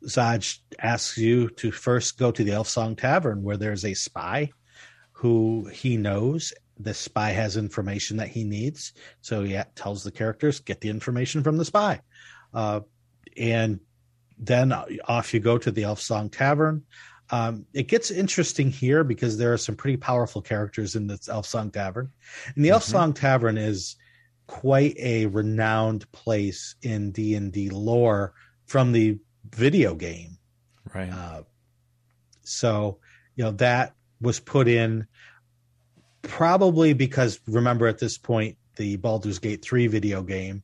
Zaj 0.06 0.58
asks 0.78 1.18
you 1.18 1.50
to 1.50 1.70
first 1.70 2.18
go 2.18 2.30
to 2.30 2.42
the 2.42 2.52
Elfsong 2.52 2.96
Tavern 2.96 3.42
where 3.42 3.58
there's 3.58 3.84
a 3.84 3.92
spy 3.92 4.48
who 5.12 5.68
he 5.70 5.98
knows. 5.98 6.54
The 6.80 6.94
spy 6.94 7.30
has 7.30 7.56
information 7.56 8.18
that 8.18 8.28
he 8.28 8.44
needs. 8.44 8.92
So 9.20 9.42
he 9.42 9.60
tells 9.74 10.04
the 10.04 10.10
characters, 10.10 10.60
get 10.60 10.80
the 10.80 10.88
information 10.88 11.42
from 11.42 11.56
the 11.56 11.64
spy. 11.64 12.00
Uh, 12.54 12.80
and 13.36 13.80
then 14.38 14.72
off 14.72 15.34
you 15.34 15.40
go 15.40 15.58
to 15.58 15.70
the 15.70 15.82
Elfsong 15.82 16.30
Tavern. 16.30 16.84
Um, 17.30 17.66
it 17.74 17.88
gets 17.88 18.10
interesting 18.10 18.70
here 18.70 19.04
because 19.04 19.36
there 19.36 19.52
are 19.52 19.58
some 19.58 19.76
pretty 19.76 19.96
powerful 19.96 20.40
characters 20.40 20.96
in 20.96 21.06
the 21.06 21.16
Elfsong 21.16 21.72
Tavern. 21.72 22.10
And 22.54 22.64
the 22.64 22.70
mm-hmm. 22.70 22.96
Elfsong 22.96 23.14
Tavern 23.14 23.58
is 23.58 23.96
quite 24.46 24.96
a 24.98 25.26
renowned 25.26 26.10
place 26.12 26.74
in 26.82 27.12
D&D 27.12 27.70
lore 27.70 28.32
from 28.66 28.92
the 28.92 29.18
video 29.44 29.94
game. 29.94 30.38
Right. 30.94 31.10
Uh, 31.10 31.42
so, 32.42 32.98
you 33.36 33.44
know, 33.44 33.52
that 33.52 33.94
was 34.20 34.40
put 34.40 34.68
in 34.68 35.06
probably 36.22 36.92
because 36.92 37.40
remember 37.46 37.86
at 37.86 37.98
this 37.98 38.18
point 38.18 38.56
the 38.76 38.96
Baldur's 38.96 39.38
Gate 39.38 39.62
3 39.62 39.86
video 39.88 40.22
game 40.22 40.62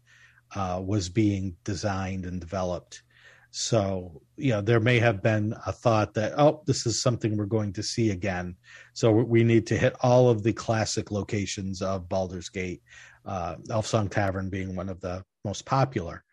uh, 0.54 0.80
was 0.84 1.08
being 1.08 1.56
designed 1.64 2.24
and 2.24 2.40
developed. 2.40 3.02
So, 3.50 4.22
you 4.36 4.50
know, 4.50 4.60
there 4.62 4.80
may 4.80 4.98
have 4.98 5.22
been 5.22 5.54
a 5.64 5.72
thought 5.72 6.14
that, 6.14 6.32
oh, 6.36 6.62
this 6.66 6.86
is 6.86 7.00
something 7.00 7.36
we're 7.36 7.46
going 7.46 7.72
to 7.74 7.82
see 7.84 8.10
again. 8.10 8.56
So 8.94 9.12
we 9.12 9.44
need 9.44 9.68
to 9.68 9.76
hit 9.76 9.94
all 10.00 10.28
of 10.28 10.42
the 10.42 10.52
classic 10.52 11.10
locations 11.12 11.80
of 11.80 12.08
Baldur's 12.08 12.48
Gate, 12.48 12.82
uh, 13.24 13.56
Elfsong 13.68 14.10
Tavern 14.10 14.50
being 14.50 14.74
one 14.74 14.88
of 14.88 15.00
the 15.00 15.24
most 15.44 15.66
popular. 15.66 16.24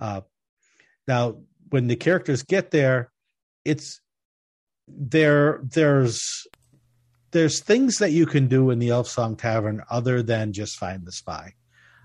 Uh, 0.00 0.20
now, 1.08 1.38
when 1.70 1.86
the 1.86 1.96
characters 1.96 2.42
get 2.42 2.70
there, 2.70 3.10
it's 3.64 4.00
there. 4.86 5.60
There's 5.62 6.46
there's 7.36 7.60
things 7.60 7.98
that 7.98 8.12
you 8.12 8.24
can 8.24 8.48
do 8.48 8.70
in 8.70 8.78
the 8.78 8.88
Elfsong 8.88 9.38
Tavern 9.38 9.82
other 9.90 10.22
than 10.22 10.54
just 10.54 10.78
find 10.78 11.04
the 11.04 11.12
spy. 11.12 11.52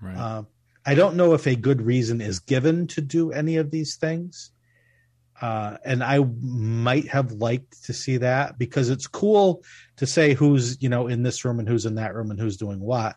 Right. 0.02 0.16
Uh, 0.16 0.42
I 0.84 0.94
don't 0.94 1.16
know 1.16 1.32
if 1.32 1.46
a 1.46 1.56
good 1.56 1.80
reason 1.80 2.20
is 2.20 2.38
given 2.38 2.86
to 2.88 3.00
do 3.00 3.32
any 3.32 3.56
of 3.56 3.70
these 3.70 3.96
things. 3.96 4.50
Uh, 5.40 5.78
and 5.84 6.04
I 6.04 6.18
might 6.40 7.08
have 7.08 7.32
liked 7.32 7.84
to 7.84 7.92
see 7.92 8.18
that 8.18 8.58
because 8.58 8.90
it's 8.90 9.06
cool 9.06 9.64
to 9.96 10.06
say 10.06 10.34
who's 10.34 10.80
you 10.80 10.88
know 10.88 11.08
in 11.08 11.22
this 11.22 11.44
room 11.44 11.58
and 11.58 11.68
who's 11.68 11.86
in 11.86 11.96
that 11.96 12.14
room 12.14 12.30
and 12.30 12.38
who's 12.38 12.56
doing 12.56 12.78
what. 12.78 13.16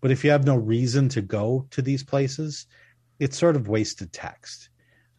But 0.00 0.10
if 0.10 0.24
you 0.24 0.30
have 0.30 0.46
no 0.46 0.56
reason 0.56 1.08
to 1.10 1.20
go 1.20 1.66
to 1.70 1.82
these 1.82 2.04
places, 2.04 2.66
it's 3.18 3.36
sort 3.36 3.56
of 3.56 3.68
wasted 3.68 4.12
text. 4.12 4.68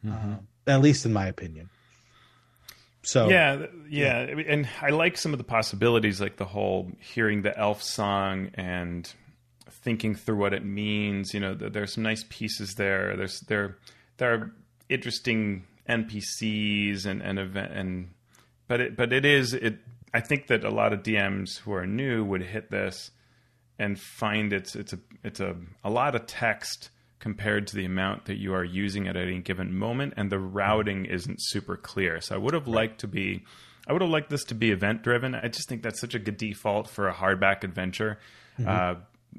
Mm-hmm. 0.05 0.33
Uh, 0.33 0.37
at 0.67 0.81
least 0.81 1.05
in 1.05 1.13
my 1.13 1.27
opinion. 1.27 1.69
So 3.07 3.29
yeah, 3.29 3.67
yeah, 3.89 4.27
yeah, 4.27 4.43
and 4.49 4.67
I 4.81 4.89
like 4.89 5.17
some 5.17 5.31
of 5.31 5.37
the 5.37 5.45
possibilities, 5.45 6.19
like 6.19 6.35
the 6.35 6.43
whole 6.43 6.91
hearing 6.99 7.41
the 7.41 7.57
elf 7.57 7.81
song 7.81 8.49
and 8.55 9.09
thinking 9.69 10.13
through 10.13 10.35
what 10.35 10.53
it 10.53 10.65
means. 10.65 11.33
You 11.33 11.39
know, 11.39 11.53
there's 11.53 11.93
some 11.93 12.03
nice 12.03 12.25
pieces 12.27 12.75
there. 12.75 13.15
There's 13.15 13.39
there 13.47 13.77
there 14.17 14.33
are 14.33 14.51
interesting 14.89 15.63
NPCs 15.87 17.05
and 17.05 17.21
and 17.21 17.39
event 17.39 17.71
and 17.71 18.09
but 18.67 18.81
it 18.81 18.97
but 18.97 19.13
it 19.13 19.23
is 19.23 19.53
it. 19.53 19.77
I 20.13 20.19
think 20.19 20.47
that 20.47 20.65
a 20.65 20.69
lot 20.69 20.91
of 20.91 21.01
DMs 21.01 21.59
who 21.59 21.71
are 21.71 21.87
new 21.87 22.25
would 22.25 22.41
hit 22.41 22.71
this 22.71 23.11
and 23.79 23.97
find 23.97 24.51
it's 24.51 24.75
it's 24.75 24.91
a 24.91 24.99
it's 25.23 25.39
a 25.39 25.55
a 25.81 25.89
lot 25.89 26.13
of 26.13 26.25
text 26.25 26.89
compared 27.19 27.67
to 27.67 27.75
the 27.75 27.85
amount 27.85 28.25
that 28.25 28.37
you 28.37 28.53
are 28.53 28.63
using 28.63 29.07
at 29.07 29.15
any 29.15 29.39
given 29.39 29.77
moment, 29.77 30.13
and 30.17 30.31
the 30.31 30.39
routing 30.39 31.05
isn't 31.05 31.37
super 31.39 31.75
clear. 31.75 32.21
So 32.21 32.35
I 32.35 32.37
would 32.37 32.53
have 32.53 32.67
liked 32.67 32.99
to 33.01 33.07
be, 33.07 33.43
I 33.87 33.93
would 33.93 34.01
have 34.01 34.11
liked 34.11 34.29
this 34.29 34.43
to 34.45 34.55
be 34.55 34.71
event 34.71 35.03
driven. 35.03 35.35
I 35.35 35.47
just 35.47 35.67
think 35.67 35.81
that's 35.81 35.99
such 35.99 36.15
a 36.15 36.19
good 36.19 36.37
default 36.37 36.89
for 36.89 37.07
a 37.07 37.13
hardback 37.13 37.63
adventure. 37.63 38.19
Mm-hmm. 38.59 38.69
Uh, 38.69 38.95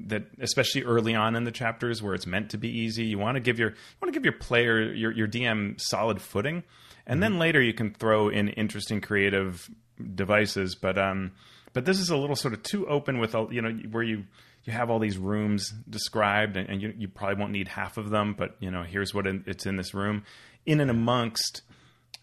that 0.07 0.23
especially 0.39 0.83
early 0.83 1.13
on 1.13 1.35
in 1.35 1.43
the 1.43 1.51
chapters 1.51 2.01
where 2.01 2.13
it's 2.13 2.27
meant 2.27 2.51
to 2.51 2.57
be 2.57 2.69
easy, 2.69 3.03
you 3.05 3.17
want 3.17 3.35
to 3.35 3.41
give 3.41 3.59
your 3.59 3.69
you 3.71 3.75
want 4.01 4.13
to 4.13 4.17
give 4.17 4.23
your 4.23 4.37
player 4.37 4.93
your 4.93 5.11
your 5.11 5.27
DM 5.27 5.79
solid 5.79 6.21
footing, 6.21 6.63
and 7.05 7.15
mm-hmm. 7.15 7.19
then 7.21 7.39
later 7.39 7.61
you 7.61 7.73
can 7.73 7.93
throw 7.93 8.29
in 8.29 8.49
interesting 8.49 9.01
creative 9.01 9.69
devices. 10.15 10.75
But 10.75 10.97
um, 10.97 11.31
but 11.73 11.85
this 11.85 11.99
is 11.99 12.09
a 12.09 12.17
little 12.17 12.35
sort 12.35 12.53
of 12.53 12.63
too 12.63 12.87
open 12.87 13.19
with 13.19 13.35
you 13.51 13.61
know 13.61 13.71
where 13.91 14.03
you 14.03 14.25
you 14.69 14.77
have 14.77 14.89
all 14.89 14.99
these 14.99 15.17
rooms 15.17 15.73
described, 15.89 16.55
and, 16.55 16.69
and 16.69 16.81
you, 16.81 16.93
you, 16.95 17.07
probably 17.07 17.35
won't 17.35 17.51
need 17.51 17.67
half 17.67 17.97
of 17.97 18.11
them, 18.11 18.35
but 18.37 18.55
you 18.59 18.69
know, 18.69 18.83
here's 18.83 19.13
what 19.13 19.25
in, 19.25 19.43
it's 19.47 19.65
in 19.65 19.77
this 19.77 19.93
room, 19.93 20.23
in 20.65 20.79
and 20.79 20.91
amongst 20.91 21.63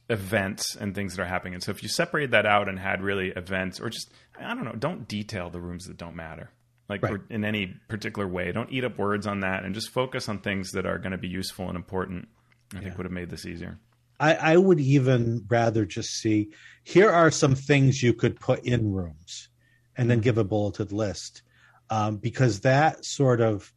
events 0.09 0.77
and 0.77 0.95
things 0.95 1.17
that 1.17 1.23
are 1.23 1.27
happening. 1.27 1.55
And 1.55 1.63
so, 1.63 1.73
if 1.73 1.83
you 1.83 1.89
separated 1.89 2.31
that 2.31 2.47
out 2.47 2.69
and 2.69 2.79
had 2.79 3.03
really 3.03 3.31
events, 3.31 3.81
or 3.81 3.91
just 3.91 4.11
I 4.41 4.55
don't 4.55 4.65
know, 4.65 4.75
don't 4.75 5.09
detail 5.09 5.51
the 5.51 5.61
rooms 5.61 5.87
that 5.87 5.97
don't 5.97 6.15
matter, 6.15 6.51
like 6.89 7.03
right. 7.03 7.21
in 7.31 7.45
any 7.45 7.75
particular 7.89 8.29
way. 8.29 8.53
Don't 8.53 8.71
eat 8.71 8.85
up 8.85 8.97
words 8.97 9.27
on 9.27 9.41
that, 9.41 9.65
and 9.65 9.75
just 9.75 9.91
focus 9.91 10.29
on 10.29 10.39
things 10.39 10.71
that 10.73 10.87
are 10.87 10.99
going 10.99 11.13
to 11.13 11.19
be 11.19 11.29
useful 11.29 11.67
and 11.67 11.77
important. 11.77 12.29
I 12.73 12.77
yeah. 12.77 12.83
think 12.85 12.97
would 12.97 13.07
have 13.07 13.13
made 13.13 13.31
this 13.31 13.47
easier. 13.47 13.79
I, 14.19 14.35
I 14.35 14.57
would 14.57 14.81
even 14.81 15.45
rather 15.49 15.85
just 15.85 16.11
see 16.11 16.51
here 16.85 17.11
are 17.11 17.31
some 17.31 17.55
things 17.55 18.03
you 18.03 18.15
could 18.15 18.41
put 18.41 18.65
in 18.65 18.93
rooms 18.93 19.49
and 19.97 20.09
then 20.11 20.21
give 20.21 20.39
a 20.39 20.45
bulleted 20.45 20.93
list 20.93 21.43
um, 21.91 22.17
because 22.17 22.61
that 22.61 23.05
sort 23.05 23.41
of 23.41 23.73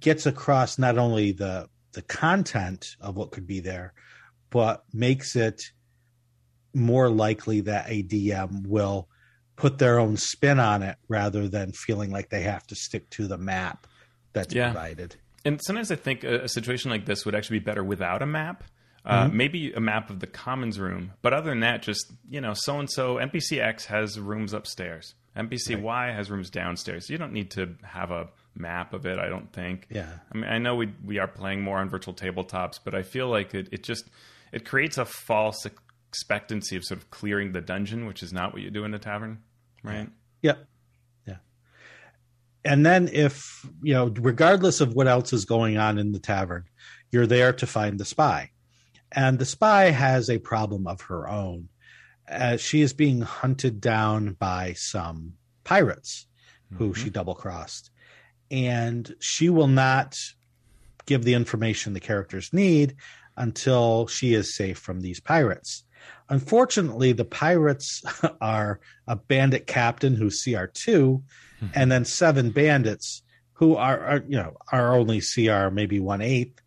gets 0.00 0.26
across 0.26 0.78
not 0.78 0.98
only 0.98 1.32
the 1.32 1.68
the 1.92 2.02
content 2.02 2.96
of 3.00 3.16
what 3.16 3.30
could 3.30 3.46
be 3.46 3.60
there, 3.60 3.94
but 4.50 4.84
makes 4.92 5.34
it 5.34 5.62
more 6.74 7.08
likely 7.08 7.62
that 7.62 7.86
a 7.88 8.02
DM 8.02 8.66
will 8.66 9.08
put 9.56 9.78
their 9.78 9.98
own 9.98 10.18
spin 10.18 10.60
on 10.60 10.82
it 10.82 10.96
rather 11.08 11.48
than 11.48 11.72
feeling 11.72 12.10
like 12.10 12.28
they 12.28 12.42
have 12.42 12.66
to 12.66 12.74
stick 12.74 13.08
to 13.08 13.26
the 13.26 13.38
map 13.38 13.86
that's 14.34 14.54
yeah. 14.54 14.70
provided. 14.70 15.16
And 15.46 15.60
sometimes 15.64 15.90
I 15.90 15.96
think 15.96 16.22
a, 16.22 16.42
a, 16.42 16.48
situation 16.48 16.90
like 16.90 17.06
this 17.06 17.24
would 17.24 17.34
actually 17.34 17.60
be 17.60 17.64
better 17.64 17.82
without 17.82 18.20
a 18.20 18.26
map. 18.26 18.64
Uh, 19.04 19.24
mm-hmm. 19.24 19.36
Maybe 19.36 19.72
a 19.72 19.80
map 19.80 20.10
of 20.10 20.20
the 20.20 20.26
commons 20.26 20.78
room, 20.78 21.12
but 21.22 21.32
other 21.32 21.50
than 21.50 21.60
that, 21.60 21.80
just 21.80 22.12
you 22.28 22.40
know, 22.40 22.52
so 22.54 22.78
and 22.80 22.90
so 22.90 23.16
NPC 23.16 23.62
X 23.62 23.86
has 23.86 24.18
rooms 24.18 24.52
upstairs. 24.52 25.14
NPC 25.36 25.74
right. 25.74 25.82
Y 25.82 26.12
has 26.12 26.30
rooms 26.30 26.50
downstairs. 26.50 27.10
You 27.10 27.18
don't 27.18 27.32
need 27.32 27.50
to 27.52 27.74
have 27.82 28.10
a 28.10 28.28
map 28.54 28.94
of 28.94 29.04
it. 29.06 29.18
I 29.18 29.28
don't 29.28 29.52
think. 29.52 29.86
Yeah. 29.90 30.08
I 30.32 30.36
mean, 30.36 30.50
I 30.50 30.58
know 30.58 30.74
we 30.74 30.92
we 31.04 31.18
are 31.18 31.28
playing 31.28 31.62
more 31.62 31.78
on 31.78 31.88
virtual 31.88 32.14
tabletops, 32.14 32.80
but 32.82 32.94
I 32.94 33.02
feel 33.02 33.28
like 33.28 33.54
it, 33.54 33.68
it 33.70 33.82
just 33.82 34.08
it 34.52 34.64
creates 34.64 34.98
a 34.98 35.04
false 35.04 35.66
expectancy 36.08 36.76
of 36.76 36.84
sort 36.84 36.98
of 36.98 37.10
clearing 37.10 37.52
the 37.52 37.60
dungeon, 37.60 38.06
which 38.06 38.22
is 38.22 38.32
not 38.32 38.52
what 38.52 38.62
you 38.62 38.70
do 38.70 38.84
in 38.84 38.94
a 38.94 38.98
tavern, 38.98 39.42
right? 39.82 40.08
Yeah. 40.40 40.54
Yeah. 41.26 41.36
And 42.64 42.86
then 42.86 43.08
if 43.12 43.66
you 43.82 43.94
know, 43.94 44.06
regardless 44.06 44.80
of 44.80 44.94
what 44.94 45.06
else 45.06 45.32
is 45.32 45.44
going 45.44 45.76
on 45.76 45.98
in 45.98 46.12
the 46.12 46.18
tavern, 46.18 46.64
you're 47.10 47.26
there 47.26 47.52
to 47.52 47.66
find 47.66 48.00
the 48.00 48.06
spy, 48.06 48.50
and 49.12 49.38
the 49.38 49.44
spy 49.44 49.90
has 49.90 50.30
a 50.30 50.38
problem 50.38 50.86
of 50.86 51.02
her 51.02 51.28
own 51.28 51.68
as 52.28 52.60
she 52.60 52.80
is 52.80 52.92
being 52.92 53.20
hunted 53.20 53.80
down 53.80 54.32
by 54.32 54.72
some 54.74 55.34
pirates 55.64 56.26
who 56.74 56.90
mm-hmm. 56.90 57.04
she 57.04 57.10
double 57.10 57.34
crossed. 57.34 57.90
And 58.50 59.14
she 59.20 59.48
will 59.48 59.68
not 59.68 60.18
give 61.06 61.24
the 61.24 61.34
information 61.34 61.92
the 61.92 62.00
characters 62.00 62.52
need 62.52 62.96
until 63.36 64.06
she 64.06 64.34
is 64.34 64.54
safe 64.54 64.78
from 64.78 65.00
these 65.00 65.20
pirates. 65.20 65.84
Unfortunately, 66.28 67.12
the 67.12 67.24
pirates 67.24 68.02
are 68.40 68.80
a 69.06 69.16
bandit 69.16 69.66
captain 69.66 70.14
who's 70.14 70.42
CR2, 70.42 70.72
mm-hmm. 70.84 71.66
and 71.74 71.90
then 71.90 72.04
seven 72.04 72.50
bandits 72.50 73.22
who 73.54 73.76
are, 73.76 74.00
are, 74.04 74.24
you 74.28 74.36
know 74.36 74.56
are 74.70 74.94
only 74.94 75.20
CR 75.20 75.70
maybe 75.70 76.00
one 76.00 76.20
eighth, 76.20 76.60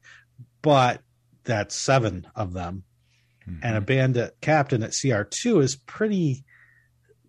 but 0.62 1.02
that's 1.44 1.76
seven 1.76 2.28
of 2.36 2.54
them 2.54 2.84
mm-hmm. 3.50 3.66
and 3.66 3.78
a 3.78 3.82
bandit 3.82 4.38
captain 4.42 4.84
at 4.84 4.92
CR2 4.92 5.64
is 5.64 5.76
pretty 5.76 6.44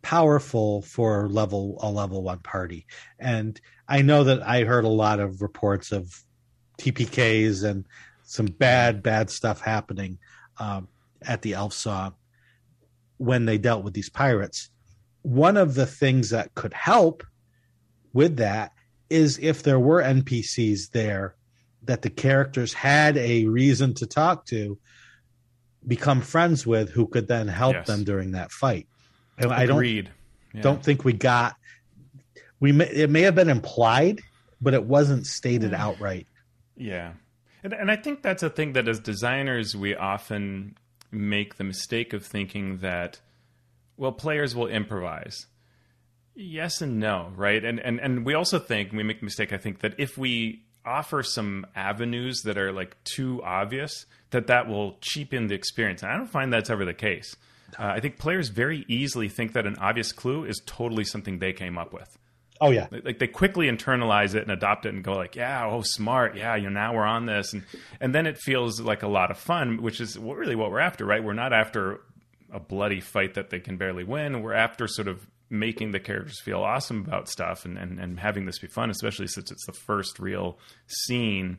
powerful 0.03 0.83
for 0.83 1.29
level 1.29 1.79
a 1.83 1.91
level 1.91 2.23
one 2.23 2.39
party. 2.39 2.87
And 3.19 3.61
I 3.89 4.03
know 4.03 4.25
that 4.25 4.43
I 4.43 4.65
heard 4.65 4.85
a 4.85 4.89
lot 4.89 5.21
of 5.21 5.43
reports 5.43 5.93
of 5.93 6.23
TPKs 6.79 7.65
and 7.65 7.85
some 8.23 8.47
bad 8.47 9.03
bad 9.03 9.31
stuff 9.31 9.61
happening 9.61 10.19
um, 10.59 10.89
at 11.23 11.43
the 11.43 11.55
Elf 11.55 11.73
Saw 11.73 12.11
when 13.19 13.45
they 13.45 13.59
dealt 13.59 13.85
with 13.85 13.95
these 13.95 14.09
pirates. 14.09 14.71
One 15.23 15.57
of 15.57 15.75
the 15.75 15.87
things 15.87 16.31
that 16.31 16.55
could 16.55 16.73
help 16.73 17.23
with 18.13 18.37
that 18.37 18.73
is 19.11 19.39
if 19.39 19.63
there 19.63 19.79
were 19.79 20.03
NPCs 20.03 20.91
there 20.93 21.35
that 21.83 22.03
the 22.03 22.11
characters 22.11 22.73
had 22.73 23.17
a 23.17 23.47
reason 23.47 23.95
to 23.95 24.07
talk 24.07 24.47
to, 24.47 24.79
become 25.87 26.21
friends 26.21 26.67
with, 26.67 26.91
who 26.91 27.07
could 27.07 27.29
then 27.29 27.49
help 27.49 27.75
yes. 27.75 27.87
them 27.87 28.05
during 28.05 28.33
that 28.33 28.51
fight. 28.53 28.87
And 29.39 29.53
I 29.53 29.67
don't 29.67 29.85
yeah. 29.85 30.03
don't 30.61 30.83
think 30.83 31.05
we 31.05 31.13
got 31.13 31.57
we 32.61 32.73
may, 32.73 32.89
it 32.89 33.11
may 33.11 33.23
have 33.23 33.35
been 33.35 33.49
implied, 33.49 34.21
but 34.61 34.75
it 34.75 34.85
wasn't 34.85 35.27
stated 35.27 35.73
mm. 35.73 35.79
outright. 35.79 36.27
Yeah, 36.77 37.13
and 37.63 37.73
and 37.73 37.91
I 37.91 37.97
think 37.97 38.23
that's 38.23 38.43
a 38.43 38.51
thing 38.51 38.75
that 38.75 38.89
as 38.89 39.01
designers 39.01 39.75
we 39.75 39.95
often 39.95 40.77
make 41.11 41.57
the 41.57 41.65
mistake 41.65 42.13
of 42.13 42.25
thinking 42.25 42.79
that 42.79 43.21
well 43.97 44.13
players 44.13 44.55
will 44.55 44.69
improvise 44.69 45.47
yes 46.35 46.81
and 46.81 46.99
no 46.99 47.33
right 47.37 47.65
and 47.65 47.81
and 47.81 48.01
and 48.01 48.25
we 48.25 48.35
also 48.35 48.59
think 48.59 48.93
we 48.93 49.03
make 49.03 49.19
the 49.19 49.25
mistake 49.25 49.53
i 49.53 49.59
think 49.59 49.81
that 49.81 49.93
if 49.99 50.17
we 50.17 50.63
offer 50.85 51.23
some 51.23 51.67
avenues 51.75 52.43
that 52.43 52.57
are 52.57 52.73
like 52.73 52.97
too 53.05 53.43
obvious 53.43 54.07
that 54.31 54.47
that 54.47 54.69
will 54.69 54.97
cheapen 55.01 55.47
the 55.49 55.55
experience 55.55 56.03
and 56.03 56.13
i 56.13 56.17
don't 56.17 56.29
find 56.29 56.53
that's 56.53 56.71
ever 56.71 56.85
the 56.85 56.95
case 56.95 57.37
uh, 57.79 57.85
i 57.85 58.01
think 58.01 58.19
players 58.19 58.49
very 58.49 58.85
easily 58.89 59.29
think 59.29 59.53
that 59.53 59.67
an 59.67 59.77
obvious 59.77 60.13
clue 60.13 60.45
is 60.45 60.61
totally 60.67 61.05
something 61.05 61.39
they 61.39 61.53
came 61.53 61.79
up 61.79 61.93
with 61.93 62.17
Oh 62.63 62.71
yeah, 62.71 62.89
like 62.91 63.19
they 63.19 63.27
quickly 63.27 63.69
internalize 63.69 64.35
it 64.35 64.43
and 64.43 64.51
adopt 64.51 64.85
it 64.85 64.93
and 64.93 65.03
go 65.03 65.15
like, 65.15 65.35
yeah, 65.35 65.67
oh 65.67 65.81
smart, 65.81 66.37
yeah, 66.37 66.57
you 66.57 66.65
know 66.65 66.79
now 66.79 66.95
we're 66.95 67.07
on 67.07 67.25
this, 67.25 67.55
and 67.55 67.63
and 68.03 68.15
then 68.15 68.27
it 68.27 68.37
feels 68.37 68.83
like 68.83 69.03
a 69.03 69.09
lot 69.09 69.31
of 69.31 69.39
fun, 69.39 69.81
which 69.81 69.99
is 69.99 70.19
really 70.19 70.55
what 70.55 70.71
we're 70.71 70.79
after, 70.79 71.07
right? 71.07 71.25
We're 71.25 71.33
not 71.33 71.55
after 71.55 72.01
a 72.53 72.61
bloody 72.61 73.01
fight 73.01 73.35
that 73.35 73.49
they 73.49 73.61
can 73.61 73.79
barely 73.79 74.05
win. 74.05 74.43
We're 74.43 74.53
after 74.53 74.87
sort 74.87 75.09
of 75.09 75.27
making 75.49 75.93
the 75.93 76.01
characters 76.01 76.41
feel 76.41 76.61
awesome 76.61 77.01
about 77.01 77.29
stuff 77.29 77.65
and, 77.65 77.79
and, 77.79 77.99
and 77.99 78.21
having 78.21 78.45
this 78.45 78.59
be 78.59 78.69
fun, 78.69 78.91
especially 78.91 79.27
since 79.27 79.51
it's 79.51 79.67
the 79.67 79.73
first 79.73 80.19
real 80.19 80.59
scene 80.87 81.59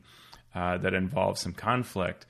uh, 0.54 0.78
that 0.78 0.94
involves 0.94 1.40
some 1.40 1.52
conflict. 1.52 2.26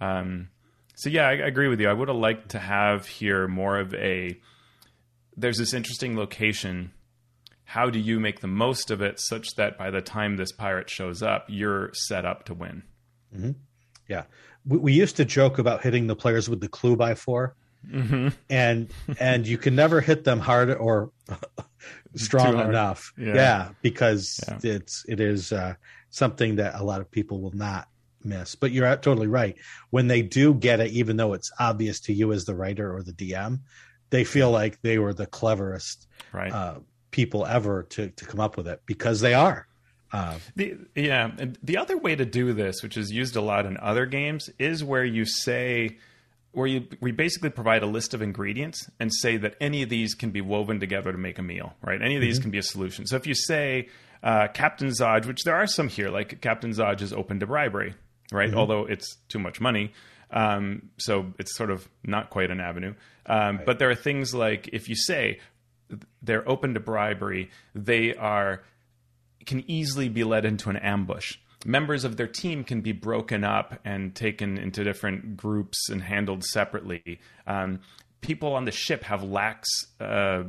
Um, 0.00 0.48
so 0.94 1.08
yeah, 1.10 1.28
I, 1.28 1.32
I, 1.32 1.46
agree 1.46 1.68
with 1.68 1.80
you. 1.80 1.88
I 1.88 1.92
would 1.92 2.08
have 2.08 2.16
liked 2.16 2.50
to 2.50 2.58
have 2.58 3.06
here 3.06 3.48
more 3.48 3.78
of 3.78 3.94
a. 3.94 4.38
There's 5.36 5.58
this 5.58 5.72
interesting 5.72 6.16
location 6.16 6.92
how 7.70 7.88
do 7.88 8.00
you 8.00 8.18
make 8.18 8.40
the 8.40 8.48
most 8.48 8.90
of 8.90 9.00
it 9.00 9.20
such 9.20 9.54
that 9.54 9.78
by 9.78 9.92
the 9.92 10.00
time 10.00 10.36
this 10.36 10.50
pirate 10.50 10.90
shows 10.90 11.22
up, 11.22 11.44
you're 11.46 11.94
set 11.94 12.24
up 12.24 12.44
to 12.46 12.52
win? 12.52 12.82
Mm-hmm. 13.32 13.52
Yeah. 14.08 14.24
We, 14.66 14.78
we, 14.78 14.92
used 14.92 15.14
to 15.18 15.24
joke 15.24 15.60
about 15.60 15.80
hitting 15.80 16.08
the 16.08 16.16
players 16.16 16.48
with 16.48 16.60
the 16.60 16.66
clue 16.66 16.96
by 16.96 17.14
4 17.14 17.54
mm-hmm. 17.88 18.28
and 18.50 18.90
and 19.20 19.46
you 19.46 19.56
can 19.56 19.76
never 19.76 20.00
hit 20.00 20.24
them 20.24 20.40
hard 20.40 20.72
or 20.72 21.12
strong 22.16 22.56
hard. 22.56 22.70
enough. 22.70 23.12
Yeah. 23.16 23.34
yeah 23.34 23.68
because 23.82 24.40
yeah. 24.48 24.58
it's 24.72 25.04
it 25.06 25.20
is 25.20 25.52
uh, 25.52 25.74
something 26.08 26.56
that 26.56 26.74
a 26.74 26.82
lot 26.82 27.00
of 27.00 27.08
people 27.08 27.40
will 27.40 27.54
not 27.54 27.86
miss. 28.24 28.54
But 28.54 28.72
you're 28.72 28.94
totally 28.96 29.26
right. 29.26 29.56
When 29.90 30.06
they 30.06 30.22
do 30.22 30.54
get 30.54 30.80
it, 30.80 30.90
even 30.92 31.16
though 31.16 31.32
it's 31.32 31.50
obvious 31.58 32.00
to 32.00 32.12
you 32.12 32.32
as 32.32 32.44
the 32.44 32.54
writer 32.54 32.94
or 32.94 33.02
the 33.02 33.12
DM, 33.12 33.60
they 34.10 34.24
feel 34.24 34.50
like 34.50 34.82
they 34.82 34.98
were 34.98 35.14
the 35.14 35.26
cleverest 35.26 36.06
right. 36.32 36.52
Uh, 36.52 36.74
people 37.10 37.46
ever 37.46 37.84
to 37.84 38.10
to 38.10 38.24
come 38.24 38.40
up 38.40 38.56
with 38.56 38.68
it 38.68 38.82
because 38.86 39.20
they 39.20 39.34
are. 39.34 39.66
Uh, 40.12 40.38
the, 40.56 40.76
yeah, 40.96 41.30
and 41.38 41.56
the 41.62 41.76
other 41.76 41.96
way 41.96 42.16
to 42.16 42.24
do 42.24 42.52
this, 42.52 42.82
which 42.82 42.96
is 42.96 43.12
used 43.12 43.36
a 43.36 43.40
lot 43.40 43.64
in 43.64 43.76
other 43.76 44.06
games, 44.06 44.50
is 44.58 44.82
where 44.82 45.04
you 45.04 45.24
say, 45.24 45.98
where 46.50 46.66
you 46.66 46.86
we 47.00 47.12
basically 47.12 47.50
provide 47.50 47.82
a 47.82 47.86
list 47.86 48.12
of 48.12 48.20
ingredients 48.20 48.90
and 48.98 49.14
say 49.14 49.36
that 49.36 49.54
any 49.60 49.82
of 49.82 49.88
these 49.88 50.14
can 50.14 50.30
be 50.30 50.40
woven 50.40 50.80
together 50.80 51.12
to 51.12 51.18
make 51.18 51.38
a 51.38 51.42
meal, 51.42 51.74
right? 51.82 52.02
Any 52.02 52.16
of 52.16 52.20
these 52.20 52.36
mm-hmm. 52.36 52.42
can 52.42 52.50
be 52.50 52.58
a 52.58 52.62
solution. 52.62 53.06
So 53.06 53.14
if 53.16 53.26
you 53.26 53.34
say 53.34 53.88
uh, 54.22 54.48
Captain 54.48 54.88
Zodge, 54.88 55.26
which 55.26 55.44
there 55.44 55.54
are 55.54 55.68
some 55.68 55.88
here, 55.88 56.10
like 56.10 56.40
Captain 56.40 56.72
Zodge 56.72 57.02
is 57.02 57.12
open 57.12 57.38
to 57.38 57.46
bribery, 57.46 57.94
right? 58.32 58.48
Mm-hmm. 58.48 58.58
Although 58.58 58.86
it's 58.86 59.16
too 59.28 59.38
much 59.38 59.60
money. 59.60 59.92
Um, 60.30 60.90
so 60.98 61.32
it's 61.38 61.56
sort 61.56 61.70
of 61.70 61.88
not 62.04 62.30
quite 62.30 62.50
an 62.50 62.60
avenue. 62.60 62.94
Um, 63.26 63.56
right. 63.56 63.66
But 63.66 63.78
there 63.78 63.90
are 63.90 63.96
things 63.96 64.34
like 64.34 64.68
if 64.72 64.88
you 64.88 64.96
say 64.96 65.40
they're 66.22 66.48
open 66.48 66.74
to 66.74 66.80
bribery. 66.80 67.50
They 67.74 68.14
are 68.14 68.62
can 69.46 69.68
easily 69.70 70.08
be 70.08 70.24
led 70.24 70.44
into 70.44 70.70
an 70.70 70.76
ambush. 70.76 71.36
Members 71.64 72.04
of 72.04 72.16
their 72.16 72.26
team 72.26 72.64
can 72.64 72.80
be 72.80 72.92
broken 72.92 73.44
up 73.44 73.80
and 73.84 74.14
taken 74.14 74.58
into 74.58 74.84
different 74.84 75.36
groups 75.36 75.88
and 75.90 76.02
handled 76.02 76.44
separately. 76.44 77.20
Um, 77.46 77.80
people 78.20 78.54
on 78.54 78.64
the 78.64 78.70
ship 78.70 79.02
have 79.04 79.22
lax 79.22 79.68
uh, 80.00 80.04
uh, 80.04 80.44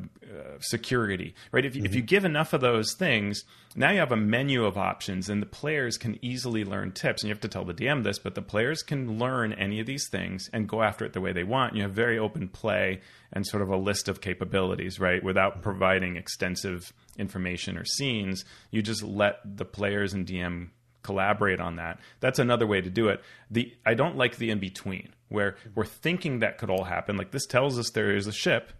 security, 0.59 1.33
right? 1.51 1.65
If 1.65 1.75
you, 1.75 1.81
mm-hmm. 1.81 1.85
if 1.85 1.95
you 1.95 2.01
give 2.01 2.25
enough 2.25 2.53
of 2.53 2.61
those 2.61 2.93
things, 2.93 3.43
now 3.75 3.91
you 3.91 3.99
have 3.99 4.11
a 4.11 4.17
menu 4.17 4.65
of 4.65 4.77
options, 4.77 5.29
and 5.29 5.41
the 5.41 5.47
players 5.47 5.97
can 5.97 6.23
easily 6.23 6.65
learn 6.65 6.91
tips. 6.91 7.23
And 7.23 7.29
you 7.29 7.33
have 7.33 7.41
to 7.41 7.47
tell 7.47 7.63
the 7.63 7.73
DM 7.73 8.03
this, 8.03 8.19
but 8.19 8.35
the 8.35 8.41
players 8.41 8.83
can 8.83 9.17
learn 9.17 9.53
any 9.53 9.79
of 9.79 9.85
these 9.85 10.09
things 10.09 10.49
and 10.51 10.67
go 10.67 10.83
after 10.83 11.05
it 11.05 11.13
the 11.13 11.21
way 11.21 11.31
they 11.31 11.43
want. 11.43 11.75
You 11.75 11.83
have 11.83 11.93
very 11.93 12.19
open 12.19 12.49
play 12.49 13.01
and 13.31 13.47
sort 13.47 13.63
of 13.63 13.69
a 13.69 13.77
list 13.77 14.09
of 14.09 14.21
capabilities, 14.21 14.99
right? 14.99 15.23
Without 15.23 15.53
mm-hmm. 15.53 15.63
providing 15.63 16.15
extensive 16.17 16.91
information 17.17 17.77
or 17.77 17.85
scenes, 17.85 18.43
you 18.71 18.81
just 18.81 19.03
let 19.03 19.39
the 19.45 19.65
players 19.65 20.13
and 20.13 20.25
DM 20.25 20.69
collaborate 21.03 21.59
on 21.59 21.77
that. 21.77 21.99
That's 22.19 22.39
another 22.39 22.67
way 22.67 22.81
to 22.81 22.89
do 22.89 23.07
it. 23.07 23.21
The 23.49 23.73
I 23.85 23.93
don't 23.93 24.17
like 24.17 24.37
the 24.37 24.51
in 24.51 24.59
between 24.59 25.09
where 25.31 25.55
we're 25.75 25.85
thinking 25.85 26.39
that 26.39 26.57
could 26.57 26.69
all 26.69 26.83
happen. 26.83 27.17
Like 27.17 27.31
this 27.31 27.45
tells 27.45 27.79
us 27.79 27.89
there 27.91 28.15
is 28.15 28.27
a 28.27 28.31
ship, 28.31 28.71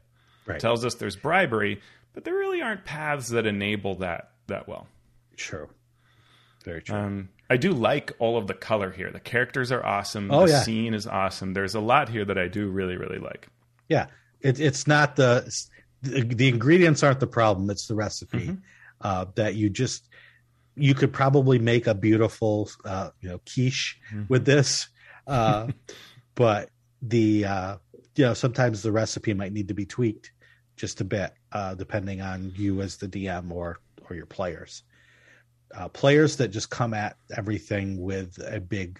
right. 0.45 0.59
tells 0.59 0.85
us 0.85 0.95
there's 0.95 1.15
bribery, 1.15 1.81
but 2.13 2.25
there 2.25 2.35
really 2.35 2.61
aren't 2.61 2.85
paths 2.85 3.29
that 3.29 3.45
enable 3.45 3.95
that 3.95 4.31
that 4.47 4.67
well. 4.67 4.87
True. 5.37 5.69
Very 6.63 6.81
true. 6.81 6.95
Um, 6.95 7.29
I 7.49 7.57
do 7.57 7.71
like 7.71 8.13
all 8.19 8.37
of 8.37 8.47
the 8.47 8.53
color 8.53 8.91
here. 8.91 9.11
The 9.11 9.19
characters 9.19 9.71
are 9.71 9.85
awesome. 9.85 10.31
Oh, 10.31 10.45
the 10.45 10.51
yeah. 10.51 10.61
scene 10.61 10.93
is 10.93 11.07
awesome. 11.07 11.53
There's 11.53 11.75
a 11.75 11.79
lot 11.79 12.09
here 12.09 12.23
that 12.25 12.37
I 12.37 12.47
do 12.47 12.69
really, 12.69 12.97
really 12.97 13.17
like. 13.17 13.47
Yeah, 13.89 14.07
it, 14.41 14.59
it's 14.59 14.87
not 14.87 15.15
the, 15.15 15.51
the, 16.01 16.21
the 16.21 16.47
ingredients 16.47 17.03
aren't 17.03 17.19
the 17.19 17.27
problem. 17.27 17.69
It's 17.69 17.87
the 17.87 17.95
recipe 17.95 18.39
mm-hmm. 18.39 18.55
uh, 19.01 19.25
that 19.35 19.55
you 19.55 19.69
just 19.69 20.07
you 20.75 20.93
could 20.93 21.11
probably 21.11 21.59
make 21.59 21.87
a 21.87 21.93
beautiful 21.93 22.69
uh, 22.85 23.09
you 23.19 23.29
know 23.29 23.39
quiche 23.39 23.99
mm-hmm. 24.13 24.23
with 24.29 24.45
this. 24.45 24.87
Uh, 25.27 25.67
but 26.36 26.69
the 27.01 27.45
uh, 27.45 27.77
you 28.15 28.25
know 28.25 28.34
sometimes 28.34 28.82
the 28.82 28.91
recipe 28.91 29.34
might 29.34 29.53
need 29.53 29.67
to 29.67 29.73
be 29.73 29.86
tweaked 29.86 30.32
just 30.75 31.01
a 31.01 31.05
bit 31.05 31.34
uh, 31.51 31.75
depending 31.75 32.21
on 32.21 32.51
you 32.55 32.82
as 32.82 32.97
the 32.97 33.07
DM 33.07 33.51
or 33.51 33.79
or 34.09 34.15
your 34.15 34.25
players. 34.25 34.84
Uh, 35.73 35.88
players 35.88 36.36
that 36.38 36.49
just 36.49 36.69
come 36.69 36.93
at 36.93 37.15
everything 37.36 38.01
with 38.01 38.38
a 38.45 38.59
big 38.59 38.99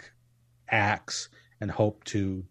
axe 0.70 1.28
and 1.60 1.70
hope 1.70 2.02
to 2.04 2.44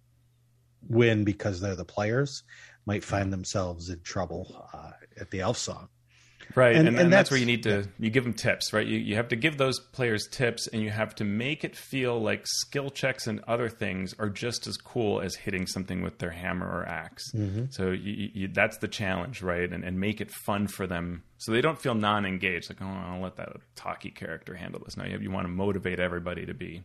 win 0.87 1.23
because 1.23 1.59
they're 1.59 1.75
the 1.75 1.83
players 1.83 2.43
might 2.85 3.03
find 3.03 3.31
themselves 3.33 3.89
in 3.89 3.99
trouble 4.01 4.69
uh, 4.73 4.91
at 5.19 5.29
the 5.31 5.39
elf 5.41 5.57
song 5.57 5.87
right 6.55 6.75
and, 6.75 6.87
and, 6.87 6.89
and, 6.89 6.99
and 6.99 7.13
that's, 7.13 7.29
that's, 7.29 7.31
where 7.31 7.39
you 7.39 7.45
need 7.45 7.63
to 7.63 7.87
you 7.99 8.09
give 8.09 8.23
them 8.23 8.33
tips 8.33 8.73
right? 8.73 8.87
You, 8.87 8.97
you 8.97 9.15
have 9.15 9.29
to 9.29 9.35
give 9.35 9.57
those 9.57 9.79
players 9.79 10.27
tips 10.27 10.67
and 10.67 10.81
you 10.81 10.89
have 10.89 11.15
to 11.15 11.23
make 11.23 11.63
it 11.63 11.75
feel 11.75 12.21
like 12.21 12.45
skill 12.45 12.89
checks 12.89 13.27
and 13.27 13.41
other 13.47 13.69
things 13.69 14.13
are 14.19 14.29
just 14.29 14.67
as 14.67 14.77
cool 14.77 15.21
as 15.21 15.35
hitting 15.35 15.67
something 15.67 16.01
with 16.01 16.19
their 16.19 16.31
hammer 16.31 16.67
or 16.67 16.87
axe. 16.87 17.31
Mm-hmm. 17.33 17.65
so 17.69 17.91
you, 17.91 18.29
you, 18.33 18.47
that's 18.47 18.77
the 18.77 18.87
challenge 18.87 19.41
right? 19.41 19.71
And, 19.71 19.83
and 19.83 19.99
make 19.99 20.21
it 20.21 20.31
fun 20.31 20.67
for 20.67 20.87
them 20.87 21.23
so 21.37 21.51
they 21.51 21.61
don't 21.61 21.79
feel 21.79 21.95
non-engaged 21.95 22.69
like 22.69 22.81
oh 22.81 22.85
i'll 22.85 23.21
let 23.21 23.35
that 23.37 23.49
talky 23.75 24.11
character 24.11 24.55
handle 24.55 24.81
this. 24.83 24.97
No 24.97 25.05
you, 25.05 25.19
you 25.19 25.31
want 25.31 25.45
to 25.45 25.51
motivate 25.51 25.99
everybody 25.99 26.45
to 26.45 26.53
be 26.53 26.83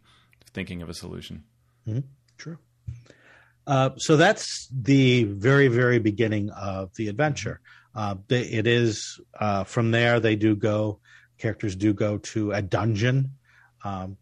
thinking 0.53 0.83
of 0.83 0.89
a 0.89 0.95
solution. 0.95 1.45
Mm-hmm. 1.87 2.01
true. 2.39 2.59
Uh, 3.67 3.91
so 3.97 4.17
that's 4.17 4.69
the 4.71 5.25
very 5.25 5.69
very 5.69 5.99
beginning 5.99 6.51
of 6.51 6.95
the 6.95 7.09
adventure 7.09 7.61
uh, 7.97 8.15
it 8.29 8.67
is 8.67 9.21
uh, 9.39 9.65
from 9.65 9.91
there 9.91 10.21
they 10.21 10.37
do 10.37 10.55
go 10.55 11.01
characters 11.39 11.77
do 11.77 11.93
go 11.93 12.19
to 12.19 12.53
a 12.53 12.63
dungeon, 12.63 13.33
um, 13.85 14.17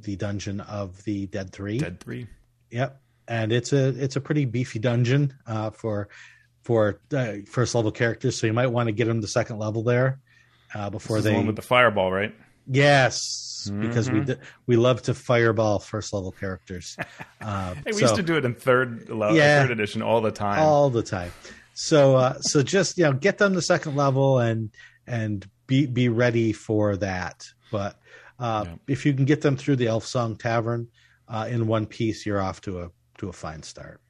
the 0.00 0.16
dungeon 0.16 0.60
of 0.60 1.02
the 1.04 1.26
Dead 1.26 1.52
Three. 1.52 1.78
Dead 1.78 2.00
Three. 2.00 2.26
Yep, 2.70 3.00
and 3.28 3.52
it's 3.52 3.72
a 3.72 3.88
it's 3.88 4.16
a 4.16 4.20
pretty 4.20 4.44
beefy 4.44 4.78
dungeon 4.78 5.34
uh, 5.46 5.70
for 5.70 6.08
for 6.62 7.00
uh, 7.14 7.34
first 7.46 7.74
level 7.74 7.92
characters. 7.92 8.38
So 8.38 8.46
you 8.46 8.52
might 8.52 8.68
want 8.68 8.88
to 8.88 8.92
get 8.92 9.06
them 9.06 9.20
to 9.20 9.26
second 9.28 9.58
level 9.58 9.82
there 9.82 10.20
uh, 10.74 10.90
before 10.90 11.20
they 11.20 11.30
the 11.30 11.36
one 11.36 11.46
with 11.46 11.56
the 11.56 11.62
fireball, 11.62 12.10
right? 12.10 12.34
Yes, 12.68 13.68
mm-hmm. 13.70 13.82
because 13.82 14.10
we 14.10 14.20
mm-hmm. 14.20 14.42
we 14.66 14.76
love 14.76 15.02
to 15.02 15.14
fireball 15.14 15.78
first 15.78 16.12
level 16.12 16.32
characters. 16.32 16.96
Uh, 17.38 17.74
hey, 17.74 17.82
we 17.86 17.92
so, 17.92 18.00
used 18.00 18.16
to 18.16 18.22
do 18.22 18.36
it 18.36 18.44
in 18.44 18.54
third 18.54 19.08
level, 19.08 19.36
yeah, 19.36 19.62
third 19.62 19.70
edition 19.70 20.02
all 20.02 20.20
the 20.20 20.32
time. 20.32 20.58
All 20.58 20.90
the 20.90 21.02
time. 21.02 21.30
So 21.78 22.16
uh, 22.16 22.40
so 22.40 22.62
just 22.62 22.96
you 22.96 23.04
know 23.04 23.12
get 23.12 23.36
them 23.36 23.52
to 23.52 23.60
second 23.60 23.96
level 23.96 24.38
and 24.38 24.70
and 25.06 25.46
be 25.66 25.84
be 25.84 26.08
ready 26.08 26.54
for 26.54 26.96
that. 26.96 27.46
But 27.70 28.00
uh, 28.38 28.64
yeah. 28.66 28.74
if 28.88 29.04
you 29.04 29.12
can 29.12 29.26
get 29.26 29.42
them 29.42 29.58
through 29.58 29.76
the 29.76 29.84
Elfsong 29.84 30.38
Tavern 30.38 30.88
uh, 31.28 31.46
in 31.50 31.66
one 31.66 31.84
piece, 31.84 32.24
you're 32.24 32.40
off 32.40 32.62
to 32.62 32.80
a 32.80 32.90
to 33.18 33.28
a 33.28 33.32
fine 33.32 33.62
start. 33.62 34.00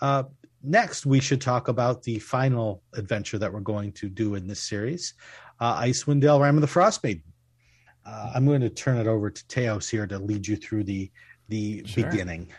Uh, 0.00 0.24
next, 0.62 1.04
we 1.04 1.20
should 1.20 1.42
talk 1.42 1.68
about 1.68 2.04
the 2.04 2.18
final 2.20 2.82
adventure 2.94 3.36
that 3.36 3.52
we're 3.52 3.60
going 3.60 3.92
to 3.92 4.08
do 4.08 4.34
in 4.34 4.46
this 4.46 4.60
series, 4.60 5.12
uh, 5.60 5.78
Icewind 5.78 6.22
Dale 6.22 6.40
Rime 6.40 6.56
of 6.56 6.62
the 6.62 6.66
Frost 6.66 7.04
Maiden. 7.04 7.22
Uh, 8.06 8.32
I'm 8.34 8.46
going 8.46 8.62
to 8.62 8.70
turn 8.70 8.96
it 8.96 9.06
over 9.06 9.30
to 9.30 9.46
Teos 9.46 9.90
here 9.90 10.06
to 10.06 10.18
lead 10.18 10.46
you 10.46 10.56
through 10.56 10.84
the 10.84 11.10
the 11.48 11.84
sure. 11.84 12.08
beginning. 12.08 12.50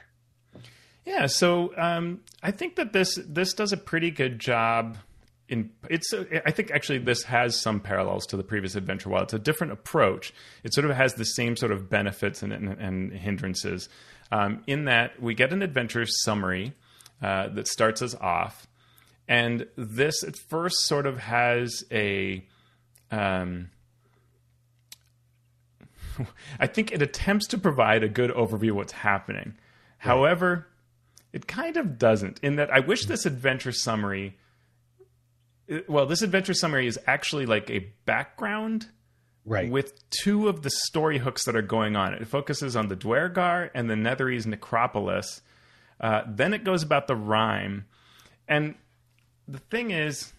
Yeah, 1.06 1.26
so 1.26 1.74
um, 1.78 2.22
I 2.42 2.52
think 2.52 2.76
that 2.76 2.94
this 2.94 3.20
this 3.26 3.54
does 3.54 3.74
a 3.74 3.78
pretty 3.78 4.12
good 4.12 4.40
job. 4.40 4.98
In 5.50 5.72
it's 5.90 6.14
I 6.46 6.52
think 6.52 6.72
actually 6.72 7.00
this 7.00 7.24
has 7.24 7.60
some 7.60 7.82
parallels 7.82 8.26
to 8.28 8.38
the 8.38 8.44
previous 8.44 8.76
adventure. 8.76 9.10
While 9.10 9.24
it's 9.24 9.34
a 9.34 9.40
different 9.40 9.74
approach, 9.74 10.34
it 10.64 10.74
sort 10.74 10.90
of 10.90 10.96
has 10.96 11.16
the 11.16 11.26
same 11.26 11.58
sort 11.58 11.72
of 11.72 11.90
benefits 11.90 12.42
and, 12.42 12.54
and, 12.54 12.70
and 12.70 13.12
hindrances. 13.12 13.90
Um, 14.32 14.64
in 14.66 14.86
that 14.86 15.22
we 15.22 15.36
get 15.36 15.52
an 15.52 15.62
adventure 15.62 16.06
summary 16.06 16.74
uh, 17.22 17.50
that 17.50 17.68
starts 17.68 18.02
us 18.02 18.16
off, 18.16 18.68
and 19.28 19.68
this 19.76 20.24
at 20.24 20.38
first 20.38 20.86
sort 20.86 21.06
of 21.06 21.18
has 21.18 21.84
a 21.92 22.48
um, 23.12 23.70
I 26.60 26.68
think 26.68 26.92
it 26.92 27.02
attempts 27.02 27.48
to 27.48 27.58
provide 27.58 28.04
a 28.04 28.10
good 28.10 28.32
overview 28.32 28.72
of 28.72 28.78
what's 28.78 28.94
happening. 28.94 29.46
Right. 29.46 29.56
However, 29.98 30.68
it 31.34 31.48
kind 31.48 31.76
of 31.76 31.98
doesn't, 31.98 32.40
in 32.42 32.56
that 32.56 32.72
I 32.72 32.80
wish 32.80 33.06
this 33.06 33.26
adventure 33.26 33.72
summary. 33.72 34.38
Well, 35.88 36.06
this 36.06 36.22
adventure 36.22 36.54
summary 36.54 36.88
is 36.88 37.00
actually 37.08 37.46
like 37.46 37.70
a 37.70 37.80
background 38.06 38.88
right. 39.46 39.70
with 39.70 39.94
two 40.10 40.48
of 40.48 40.62
the 40.62 40.70
story 40.70 41.18
hooks 41.18 41.46
that 41.46 41.56
are 41.56 41.62
going 41.62 41.96
on. 41.96 42.14
It 42.14 42.28
focuses 42.28 42.76
on 42.76 42.88
the 42.88 42.96
Duergar 42.96 43.72
and 43.74 43.90
the 43.90 43.96
Netherese 43.96 44.46
necropolis. 44.46 45.42
Uh, 46.00 46.22
then 46.28 46.54
it 46.54 46.64
goes 46.64 46.84
about 46.84 47.08
the 47.08 47.16
Rime. 47.16 47.86
And 48.48 48.76
the 49.48 49.60
thing 49.60 49.92
is, 49.92 50.34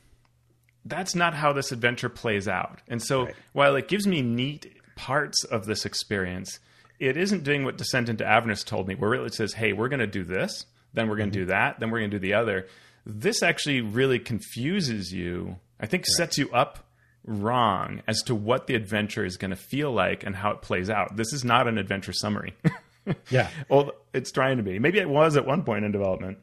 that's 0.85 1.15
not 1.15 1.35
how 1.35 1.53
this 1.53 1.73
adventure 1.73 2.11
plays 2.11 2.47
out. 2.47 2.81
And 2.87 3.03
so 3.03 3.25
right. 3.25 3.35
while 3.53 3.77
it 3.77 3.89
gives 3.89 4.07
me 4.07 4.21
neat 4.23 4.71
parts 4.95 5.43
of 5.45 5.65
this 5.65 5.87
experience, 5.87 6.59
it 7.01 7.17
isn't 7.17 7.43
doing 7.43 7.65
what 7.65 7.79
Descent 7.79 8.09
into 8.09 8.25
Avernus 8.27 8.63
told 8.63 8.87
me, 8.87 8.95
where 8.95 9.15
it 9.15 9.35
says, 9.35 9.55
hey, 9.55 9.73
we're 9.73 9.89
going 9.89 10.01
to 10.01 10.07
do 10.07 10.23
this, 10.23 10.67
then 10.95 11.09
we're 11.09 11.17
going 11.17 11.31
to 11.31 11.39
mm-hmm. 11.39 11.47
do 11.47 11.53
that, 11.53 11.81
then 11.81 11.91
we're 11.91 11.99
going 11.99 12.11
to 12.11 12.19
do 12.19 12.27
the 12.27 12.35
other. 12.35 12.67
This 13.05 13.43
actually 13.43 13.81
really 13.81 14.19
confuses 14.19 15.13
you. 15.13 15.57
I 15.79 15.87
think 15.87 16.03
right. 16.03 16.17
sets 16.17 16.39
you 16.39 16.51
up 16.51 16.87
wrong 17.27 18.03
as 18.07 18.23
to 18.23 18.35
what 18.35 18.67
the 18.67 18.75
adventure 18.75 19.25
is 19.25 19.37
going 19.37 19.51
to 19.51 19.57
feel 19.57 19.93
like 19.93 20.25
and 20.25 20.37
how 20.37 20.51
it 20.53 20.63
plays 20.63 20.89
out. 20.89 21.17
This 21.17 21.33
is 21.33 21.45
not 21.45 21.69
an 21.69 21.79
adventure 21.79 22.13
summary. 22.13 22.55
yeah. 23.31 23.51
Well, 23.69 23.93
it's 24.13 24.33
trying 24.33 24.57
to 24.57 24.63
be. 24.63 24.79
Maybe 24.79 24.99
it 24.99 25.09
was 25.09 25.37
at 25.37 25.47
one 25.47 25.63
point 25.63 25.85
in 25.85 25.93
development. 25.93 26.39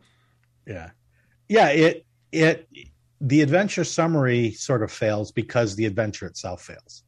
Yeah. 0.67 0.91
Yeah, 1.47 1.69
it 1.69 2.05
it 2.31 2.67
the 3.19 3.41
adventure 3.41 3.83
summary 3.83 4.51
sort 4.51 4.83
of 4.83 4.91
fails 4.91 5.31
because 5.31 5.75
the 5.75 5.85
adventure 5.85 6.25
itself 6.25 6.63
fails 6.63 7.03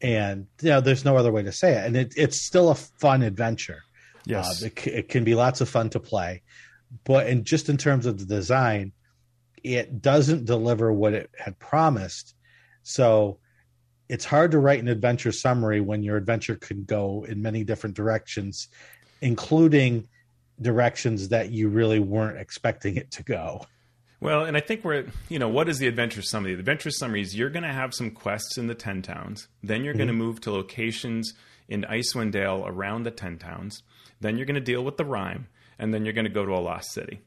and 0.00 0.46
you 0.60 0.68
know 0.68 0.80
there's 0.80 1.04
no 1.04 1.16
other 1.16 1.32
way 1.32 1.42
to 1.42 1.52
say 1.52 1.72
it 1.72 1.84
and 1.84 1.96
it, 1.96 2.12
it's 2.16 2.46
still 2.46 2.70
a 2.70 2.74
fun 2.74 3.22
adventure 3.22 3.82
yes 4.26 4.62
uh, 4.62 4.66
it, 4.66 4.86
it, 4.86 5.08
can 5.08 5.24
be 5.24 5.34
lots 5.34 5.60
of 5.60 5.68
fun 5.68 5.88
to 5.88 6.00
play 6.00 6.42
but 7.04 7.26
and 7.26 7.44
just 7.44 7.68
in 7.68 7.76
terms 7.76 8.06
of 8.06 8.18
the 8.18 8.26
design 8.26 8.92
it 9.62 10.00
doesn't 10.02 10.44
deliver 10.44 10.92
what 10.92 11.12
it 11.14 11.30
had 11.38 11.58
promised 11.58 12.34
so 12.82 13.38
it's 14.08 14.24
hard 14.24 14.52
to 14.52 14.58
write 14.58 14.80
an 14.80 14.88
adventure 14.88 15.32
summary 15.32 15.80
when 15.80 16.02
your 16.02 16.16
adventure 16.16 16.56
can 16.56 16.84
go 16.84 17.24
in 17.28 17.40
many 17.40 17.64
different 17.64 17.96
directions 17.96 18.68
including 19.20 20.06
directions 20.60 21.28
that 21.28 21.50
you 21.50 21.68
really 21.68 22.00
weren't 22.00 22.38
expecting 22.38 22.96
it 22.96 23.10
to 23.10 23.22
go 23.22 23.64
well, 24.20 24.44
and 24.44 24.56
I 24.56 24.60
think 24.60 24.84
we're, 24.84 25.06
you 25.28 25.38
know, 25.38 25.48
what 25.48 25.68
is 25.68 25.78
the 25.78 25.86
adventure 25.86 26.22
summary? 26.22 26.54
The 26.54 26.60
adventure 26.60 26.90
summary 26.90 27.20
is 27.20 27.36
you're 27.36 27.50
going 27.50 27.64
to 27.64 27.72
have 27.72 27.92
some 27.92 28.10
quests 28.10 28.56
in 28.56 28.66
the 28.66 28.74
10 28.74 29.02
towns. 29.02 29.48
Then 29.62 29.84
you're 29.84 29.92
mm-hmm. 29.92 29.98
going 29.98 30.08
to 30.08 30.14
move 30.14 30.40
to 30.42 30.50
locations 30.50 31.34
in 31.68 31.82
Icewind 31.82 32.32
Dale 32.32 32.64
around 32.66 33.02
the 33.02 33.10
10 33.10 33.38
towns. 33.38 33.82
Then 34.20 34.36
you're 34.36 34.46
going 34.46 34.56
to 34.56 34.60
deal 34.60 34.84
with 34.84 34.96
the 34.96 35.04
Rime, 35.04 35.48
And 35.78 35.92
then 35.92 36.04
you're 36.04 36.14
going 36.14 36.26
to 36.26 36.30
go 36.30 36.44
to 36.44 36.52
a 36.52 36.60
lost 36.60 36.92
city. 36.92 37.20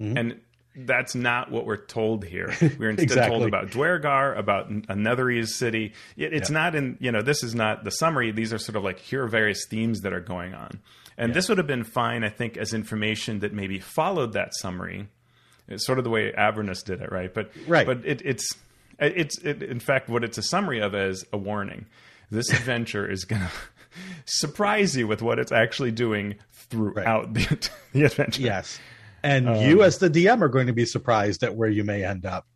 Mm-hmm. 0.00 0.16
And 0.16 0.40
that's 0.76 1.14
not 1.14 1.50
what 1.50 1.66
we're 1.66 1.84
told 1.84 2.24
here. 2.24 2.52
We're 2.78 2.90
instead 2.90 3.04
exactly. 3.04 3.38
told 3.38 3.46
about 3.46 3.70
Duergar, 3.70 4.34
about 4.34 4.70
a 4.70 4.94
Netherese 4.94 5.50
city. 5.50 5.92
It's 6.16 6.50
yeah. 6.50 6.54
not 6.54 6.74
in, 6.74 6.96
you 7.00 7.12
know, 7.12 7.22
this 7.22 7.44
is 7.44 7.54
not 7.54 7.84
the 7.84 7.90
summary. 7.90 8.32
These 8.32 8.52
are 8.52 8.58
sort 8.58 8.74
of 8.74 8.82
like, 8.82 8.98
here 8.98 9.22
are 9.22 9.28
various 9.28 9.66
themes 9.70 10.00
that 10.00 10.12
are 10.12 10.20
going 10.20 10.52
on. 10.52 10.80
And 11.16 11.30
yeah. 11.30 11.34
this 11.34 11.48
would 11.48 11.58
have 11.58 11.68
been 11.68 11.84
fine, 11.84 12.24
I 12.24 12.28
think, 12.28 12.56
as 12.56 12.74
information 12.74 13.38
that 13.38 13.52
maybe 13.52 13.78
followed 13.78 14.32
that 14.32 14.52
summary 14.56 15.08
it's 15.68 15.86
sort 15.86 15.98
of 15.98 16.04
the 16.04 16.10
way 16.10 16.32
Avernus 16.32 16.82
did 16.82 17.00
it, 17.00 17.10
right? 17.10 17.32
But 17.32 17.50
right. 17.66 17.86
but 17.86 18.04
it, 18.04 18.22
it's 18.24 18.54
it's 18.98 19.38
it, 19.38 19.62
in 19.62 19.80
fact 19.80 20.08
what 20.08 20.24
it's 20.24 20.38
a 20.38 20.42
summary 20.42 20.80
of 20.80 20.94
as 20.94 21.24
a 21.32 21.38
warning. 21.38 21.86
This 22.30 22.50
adventure 22.52 23.10
is 23.10 23.24
going 23.24 23.42
to 23.42 23.50
surprise 24.24 24.96
you 24.96 25.06
with 25.06 25.22
what 25.22 25.38
it's 25.38 25.52
actually 25.52 25.90
doing 25.90 26.36
throughout 26.52 27.26
right. 27.26 27.34
the, 27.50 27.70
the 27.92 28.04
adventure. 28.04 28.42
Yes, 28.42 28.78
and 29.22 29.48
um, 29.48 29.56
you 29.56 29.82
as 29.82 29.98
the 29.98 30.10
DM 30.10 30.40
are 30.42 30.48
going 30.48 30.66
to 30.66 30.72
be 30.72 30.84
surprised 30.84 31.42
at 31.42 31.54
where 31.54 31.68
you 31.68 31.84
may 31.84 32.04
end 32.04 32.26
up. 32.26 32.46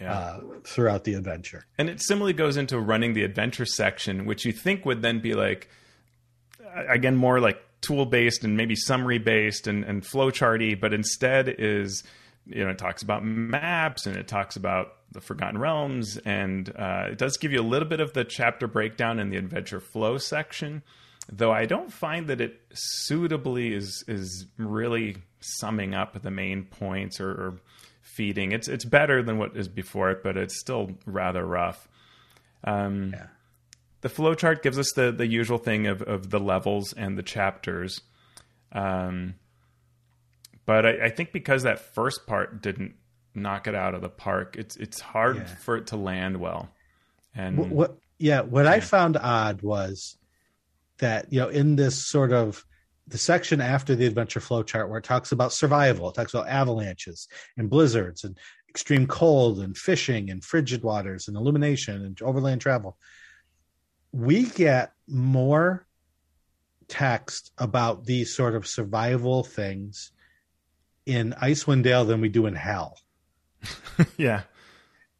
Yeah. 0.00 0.12
Uh, 0.12 0.40
throughout 0.64 1.04
the 1.04 1.14
adventure. 1.14 1.66
And 1.78 1.88
it 1.88 2.02
similarly 2.02 2.32
goes 2.32 2.56
into 2.56 2.80
running 2.80 3.14
the 3.14 3.22
adventure 3.22 3.64
section, 3.64 4.26
which 4.26 4.44
you 4.44 4.50
think 4.50 4.84
would 4.84 5.02
then 5.02 5.20
be 5.20 5.34
like, 5.34 5.68
again, 6.88 7.14
more 7.14 7.38
like 7.38 7.62
tool 7.80 8.04
based 8.04 8.42
and 8.42 8.56
maybe 8.56 8.74
summary 8.74 9.18
based 9.18 9.68
and, 9.68 9.84
and 9.84 10.02
flowcharty, 10.02 10.78
but 10.78 10.92
instead 10.92 11.48
is 11.58 12.02
you 12.46 12.64
know, 12.64 12.70
it 12.70 12.78
talks 12.78 13.02
about 13.02 13.24
maps 13.24 14.06
and 14.06 14.16
it 14.16 14.28
talks 14.28 14.56
about 14.56 14.94
the 15.14 15.20
Forgotten 15.20 15.58
Realms, 15.58 16.18
and 16.18 16.68
uh, 16.76 17.08
it 17.12 17.18
does 17.18 17.38
give 17.38 17.52
you 17.52 17.60
a 17.60 17.62
little 17.62 17.88
bit 17.88 18.00
of 18.00 18.12
the 18.12 18.24
chapter 18.24 18.66
breakdown 18.66 19.18
in 19.18 19.30
the 19.30 19.36
adventure 19.36 19.80
flow 19.80 20.18
section. 20.18 20.82
Though 21.32 21.52
I 21.52 21.64
don't 21.64 21.90
find 21.90 22.26
that 22.26 22.42
it 22.42 22.60
suitably 22.74 23.72
is 23.72 24.04
is 24.06 24.46
really 24.58 25.16
summing 25.40 25.94
up 25.94 26.20
the 26.20 26.30
main 26.30 26.64
points 26.64 27.20
or, 27.20 27.30
or 27.30 27.54
feeding. 28.02 28.52
It's 28.52 28.68
it's 28.68 28.84
better 28.84 29.22
than 29.22 29.38
what 29.38 29.56
is 29.56 29.68
before 29.68 30.10
it, 30.10 30.22
but 30.22 30.36
it's 30.36 30.60
still 30.60 30.90
rather 31.06 31.46
rough. 31.46 31.88
Um, 32.64 33.12
yeah. 33.14 33.26
The 34.02 34.10
flowchart 34.10 34.62
gives 34.62 34.78
us 34.78 34.92
the 34.94 35.12
the 35.12 35.26
usual 35.26 35.58
thing 35.58 35.86
of 35.86 36.02
of 36.02 36.28
the 36.28 36.40
levels 36.40 36.92
and 36.92 37.16
the 37.16 37.22
chapters. 37.22 38.00
Um, 38.72 39.36
but 40.66 40.84
I, 40.84 41.04
I, 41.04 41.10
think 41.10 41.32
because 41.32 41.62
that 41.62 41.78
first 41.78 42.26
part 42.26 42.60
didn't 42.60 42.96
knock 43.34 43.66
it 43.66 43.74
out 43.74 43.94
of 43.94 44.02
the 44.02 44.08
park, 44.08 44.56
it's 44.58 44.76
it's 44.76 45.00
hard 45.00 45.36
yeah. 45.36 45.44
for 45.44 45.76
it 45.76 45.88
to 45.88 45.96
land 45.96 46.38
well. 46.38 46.68
And 47.34 47.58
what, 47.58 47.68
what 47.68 47.98
yeah, 48.18 48.40
what 48.42 48.64
yeah. 48.64 48.72
I 48.72 48.80
found 48.80 49.16
odd 49.16 49.62
was 49.62 50.16
that 50.98 51.32
you 51.32 51.40
know 51.40 51.48
in 51.48 51.76
this 51.76 52.06
sort 52.06 52.32
of 52.32 52.64
the 53.06 53.18
section 53.18 53.60
after 53.60 53.94
the 53.94 54.06
adventure 54.06 54.40
flow 54.40 54.62
chart 54.62 54.88
where 54.88 54.98
it 54.98 55.04
talks 55.04 55.32
about 55.32 55.52
survival, 55.52 56.08
it 56.08 56.14
talks 56.14 56.32
about 56.32 56.48
avalanches 56.48 57.28
and 57.56 57.68
blizzards 57.68 58.24
and 58.24 58.38
extreme 58.68 59.06
cold 59.06 59.60
and 59.60 59.76
fishing 59.76 60.30
and 60.30 60.42
frigid 60.42 60.82
waters 60.82 61.28
and 61.28 61.36
illumination 61.36 62.04
and 62.04 62.20
overland 62.22 62.60
travel. 62.60 62.96
We 64.12 64.44
get 64.44 64.92
more 65.06 65.86
text 66.88 67.52
about 67.58 68.04
these 68.04 68.34
sort 68.34 68.54
of 68.54 68.66
survival 68.66 69.44
things 69.44 70.12
in 71.06 71.34
Icewind 71.40 71.82
Dale 71.82 72.04
than 72.04 72.20
we 72.20 72.28
do 72.28 72.46
in 72.46 72.54
Hell. 72.54 72.96
yeah. 74.16 74.42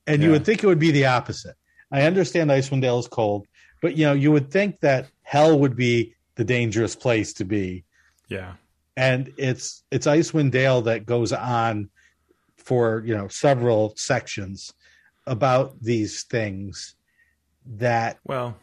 And 0.06 0.20
yeah. 0.20 0.26
you 0.26 0.32
would 0.32 0.44
think 0.44 0.62
it 0.62 0.66
would 0.66 0.78
be 0.78 0.90
the 0.90 1.06
opposite. 1.06 1.56
I 1.90 2.02
understand 2.02 2.50
Icewind 2.50 2.82
Dale 2.82 2.98
is 2.98 3.08
cold, 3.08 3.46
but 3.80 3.96
you 3.96 4.04
know, 4.04 4.12
you 4.12 4.32
would 4.32 4.50
think 4.50 4.80
that 4.80 5.08
Hell 5.22 5.58
would 5.58 5.76
be 5.76 6.14
the 6.34 6.44
dangerous 6.44 6.96
place 6.96 7.32
to 7.34 7.44
be. 7.44 7.84
Yeah. 8.28 8.54
And 8.96 9.32
it's 9.36 9.82
it's 9.90 10.06
Icewind 10.06 10.50
Dale 10.50 10.82
that 10.82 11.06
goes 11.06 11.32
on 11.32 11.90
for, 12.56 13.02
you 13.06 13.14
know, 13.16 13.28
several 13.28 13.94
sections 13.96 14.72
about 15.26 15.80
these 15.80 16.24
things 16.24 16.96
that 17.66 18.18
well, 18.24 18.56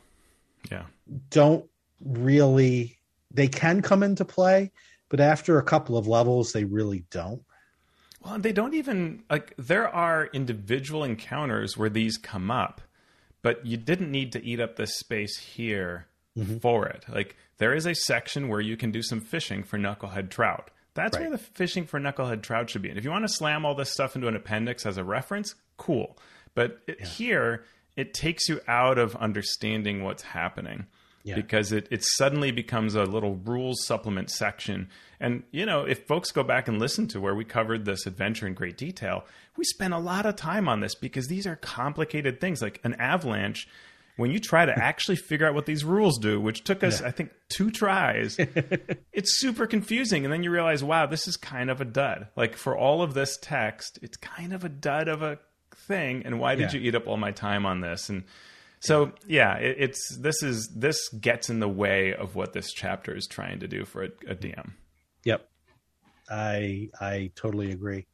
yeah. 0.69 0.83
don't 1.29 1.65
really 2.03 2.97
they 3.33 3.47
can 3.47 3.81
come 3.81 4.03
into 4.03 4.25
play, 4.25 4.71
but 5.09 5.19
after 5.19 5.57
a 5.57 5.63
couple 5.63 5.97
of 5.97 6.07
levels, 6.07 6.53
they 6.53 6.65
really 6.65 7.05
don't. 7.11 7.41
Well, 8.23 8.39
they 8.39 8.51
don't 8.51 8.73
even 8.73 9.23
like. 9.29 9.53
There 9.57 9.87
are 9.89 10.29
individual 10.33 11.03
encounters 11.03 11.77
where 11.77 11.89
these 11.89 12.17
come 12.17 12.51
up, 12.51 12.81
but 13.41 13.65
you 13.65 13.77
didn't 13.77 14.11
need 14.11 14.31
to 14.33 14.43
eat 14.43 14.59
up 14.59 14.75
this 14.75 14.95
space 14.97 15.37
here 15.37 16.07
mm-hmm. 16.37 16.57
for 16.57 16.87
it. 16.87 17.05
Like 17.09 17.35
there 17.57 17.73
is 17.73 17.85
a 17.85 17.95
section 17.95 18.47
where 18.47 18.61
you 18.61 18.77
can 18.77 18.91
do 18.91 19.01
some 19.01 19.21
fishing 19.21 19.63
for 19.63 19.77
knucklehead 19.77 20.29
trout. 20.29 20.69
That's 20.93 21.17
Right. 21.17 21.29
where 21.29 21.37
the 21.37 21.43
fishing 21.43 21.85
for 21.85 21.99
knucklehead 21.99 22.41
trout 22.43 22.69
should 22.69 22.81
be. 22.81 22.89
And 22.89 22.97
if 22.97 23.03
you 23.05 23.11
want 23.11 23.23
to 23.23 23.33
slam 23.33 23.65
all 23.65 23.75
this 23.75 23.91
stuff 23.91 24.15
into 24.15 24.27
an 24.27 24.35
appendix 24.35 24.85
as 24.85 24.97
a 24.97 25.03
reference, 25.03 25.55
cool. 25.77 26.17
But 26.53 26.79
it, 26.85 27.01
here, 27.01 27.63
it 27.95 28.13
takes 28.13 28.49
you 28.49 28.59
out 28.67 28.97
of 28.97 29.15
understanding 29.15 30.03
what's 30.03 30.23
happening 30.23 30.87
Yeah. 31.23 31.35
because 31.35 31.71
it, 31.71 31.87
it 31.91 32.03
suddenly 32.03 32.51
becomes 32.51 32.95
a 32.95 33.03
little 33.03 33.35
rules 33.35 33.85
supplement 33.85 34.29
section. 34.31 34.89
And, 35.19 35.43
you 35.51 35.65
know, 35.65 35.85
if 35.85 36.07
folks 36.07 36.31
go 36.31 36.43
back 36.43 36.67
and 36.67 36.79
listen 36.79 37.07
to 37.09 37.19
where 37.21 37.35
we 37.35 37.45
covered 37.45 37.85
this 37.85 38.05
adventure 38.05 38.47
in 38.47 38.53
great 38.55 38.77
detail, 38.77 39.23
we 39.57 39.63
spent 39.63 39.93
a 39.93 39.99
lot 39.99 40.25
of 40.25 40.35
time 40.35 40.67
on 40.67 40.79
this 40.79 40.95
because 40.95 41.27
these 41.27 41.45
are 41.45 41.55
complicated 41.55 42.41
things 42.41 42.61
like 42.61 42.79
an 42.83 42.95
avalanche. 42.95 43.67
When 44.17 44.29
you 44.29 44.39
try 44.39 44.65
to 44.65 44.77
actually 44.77 45.15
figure 45.15 45.47
out 45.47 45.53
what 45.55 45.65
these 45.65 45.83
rules 45.85 46.17
do, 46.19 46.39
which 46.39 46.63
took 46.63 46.83
us, 46.83 47.01
I 47.01 47.11
think, 47.11 47.31
two 47.49 47.71
tries, 47.71 48.37
it's 49.13 49.39
super 49.39 49.65
confusing. 49.67 50.25
And 50.25 50.33
then 50.33 50.43
you 50.43 50.51
realize, 50.51 50.83
wow, 50.83 51.05
this 51.05 51.27
is 51.27 51.37
kind 51.37 51.69
of 51.69 51.81
a 51.81 51.85
dud. 51.85 52.27
Like 52.35 52.55
for 52.55 52.77
all 52.77 53.01
of 53.01 53.13
this 53.13 53.37
text, 53.41 53.99
it's 54.01 54.17
kind 54.17 54.53
of 54.53 54.63
a 54.65 54.69
dud 54.69 55.07
of 55.07 55.21
a 55.21 55.39
thing. 55.75 56.23
And 56.25 56.39
why 56.39 56.55
did 56.55 56.73
Yeah. 56.73 56.79
you 56.79 56.87
eat 56.89 56.95
up 56.95 57.07
all 57.07 57.17
my 57.17 57.31
time 57.31 57.65
on 57.65 57.81
this? 57.81 58.09
And 58.09 58.23
so, 58.81 59.13
yeah, 59.27 59.55
it, 59.57 59.77
it's 59.79 60.17
this 60.17 60.43
is 60.43 60.67
this 60.75 61.07
gets 61.09 61.49
in 61.49 61.59
the 61.59 61.67
way 61.69 62.13
of 62.13 62.35
what 62.35 62.51
this 62.53 62.73
chapter 62.73 63.15
is 63.15 63.25
trying 63.27 63.59
to 63.61 63.67
do 63.67 63.85
for 63.85 64.03
a, 64.03 64.09
a 64.27 64.35
DM. 64.35 64.71
Yep. 65.23 65.47
I 66.29 66.89
I 66.99 67.31
totally 67.35 67.71
agree. 67.71 68.05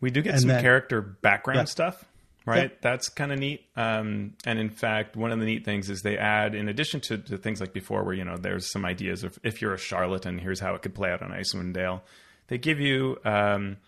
We 0.00 0.10
do 0.10 0.22
get 0.22 0.32
And 0.32 0.40
some 0.42 0.48
then- 0.48 0.62
character 0.62 1.00
background 1.00 1.60
Yeah. 1.60 1.64
stuff, 1.64 2.04
right? 2.44 2.70
Yeah. 2.70 2.76
That's 2.82 3.08
kind 3.08 3.32
of 3.32 3.38
neat. 3.38 3.64
Um, 3.76 4.34
and 4.44 4.58
in 4.58 4.68
fact, 4.70 5.16
one 5.16 5.32
of 5.32 5.38
the 5.38 5.46
neat 5.46 5.64
things 5.64 5.88
is 5.88 6.02
they 6.02 6.18
add, 6.18 6.54
in 6.54 6.68
addition 6.68 7.00
to, 7.02 7.18
to 7.18 7.38
things 7.38 7.60
like 7.60 7.72
before, 7.72 8.04
where 8.04 8.14
you 8.14 8.24
know 8.24 8.36
there's 8.36 8.70
some 8.70 8.84
ideas 8.84 9.24
of 9.24 9.38
if 9.42 9.62
you're 9.62 9.72
a 9.74 9.78
charlatan, 9.78 10.38
here's 10.38 10.60
how 10.60 10.74
it 10.74 10.82
could 10.82 10.94
play 10.94 11.10
out 11.10 11.22
on 11.22 11.30
Icewind 11.30 11.72
Dale. 11.72 12.02
They 12.48 12.58
give 12.58 12.78
you 12.80 13.18
um, 13.24 13.78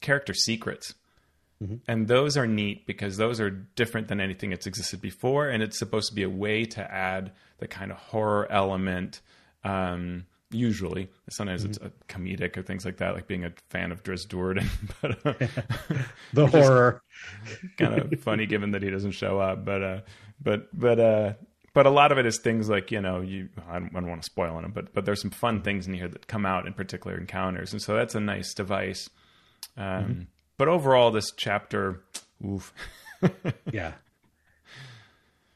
character 0.00 0.34
secrets. 0.34 0.94
And 1.88 2.08
those 2.08 2.36
are 2.36 2.46
neat 2.46 2.86
because 2.86 3.16
those 3.16 3.40
are 3.40 3.50
different 3.50 4.08
than 4.08 4.20
anything 4.20 4.50
that's 4.50 4.66
existed 4.66 5.00
before, 5.00 5.48
and 5.48 5.62
it's 5.62 5.78
supposed 5.78 6.08
to 6.08 6.14
be 6.14 6.22
a 6.22 6.28
way 6.30 6.64
to 6.64 6.80
add 6.92 7.32
the 7.58 7.68
kind 7.68 7.90
of 7.90 7.98
horror 7.98 8.50
element. 8.50 9.20
Um, 9.64 10.26
usually, 10.50 11.08
sometimes 11.30 11.64
it's 11.64 11.78
a 11.78 11.90
comedic 12.08 12.56
or 12.56 12.62
things 12.62 12.84
like 12.84 12.98
that, 12.98 13.14
like 13.14 13.26
being 13.26 13.44
a 13.44 13.52
fan 13.70 13.92
of 13.92 14.02
Drizzt 14.02 14.28
Do'Urden, 14.28 14.68
but 15.02 15.26
uh, 15.26 16.02
The 16.32 16.46
horror. 16.48 17.02
kind 17.78 17.94
of 17.98 18.20
funny 18.20 18.46
given 18.46 18.72
that 18.72 18.82
he 18.82 18.90
doesn't 18.90 19.12
show 19.12 19.38
up. 19.38 19.64
But 19.64 19.82
uh, 19.82 20.00
but 20.42 20.68
but 20.78 20.98
uh, 21.00 21.32
but 21.72 21.86
a 21.86 21.90
lot 21.90 22.12
of 22.12 22.18
it 22.18 22.26
is 22.26 22.38
things 22.38 22.68
like 22.68 22.90
you 22.92 23.00
know 23.00 23.20
you 23.20 23.48
I 23.68 23.78
don't, 23.78 23.90
I 23.96 24.00
don't 24.00 24.08
want 24.08 24.22
to 24.22 24.26
spoil 24.26 24.60
them, 24.60 24.72
but 24.72 24.92
but 24.94 25.04
there's 25.04 25.20
some 25.20 25.30
fun 25.30 25.62
things 25.62 25.86
in 25.86 25.94
here 25.94 26.08
that 26.08 26.26
come 26.26 26.46
out 26.46 26.66
in 26.66 26.72
particular 26.72 27.16
encounters, 27.16 27.72
and 27.72 27.80
so 27.82 27.94
that's 27.94 28.14
a 28.14 28.20
nice 28.20 28.54
device. 28.54 29.08
Um, 29.76 30.28
But 30.56 30.68
overall, 30.68 31.10
this 31.10 31.32
chapter, 31.36 32.02
oof. 32.44 32.72
Yeah. 33.72 33.92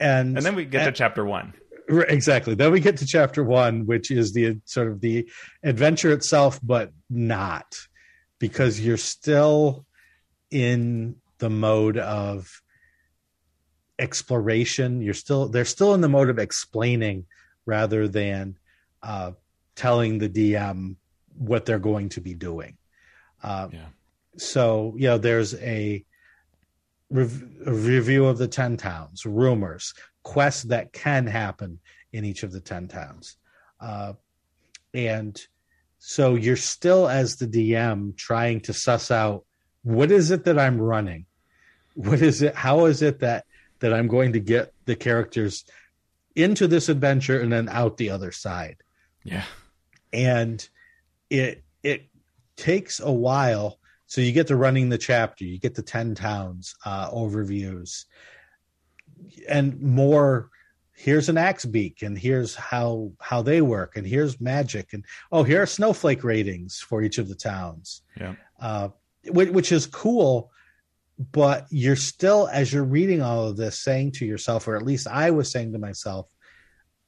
And 0.01 0.37
and 0.37 0.47
then 0.47 0.55
we 0.55 0.65
get 0.65 0.85
to 0.85 0.93
chapter 0.93 1.25
one. 1.25 1.55
Exactly. 1.89 2.55
Then 2.55 2.71
we 2.73 2.81
get 2.81 2.99
to 2.99 3.07
chapter 3.07 3.43
one, 3.43 3.87
which 3.87 4.11
is 4.11 4.33
the 4.33 4.59
sort 4.65 4.89
of 4.89 5.01
the 5.01 5.29
adventure 5.63 6.13
itself, 6.13 6.61
but 6.63 6.93
not 7.11 7.77
because 8.39 8.79
you're 8.81 8.97
still 8.97 9.85
in 10.51 11.17
the 11.39 11.51
mode 11.51 11.99
of 11.99 12.63
exploration. 13.99 15.01
You're 15.03 15.15
still 15.15 15.49
they're 15.49 15.65
still 15.65 15.95
in 15.95 16.01
the 16.01 16.09
mode 16.09 16.31
of 16.31 16.39
explaining 16.39 17.27
rather 17.67 18.07
than 18.09 18.57
uh, 19.03 19.33
telling 19.75 20.19
the 20.19 20.29
DM 20.29 20.97
what 21.37 21.67
they're 21.67 21.79
going 21.79 22.09
to 22.11 22.21
be 22.21 22.35
doing. 22.35 22.77
Uh, 23.43 23.69
Yeah. 23.73 23.87
So 24.39 24.95
you 24.97 25.09
know 25.09 25.19
there's 25.19 25.55
a, 25.55 26.05
rev- 27.11 27.45
a 27.67 27.73
review 27.73 28.27
of 28.27 28.39
the 28.39 28.49
10 28.49 28.77
towns 28.77 29.27
rumors 29.27 29.95
quests 30.23 30.65
that 30.65 30.93
can 30.93 31.27
happen 31.27 31.81
in 32.13 32.25
each 32.25 32.43
of 32.43 32.53
the 32.53 32.61
10 32.61 32.89
towns. 32.89 33.37
Uh, 33.81 34.13
and 34.95 35.41
so 35.99 36.35
you're 36.35 36.57
still 36.57 37.09
as 37.09 37.37
the 37.37 37.47
dm 37.47 38.17
trying 38.17 38.61
to 38.61 38.73
suss 38.73 39.11
out 39.11 39.45
what 39.83 40.11
is 40.11 40.31
it 40.31 40.45
that 40.45 40.59
i'm 40.59 40.81
running? 40.81 41.27
What 41.95 42.21
is 42.21 42.43
it 42.43 42.55
how 42.55 42.87
is 42.87 43.03
it 43.03 43.21
that 43.21 43.45
that 43.81 43.93
i'm 43.93 44.07
going 44.09 44.33
to 44.35 44.41
get 44.41 44.73
the 44.85 44.95
characters 44.97 45.65
into 46.37 46.69
this 46.69 46.89
adventure 46.89 47.41
and 47.41 47.53
then 47.53 47.69
out 47.69 47.97
the 47.97 48.11
other 48.11 48.33
side? 48.33 48.77
Yeah. 49.25 49.45
and 50.13 50.67
it 51.31 51.63
it 51.83 52.09
takes 52.57 53.01
a 53.01 53.13
while 53.13 53.79
so 54.09 54.21
you 54.21 54.33
get 54.33 54.47
to 54.49 54.57
running 54.57 54.89
the 54.89 54.99
chapter 54.99 55.45
you 55.45 55.59
get 55.61 55.75
the 55.77 55.83
10 55.83 56.15
towns 56.17 56.75
uh, 56.85 57.09
overviews 57.11 58.05
and 59.49 59.81
more 59.81 60.51
here's 60.95 61.29
an 61.29 61.39
axe 61.39 61.65
beak 61.65 62.03
and 62.03 62.19
here's 62.19 62.55
how 62.57 63.13
how 63.21 63.41
they 63.43 63.61
work 63.61 63.97
and 63.97 64.07
here's 64.07 64.41
magic 64.41 64.93
and 64.93 65.05
oh 65.31 65.43
here 65.45 65.63
are 65.63 65.67
snowflake 65.67 66.25
ratings 66.25 66.81
for 66.81 67.03
each 67.03 67.19
of 67.19 67.29
the 67.29 67.35
towns 67.37 68.03
Yeah. 68.21 68.35
uh, 68.61 68.89
which, 69.29 69.51
which 69.51 69.71
is 69.73 69.87
cool 69.87 70.51
but 71.33 71.67
you're 71.71 71.97
still 71.97 72.49
as 72.53 72.73
you're 72.73 72.85
reading 72.85 73.23
all 73.23 73.47
of 73.49 73.57
this 73.57 73.79
saying 73.79 74.13
to 74.13 74.25
yourself 74.27 74.67
or 74.69 74.77
at 74.77 74.83
least 74.85 75.07
i 75.07 75.31
was 75.31 75.51
saying 75.51 75.73
to 75.73 75.79
myself 75.79 76.29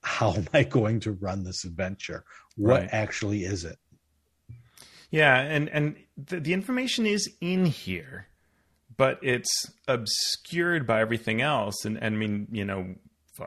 how 0.03 0.33
am 0.35 0.47
i 0.53 0.63
going 0.65 1.01
to 1.01 1.13
run 1.13 1.43
this 1.45 1.65
adventure 1.65 2.25
what 2.57 2.81
Right. 2.83 2.89
actually 2.93 3.45
is 3.45 3.65
it 3.65 3.79
Yeah, 5.11 5.41
and 5.41 5.69
and 5.69 5.97
the, 6.27 6.41
the 6.41 6.53
information 6.53 7.07
is 7.07 7.31
in 7.41 7.67
here, 7.67 8.27
but 8.97 9.19
it's 9.23 9.71
obscured 9.89 10.87
by 10.87 11.01
everything 11.01 11.41
else. 11.41 11.85
And, 11.85 11.97
and 11.97 12.15
I 12.15 12.19
mean, 12.19 12.49
you 12.51 12.65
know, 12.65 12.95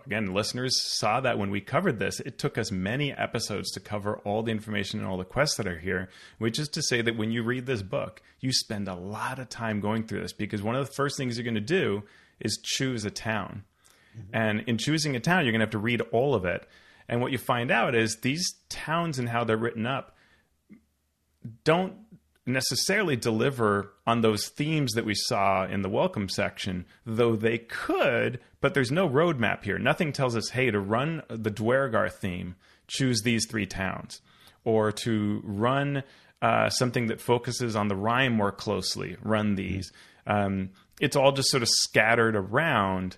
again, 0.06 0.34
listeners 0.34 0.82
saw 0.82 1.20
that 1.22 1.38
when 1.38 1.50
we 1.50 1.62
covered 1.62 2.00
this. 2.00 2.20
It 2.20 2.38
took 2.38 2.58
us 2.58 2.72
many 2.72 3.12
episodes 3.12 3.72
to 3.72 3.80
cover 3.80 4.18
all 4.20 4.44
the 4.44 4.52
information 4.52 5.00
and 5.00 5.08
all 5.08 5.18
the 5.18 5.24
quests 5.24 5.58
that 5.58 5.68
are 5.68 5.80
here. 5.80 6.10
Which 6.38 6.60
is 6.60 6.70
to 6.70 6.82
say 6.82 7.02
that 7.02 7.18
when 7.18 7.32
you 7.32 7.44
read 7.44 7.66
this 7.66 7.82
book, 7.82 8.22
you 8.40 8.52
spend 8.52 8.88
a 8.88 8.96
lot 8.96 9.40
of 9.40 9.50
time 9.50 9.80
going 9.80 10.04
through 10.04 10.22
this 10.22 10.34
because 10.34 10.62
one 10.62 10.76
of 10.76 10.86
the 10.86 10.94
first 10.94 11.18
things 11.18 11.38
you're 11.38 11.44
going 11.44 11.56
to 11.56 11.62
do 11.62 12.04
is 12.40 12.60
choose 12.64 13.06
a 13.06 13.12
town. 13.12 13.64
Mm-hmm. 14.18 14.36
And 14.36 14.64
in 14.68 14.78
choosing 14.78 15.16
a 15.16 15.20
town, 15.20 15.44
you're 15.44 15.52
going 15.52 15.60
to 15.60 15.66
have 15.66 15.72
to 15.72 15.78
read 15.78 16.02
all 16.12 16.36
of 16.36 16.46
it. 16.46 16.68
And 17.08 17.22
what 17.22 17.32
you 17.32 17.38
find 17.38 17.70
out 17.70 17.96
is 17.96 18.18
these 18.22 18.56
towns 18.70 19.20
and 19.20 19.30
how 19.30 19.44
they're 19.44 19.58
written 19.58 19.86
up 19.86 20.16
don't 21.64 21.96
necessarily 22.46 23.16
deliver 23.16 23.94
on 24.06 24.22
those 24.22 24.48
themes 24.50 24.94
that 24.94 25.06
we 25.06 25.16
saw 25.16 25.66
in 25.66 25.82
the 25.82 25.90
welcome 25.90 26.28
section, 26.28 26.86
though 27.06 27.36
they 27.36 27.58
could, 27.58 28.40
but 28.60 28.74
there's 28.74 28.92
no 28.92 29.08
roadmap 29.08 29.64
here. 29.64 29.80
Nothing 29.80 30.12
tells 30.12 30.36
us, 30.36 30.50
hey, 30.50 30.70
to 30.72 30.80
run 30.80 31.24
the 31.30 31.52
Duergar 31.52 32.10
theme, 32.12 32.56
choose 32.88 33.22
these 33.22 33.48
three 33.50 33.66
towns, 33.66 34.22
or 34.66 34.92
to 34.92 35.42
run 35.46 36.04
uh, 36.42 36.70
something 36.70 37.08
that 37.08 37.22
focuses 37.22 37.76
on 37.76 37.88
the 37.88 37.96
Rime 37.96 38.34
more 38.34 38.52
closely, 38.52 39.16
run 39.22 39.56
these. 39.56 39.92
Um, 40.28 40.72
it's 41.00 41.16
all 41.16 41.32
just 41.32 41.50
sort 41.50 41.64
of 41.64 41.70
scattered 41.70 42.36
around. 42.36 43.18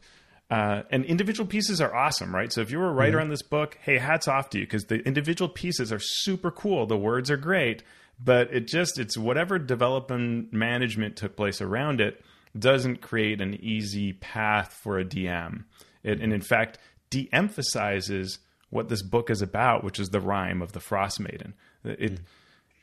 Uh, 0.51 0.84
and 0.91 1.03
individual 1.05 1.47
pieces 1.47 1.82
are 1.82 1.93
awesome, 1.93 2.34
right? 2.34 2.53
So 2.53 2.61
if 2.61 2.69
you 2.69 2.78
were 2.78 2.89
a 2.89 2.93
writer 2.93 3.19
on 3.19 3.30
this 3.30 3.41
book, 3.41 3.80
hey, 3.82 3.97
hats 3.97 4.28
off 4.28 4.51
to 4.51 4.59
you 4.59 4.65
because 4.65 4.86
the 4.86 4.99
individual 4.99 5.49
pieces 5.49 5.91
are 5.91 5.99
super 5.99 6.51
cool. 6.51 6.86
The 6.86 6.97
words 6.97 7.32
are 7.32 7.38
great, 7.38 7.82
but 8.24 8.53
it 8.53 8.68
just 8.68 8.99
it's 8.99 9.18
whatever 9.18 9.59
development 9.59 10.53
management 10.53 11.16
took 11.16 11.36
place 11.36 11.61
around 11.61 11.99
it 12.01 12.24
doesn't 12.57 13.01
create 13.01 13.41
an 13.41 13.53
easy 13.61 14.13
path 14.13 14.74
for 14.82 14.97
a 14.97 15.03
DM. 15.05 15.66
It, 16.03 16.22
and 16.22 16.32
in 16.32 16.41
fact, 16.41 16.78
de-emphasizes 17.09 18.39
what 18.70 18.89
this 18.89 19.01
book 19.01 19.30
is 19.30 19.41
about, 19.41 19.84
which 19.84 19.99
is 19.99 20.09
the 20.09 20.20
Rime 20.22 20.61
of 20.61 20.72
the 20.72 20.80
Frost 20.80 21.20
Maiden. 21.20 21.53
It, 21.84 22.22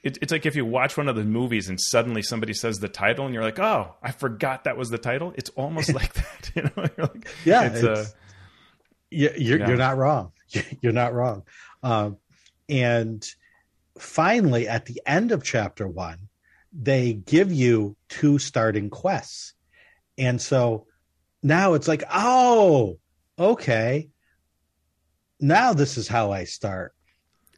it, 0.03 0.19
it's 0.21 0.33
like 0.33 0.47
if 0.47 0.57
you 0.57 0.65
watch 0.67 0.97
one 0.97 1.09
of 1.09 1.17
the 1.17 1.25
movies 1.25 1.69
and 1.69 1.79
suddenly 1.81 2.23
somebody 2.23 2.53
says 2.53 2.79
the 2.79 2.89
title 2.89 3.25
and 3.25 3.33
you're 3.35 3.43
like, 3.45 3.59
oh, 3.61 3.95
I 4.03 4.11
forgot 4.13 4.65
that 4.65 4.77
was 4.77 4.91
the 4.91 4.99
title. 4.99 5.33
It's 5.37 5.51
almost 5.51 5.93
like 5.95 6.13
that, 6.15 6.51
you 6.55 6.63
know. 6.63 6.89
Like, 6.99 7.29
Yeah, 7.45 7.63
it's, 7.73 7.83
uh, 7.85 7.91
it's- 7.93 8.15
you, 9.11 9.31
you're, 9.37 9.59
Yeah. 9.59 9.69
you're 9.69 9.77
not 9.77 9.97
wrong. 9.97 10.33
You're 10.83 10.93
not 10.93 11.15
wrong. 11.15 11.45
Um, 11.83 12.19
and 12.69 13.25
finally, 13.99 14.69
at 14.69 14.87
the 14.87 15.01
end 15.07 15.33
of 15.33 15.43
chapter 15.45 15.87
one, 15.87 16.29
they 16.73 17.13
give 17.13 17.53
you 17.53 17.97
two 18.09 18.39
starting 18.39 18.91
quests. 18.91 19.55
And 20.17 20.41
so 20.41 20.87
now 21.43 21.75
it's 21.75 21.89
like, 21.89 22.05
oh, 22.13 22.99
okay. 23.39 24.09
Now 25.41 25.73
this 25.73 25.97
is 25.99 26.09
how 26.09 26.33
I 26.33 26.45
start. 26.45 26.95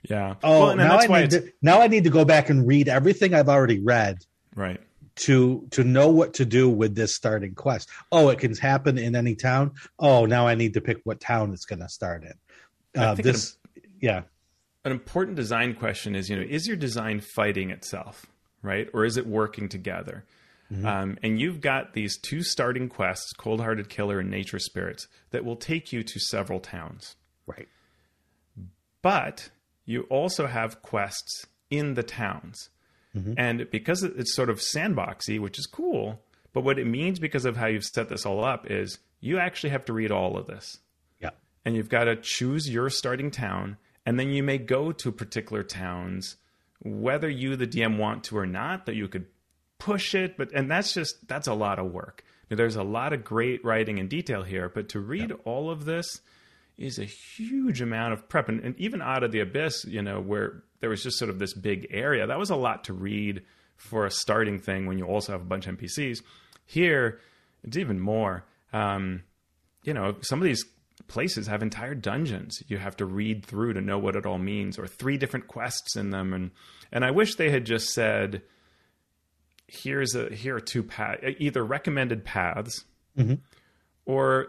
yeah. 0.08 0.34
Oh, 0.42 0.66
well, 0.66 0.76
now 0.76 0.98
I 0.98 1.06
need 1.06 1.32
it's 1.32 1.36
to, 1.36 1.52
now 1.62 1.80
I 1.80 1.86
need 1.86 2.04
to 2.04 2.10
go 2.10 2.24
back 2.24 2.50
and 2.50 2.66
read 2.66 2.88
everything 2.88 3.34
I've 3.34 3.48
already 3.48 3.80
read 3.80 4.18
right. 4.54 4.80
to 5.16 5.66
to 5.72 5.84
know 5.84 6.08
what 6.08 6.34
to 6.34 6.44
do 6.44 6.68
with 6.68 6.94
this 6.94 7.14
starting 7.14 7.54
quest. 7.54 7.88
Oh, 8.10 8.28
it 8.30 8.38
can 8.38 8.54
happen 8.56 8.98
in 8.98 9.14
any 9.14 9.34
town. 9.34 9.72
Oh, 9.98 10.26
now 10.26 10.46
I 10.46 10.54
need 10.54 10.74
to 10.74 10.80
pick 10.80 10.98
what 11.04 11.20
town 11.20 11.52
it's 11.52 11.66
going 11.66 11.80
to 11.80 11.88
start 11.88 12.24
in. 12.24 13.00
Uh, 13.00 13.14
think 13.14 13.20
it- 13.20 13.32
this, 13.32 13.56
yeah, 14.00 14.22
an 14.84 14.92
important 14.92 15.36
design 15.36 15.74
question 15.74 16.14
is, 16.14 16.28
you 16.28 16.36
know, 16.36 16.46
is 16.48 16.66
your 16.66 16.76
design 16.76 17.20
fighting 17.20 17.70
itself, 17.70 18.26
right, 18.62 18.88
or 18.92 19.04
is 19.04 19.16
it 19.16 19.26
working 19.26 19.68
together? 19.68 20.24
Mm-hmm. 20.72 20.86
Um, 20.86 21.18
and 21.22 21.40
you've 21.40 21.60
got 21.60 21.92
these 21.92 22.18
two 22.18 22.42
starting 22.42 22.88
quests, 22.88 23.32
Cold 23.34 23.60
Hearted 23.60 23.88
Killer 23.88 24.18
and 24.18 24.30
Nature 24.30 24.58
Spirits, 24.58 25.08
that 25.30 25.44
will 25.44 25.56
take 25.56 25.92
you 25.92 26.02
to 26.02 26.18
several 26.18 26.60
towns. 26.60 27.16
Right. 27.46 27.68
But 29.02 29.50
you 29.84 30.02
also 30.02 30.46
have 30.46 30.82
quests 30.82 31.46
in 31.70 31.94
the 31.94 32.02
towns. 32.02 32.70
Mm-hmm. 33.14 33.34
And 33.36 33.70
because 33.70 34.02
it's 34.02 34.34
sort 34.34 34.50
of 34.50 34.60
sandboxy, 34.60 35.38
which 35.38 35.58
is 35.58 35.66
cool, 35.66 36.22
but 36.52 36.62
what 36.62 36.78
it 36.78 36.86
means 36.86 37.18
because 37.18 37.44
of 37.44 37.56
how 37.56 37.66
you've 37.66 37.84
set 37.84 38.08
this 38.08 38.26
all 38.26 38.44
up 38.44 38.70
is 38.70 38.98
you 39.20 39.38
actually 39.38 39.70
have 39.70 39.84
to 39.86 39.92
read 39.92 40.10
all 40.10 40.36
of 40.36 40.46
this. 40.46 40.78
Yeah. 41.20 41.30
And 41.64 41.76
you've 41.76 41.88
got 41.88 42.04
to 42.04 42.16
choose 42.16 42.68
your 42.68 42.90
starting 42.90 43.30
town, 43.30 43.76
and 44.06 44.18
then 44.18 44.30
you 44.30 44.42
may 44.42 44.58
go 44.58 44.92
to 44.92 45.12
particular 45.12 45.62
towns, 45.62 46.36
whether 46.82 47.28
you, 47.28 47.56
the 47.56 47.66
DM, 47.66 47.98
want 47.98 48.24
to 48.24 48.36
or 48.36 48.46
not, 48.46 48.86
that 48.86 48.94
you 48.94 49.08
could 49.08 49.26
push 49.78 50.14
it, 50.14 50.36
but 50.36 50.52
and 50.52 50.70
that's 50.70 50.94
just 50.94 51.26
that's 51.28 51.46
a 51.46 51.54
lot 51.54 51.78
of 51.78 51.92
work. 51.92 52.24
There's 52.48 52.76
a 52.76 52.82
lot 52.82 53.12
of 53.12 53.24
great 53.24 53.64
writing 53.64 53.98
and 53.98 54.08
detail 54.08 54.42
here, 54.42 54.68
but 54.68 54.90
to 54.90 55.00
read 55.00 55.30
yeah. 55.30 55.36
all 55.44 55.70
of 55.70 55.84
this 55.84 56.20
is 56.76 56.98
a 56.98 57.04
huge 57.04 57.80
amount 57.80 58.12
of 58.12 58.28
prep. 58.28 58.48
And, 58.48 58.60
and, 58.60 58.78
even 58.78 59.00
out 59.00 59.22
of 59.22 59.32
the 59.32 59.40
abyss, 59.40 59.84
you 59.84 60.02
know, 60.02 60.20
where 60.20 60.62
there 60.80 60.90
was 60.90 61.02
just 61.02 61.18
sort 61.18 61.30
of 61.30 61.38
this 61.38 61.54
big 61.54 61.86
area, 61.90 62.26
that 62.26 62.38
was 62.38 62.50
a 62.50 62.56
lot 62.56 62.84
to 62.84 62.92
read 62.92 63.42
for 63.76 64.06
a 64.06 64.10
starting 64.10 64.58
thing 64.58 64.86
when 64.86 64.98
you 64.98 65.06
also 65.06 65.32
have 65.32 65.40
a 65.40 65.46
bunch 65.46 65.66
of 65.66 65.76
NPCs. 65.76 66.22
Here, 66.66 67.20
it's 67.62 67.76
even 67.76 68.00
more. 68.00 68.44
Um, 68.72 69.22
you 69.84 69.94
know, 69.94 70.16
some 70.22 70.40
of 70.40 70.44
these 70.44 70.64
places 71.08 71.46
have 71.46 71.62
entire 71.62 71.94
dungeons 71.94 72.62
you 72.68 72.78
have 72.78 72.96
to 72.96 73.04
read 73.04 73.44
through 73.44 73.74
to 73.74 73.80
know 73.80 73.98
what 73.98 74.16
it 74.16 74.26
all 74.26 74.38
means, 74.38 74.78
or 74.78 74.86
three 74.86 75.16
different 75.16 75.48
quests 75.48 75.96
in 75.96 76.10
them. 76.10 76.32
And 76.32 76.50
and 76.92 77.04
I 77.04 77.10
wish 77.10 77.34
they 77.34 77.50
had 77.50 77.64
just 77.64 77.92
said, 77.92 78.42
here's 79.66 80.14
a 80.14 80.32
here 80.34 80.56
are 80.56 80.60
two 80.60 80.82
paths, 80.82 81.22
either 81.38 81.64
recommended 81.64 82.24
paths, 82.24 82.84
mm-hmm. 83.18 83.34
or 84.04 84.48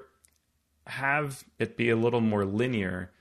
have 0.88 1.44
it 1.58 1.78
be 1.78 1.90
a 1.90 1.96
little 1.96 2.22
more 2.22 2.46
linear 2.46 3.12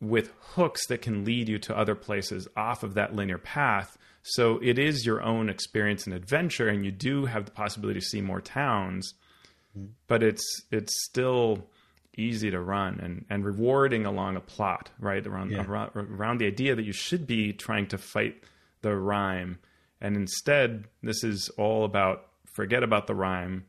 with 0.00 0.32
hooks 0.40 0.86
that 0.86 1.02
can 1.02 1.24
lead 1.24 1.48
you 1.48 1.58
to 1.58 1.76
other 1.76 1.94
places 1.94 2.48
off 2.56 2.82
of 2.82 2.94
that 2.94 3.14
linear 3.14 3.36
path. 3.36 3.98
So 4.22 4.58
it 4.62 4.78
is 4.78 5.04
your 5.04 5.22
own 5.22 5.50
experience 5.50 6.06
and 6.06 6.14
adventure, 6.14 6.68
and 6.68 6.84
you 6.84 6.90
do 6.90 7.26
have 7.26 7.44
the 7.44 7.50
possibility 7.50 8.00
to 8.00 8.06
see 8.06 8.22
more 8.22 8.40
towns, 8.40 9.14
mm-hmm. 9.76 9.92
but 10.06 10.22
it's 10.22 10.44
it's 10.70 11.04
still 11.04 11.68
easy 12.20 12.50
to 12.50 12.60
run 12.60 13.00
and, 13.00 13.24
and 13.30 13.44
rewarding 13.44 14.06
along 14.06 14.36
a 14.36 14.40
plot, 14.40 14.90
right? 14.98 15.26
Around, 15.26 15.50
yeah. 15.50 15.64
around 15.64 15.90
around 15.94 16.38
the 16.38 16.46
idea 16.46 16.74
that 16.74 16.84
you 16.84 16.92
should 16.92 17.26
be 17.26 17.52
trying 17.52 17.86
to 17.88 17.98
fight 17.98 18.42
the 18.82 18.94
Rime 18.96 19.58
and 20.00 20.16
instead, 20.16 20.84
this 21.02 21.22
is 21.22 21.48
all 21.50 21.84
about 21.84 22.26
forget 22.46 22.82
about 22.82 23.06
the 23.06 23.14
Rime. 23.14 23.66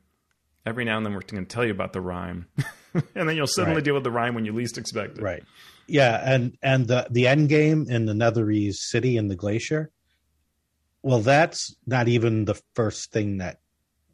Every 0.66 0.86
now 0.86 0.98
and 0.98 1.06
then, 1.06 1.14
we're 1.14 1.22
going 1.22 1.46
to 1.46 1.54
tell 1.54 1.66
you 1.66 1.72
about 1.72 1.92
the 1.92 2.02
Rime, 2.02 2.48
and 3.16 3.28
then 3.28 3.36
you'll 3.36 3.48
suddenly 3.48 3.78
right. 3.78 3.84
deal 3.84 3.96
with 3.96 4.04
the 4.04 4.12
Rime 4.12 4.36
when 4.36 4.46
you 4.46 4.54
least 4.54 4.78
expect 4.78 5.18
it. 5.18 5.24
Right. 5.24 5.44
Yeah, 5.88 6.22
and 6.24 6.58
and 6.62 6.88
the 6.88 7.08
the 7.10 7.28
end 7.28 7.50
game 7.50 7.88
in 7.90 8.06
the 8.06 8.14
Netherese 8.14 8.76
city 8.76 9.18
in 9.18 9.28
the 9.28 9.36
glacier. 9.36 9.92
Well, 11.04 11.20
that's 11.20 11.76
not 11.88 12.08
even 12.08 12.46
the 12.46 12.62
first 12.76 13.12
thing 13.12 13.38
that 13.38 13.60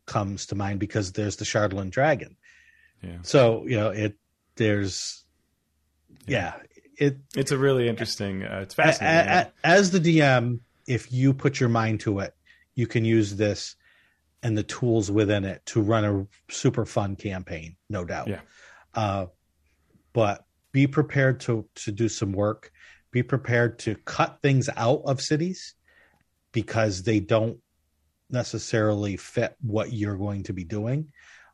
comes 0.05 0.45
to 0.47 0.55
mind 0.55 0.79
because 0.79 1.11
there's 1.11 1.35
the 1.35 1.43
Chardalyn 1.43 1.89
dragon. 1.89 2.37
Yeah. 3.03 3.17
So 3.23 3.65
you 3.67 3.75
know 3.75 3.89
it. 3.89 4.15
There's, 4.57 5.23
yeah, 6.25 6.53
yeah 6.55 6.63
it. 6.97 7.17
It's 7.35 7.51
a 7.51 7.57
really 7.57 7.87
interesting. 7.87 8.43
Uh, 8.43 8.59
it's 8.63 8.73
fascinating. 8.73 9.31
A, 9.31 9.51
a, 9.63 9.67
as 9.67 9.91
the 9.91 9.99
DM, 9.99 10.59
if 10.87 11.11
you 11.11 11.33
put 11.33 11.59
your 11.59 11.69
mind 11.69 12.01
to 12.01 12.19
it, 12.19 12.35
you 12.75 12.87
can 12.87 13.05
use 13.05 13.35
this 13.35 13.75
and 14.43 14.57
the 14.57 14.63
tools 14.63 15.09
within 15.09 15.45
it 15.45 15.65
to 15.67 15.81
run 15.81 16.05
a 16.05 16.27
super 16.51 16.85
fun 16.85 17.15
campaign, 17.15 17.75
no 17.89 18.05
doubt. 18.05 18.27
Yeah. 18.27 18.41
Uh, 18.93 19.27
but 20.13 20.45
be 20.71 20.87
prepared 20.87 21.39
to 21.41 21.67
to 21.75 21.91
do 21.91 22.09
some 22.09 22.31
work. 22.31 22.71
Be 23.11 23.23
prepared 23.23 23.79
to 23.79 23.95
cut 23.95 24.39
things 24.41 24.69
out 24.75 25.01
of 25.05 25.21
cities 25.21 25.75
because 26.51 27.03
they 27.03 27.19
don't 27.19 27.57
necessarily 28.29 29.17
fit 29.17 29.55
what 29.61 29.93
you're 29.93 30.17
going 30.17 30.43
to 30.43 30.53
be 30.53 30.63
doing, 30.63 31.11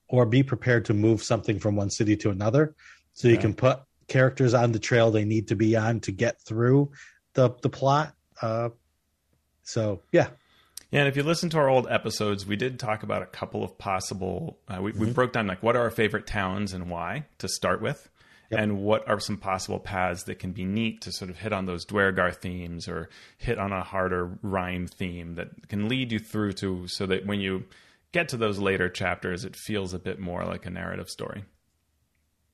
or 0.08 0.26
be 0.26 0.43
prepared 0.43 0.86
to 0.86 0.93
move 0.93 1.22
something 1.24 1.60
from 1.60 1.76
one 1.76 1.89
city 1.89 2.16
to 2.18 2.32
another 2.32 2.76
so 3.14 3.28
you 3.28 3.38
can 3.38 3.53
put 3.53 3.80
characters 4.07 4.53
on 4.53 4.72
the 4.72 4.80
trail 4.80 5.11
they 5.11 5.26
need 5.26 5.47
to 5.47 5.55
be 5.55 5.76
on 5.76 5.99
to 6.01 6.11
get 6.11 6.41
through 6.41 6.91
the 7.34 7.51
the 7.61 7.70
plot. 7.70 8.14
Uh, 8.41 8.70
so 9.64 10.01
yeah. 10.11 10.28
Yeah, 10.91 10.99
and 10.99 11.07
if 11.07 11.18
you 11.18 11.24
listen 11.24 11.49
to 11.49 11.57
our 11.57 11.70
old 11.70 11.88
episodes, 11.89 12.45
we 12.45 12.55
did 12.55 12.78
talk 12.78 13.01
about 13.01 13.24
a 13.24 13.26
couple 13.26 13.64
of 13.64 13.80
possible. 13.80 14.59
Uh, 14.68 14.80
we, 14.80 14.91
mm-hmm. 14.91 15.05
we 15.05 15.11
broke 15.11 15.34
down 15.34 15.47
like 15.47 15.64
what 15.64 15.76
are 15.76 15.82
our 15.82 15.89
favorite 15.89 16.28
towns 16.28 16.72
and 16.72 16.88
why 16.88 17.26
to 17.39 17.47
start 17.47 17.82
with, 17.82 18.11
yep. 18.51 18.59
and 18.59 18.78
what 18.78 19.07
are 19.09 19.20
some 19.20 19.38
possible 19.38 19.80
paths 19.80 20.26
that 20.26 20.38
can 20.38 20.51
be 20.51 20.66
neat 20.66 21.01
to 21.01 21.11
sort 21.11 21.32
of 21.32 21.39
hit 21.39 21.51
on 21.51 21.66
those 21.66 21.84
Duergar 21.84 22.32
themes 22.32 22.88
or 22.88 23.09
hit 23.39 23.57
on 23.57 23.72
a 23.72 23.82
harder 23.82 24.38
Rime 24.43 24.86
theme 24.86 25.34
that 25.34 25.68
can 25.68 25.89
lead 25.89 26.11
you 26.11 26.20
through 26.20 26.53
to 26.53 26.88
so 26.88 27.07
that 27.07 27.26
when 27.26 27.39
you 27.39 27.66
get 28.11 28.30
to 28.30 28.38
those 28.38 28.59
later 28.59 28.88
chapters, 28.88 29.45
it 29.45 29.55
feels 29.55 29.95
a 29.95 29.99
bit 29.99 30.20
more 30.20 30.45
like 30.45 30.68
a 30.68 30.70
narrative 30.70 31.09
story. 31.09 31.43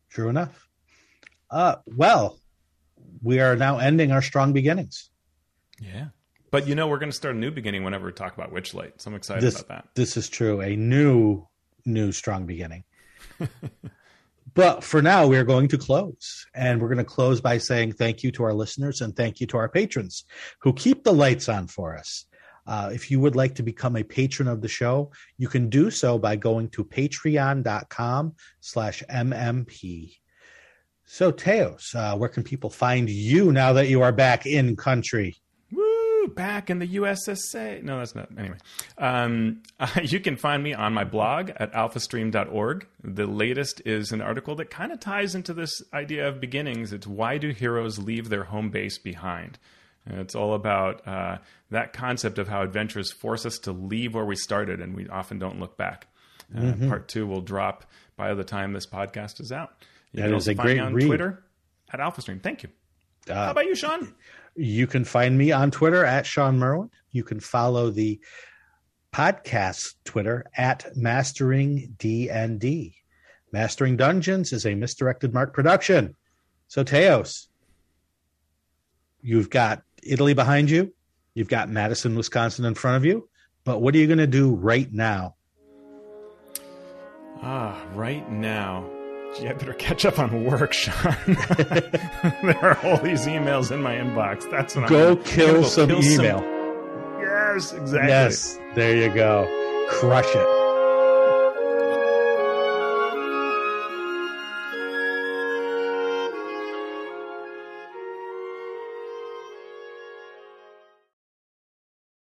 True 0.09 0.29
enough. 0.29 0.67
Uh, 1.49 1.77
well, 1.85 2.39
we 3.21 3.39
are 3.39 3.55
now 3.55 3.77
ending 3.77 4.11
our 4.11 4.21
strong 4.21 4.53
beginnings. 4.53 5.09
Yeah. 5.81 6.07
But 6.51 6.67
you 6.67 6.75
know, 6.75 6.87
we're 6.87 6.99
going 6.99 7.11
to 7.11 7.15
start 7.15 7.35
a 7.35 7.37
new 7.37 7.51
beginning 7.51 7.83
whenever 7.83 8.07
we 8.07 8.11
talk 8.11 8.33
about 8.35 8.51
Witchlight. 8.53 8.93
So 8.97 9.11
I'm 9.11 9.15
excited 9.15 9.43
this, 9.43 9.55
about 9.55 9.67
that. 9.67 9.85
This 9.95 10.17
is 10.17 10.29
true. 10.29 10.61
A 10.61 10.75
new, 10.75 11.47
new 11.85 12.11
strong 12.11 12.45
beginning. 12.45 12.83
but 14.53 14.83
for 14.83 15.01
now, 15.01 15.27
we're 15.27 15.43
going 15.43 15.67
to 15.69 15.77
close. 15.77 16.47
And 16.55 16.81
we're 16.81 16.87
going 16.87 16.97
to 16.97 17.03
close 17.03 17.39
by 17.39 17.59
saying 17.59 17.93
thank 17.93 18.23
you 18.23 18.31
to 18.31 18.43
our 18.43 18.53
listeners 18.53 19.01
and 19.01 19.15
thank 19.15 19.39
you 19.39 19.47
to 19.47 19.57
our 19.57 19.69
patrons 19.69 20.25
who 20.61 20.73
keep 20.73 21.03
the 21.03 21.13
lights 21.13 21.49
on 21.49 21.67
for 21.67 21.95
us. 21.95 22.25
Uh, 22.69 22.91
if 22.93 23.09
you 23.09 23.19
would 23.19 23.35
like 23.35 23.55
to 23.55 23.63
become 23.63 23.95
a 23.95 24.03
patron 24.03 24.47
of 24.47 24.61
the 24.61 24.67
show, 24.67 25.11
you 25.39 25.47
can 25.47 25.69
do 25.69 25.89
so 25.89 26.19
by 26.19 26.35
going 26.35 26.69
to 26.69 26.85
patreon.com 26.85 28.35
slash 28.59 29.01
mmp. 29.09 30.13
So, 31.03 31.31
Teos, 31.31 31.95
uh, 31.95 32.15
where 32.15 32.29
can 32.29 32.43
people 32.43 32.69
find 32.69 33.09
you 33.09 33.51
now 33.51 33.73
that 33.73 33.87
you 33.87 34.03
are 34.03 34.11
back 34.11 34.45
in 34.45 34.75
country? 34.75 35.37
Woo, 35.71 36.27
back 36.27 36.69
in 36.69 36.77
the 36.77 36.87
USSA. 36.87 37.81
No, 37.81 37.97
that's 37.97 38.13
not. 38.13 38.29
Anyway, 38.37 38.57
um, 38.99 39.63
uh, 39.79 39.87
you 40.03 40.19
can 40.19 40.35
find 40.35 40.61
me 40.61 40.75
on 40.75 40.93
my 40.93 41.03
blog 41.03 41.49
at 41.55 41.73
alphastream.org. 41.73 42.85
The 43.03 43.25
latest 43.25 43.81
is 43.83 44.11
an 44.11 44.21
article 44.21 44.53
that 44.57 44.69
kind 44.69 44.91
of 44.91 44.99
ties 44.99 45.33
into 45.33 45.55
this 45.55 45.81
idea 45.91 46.27
of 46.27 46.39
beginnings. 46.39 46.93
It's 46.93 47.07
why 47.07 47.39
do 47.39 47.49
heroes 47.49 47.97
leave 47.97 48.29
their 48.29 48.43
home 48.43 48.69
base 48.69 48.99
behind? 48.99 49.57
And 50.09 50.19
it's 50.19 50.35
all 50.35 50.55
about 50.55 51.07
uh, 51.07 51.37
that 51.69 51.93
concept 51.93 52.39
of 52.39 52.47
how 52.47 52.63
adventures 52.63 53.11
force 53.11 53.45
us 53.45 53.59
to 53.59 53.71
leave 53.71 54.15
where 54.15 54.25
we 54.25 54.35
started, 54.35 54.81
and 54.81 54.95
we 54.95 55.07
often 55.07 55.37
don't 55.37 55.59
look 55.59 55.77
back. 55.77 56.07
Uh, 56.55 56.61
mm-hmm. 56.61 56.89
Part 56.89 57.07
two 57.07 57.27
will 57.27 57.41
drop 57.41 57.85
by 58.17 58.33
the 58.33 58.43
time 58.43 58.73
this 58.73 58.87
podcast 58.87 59.39
is 59.39 59.51
out. 59.51 59.85
You 60.11 60.23
that 60.23 60.33
is 60.33 60.47
a 60.47 60.55
great 60.55 60.79
on 60.79 60.93
read. 60.95 61.05
Twitter 61.05 61.43
at 61.93 61.99
AlphaStream. 61.99 62.41
Thank 62.41 62.63
you. 62.63 62.69
Uh, 63.29 63.35
How 63.35 63.51
about 63.51 63.65
you, 63.65 63.75
Shawn? 63.75 64.15
You 64.55 64.87
can 64.87 65.05
find 65.05 65.37
me 65.37 65.51
on 65.51 65.69
Twitter 65.69 66.03
at 66.03 66.25
Shawn 66.25 66.57
Merwin. 66.57 66.89
You 67.11 67.23
can 67.23 67.39
follow 67.39 67.91
the 67.91 68.19
podcast 69.13 69.93
Twitter 70.05 70.45
at 70.55 70.85
Mastering 70.95 71.95
DND. 71.97 72.93
Mastering 73.51 73.97
Dungeons 73.97 74.53
is 74.53 74.65
a 74.65 74.75
misdirected 74.75 75.33
mark 75.33 75.53
production. 75.53 76.15
So 76.67 76.83
Teos, 76.83 77.47
you've 79.21 79.49
got 79.49 79.83
Italy 80.03 80.33
behind 80.33 80.69
you. 80.69 80.93
You've 81.33 81.47
got 81.47 81.69
Madison, 81.69 82.15
Wisconsin 82.15 82.65
in 82.65 82.75
front 82.75 82.97
of 82.97 83.05
you. 83.05 83.29
But 83.63 83.81
what 83.81 83.93
are 83.95 83.97
you 83.97 84.07
going 84.07 84.19
to 84.19 84.27
do 84.27 84.55
right 84.55 84.91
now? 84.91 85.35
Ah, 87.41 87.81
right 87.93 88.29
now. 88.31 88.89
Gee, 89.37 89.47
I 89.47 89.53
better 89.53 89.73
catch 89.73 90.05
up 90.05 90.17
on 90.17 90.43
work, 90.43 90.73
Shawn. 90.73 91.15
there 91.27 92.59
are 92.63 92.79
all 92.83 92.97
these 92.97 93.27
emails 93.27 93.71
in 93.71 93.81
my 93.81 93.95
inbox. 93.95 94.49
That's 94.49 94.75
what 94.75 94.89
go 94.89 95.11
I'm 95.11 95.23
kill 95.23 95.61
go 95.61 95.67
some 95.67 95.89
kill 95.89 96.03
email. 96.03 96.39
Some... 96.39 97.19
Yes, 97.21 97.73
exactly. 97.73 98.09
Yes, 98.09 98.59
there 98.75 98.97
you 98.97 99.13
go. 99.13 99.45
Crush 99.89 100.25
it. 100.35 100.58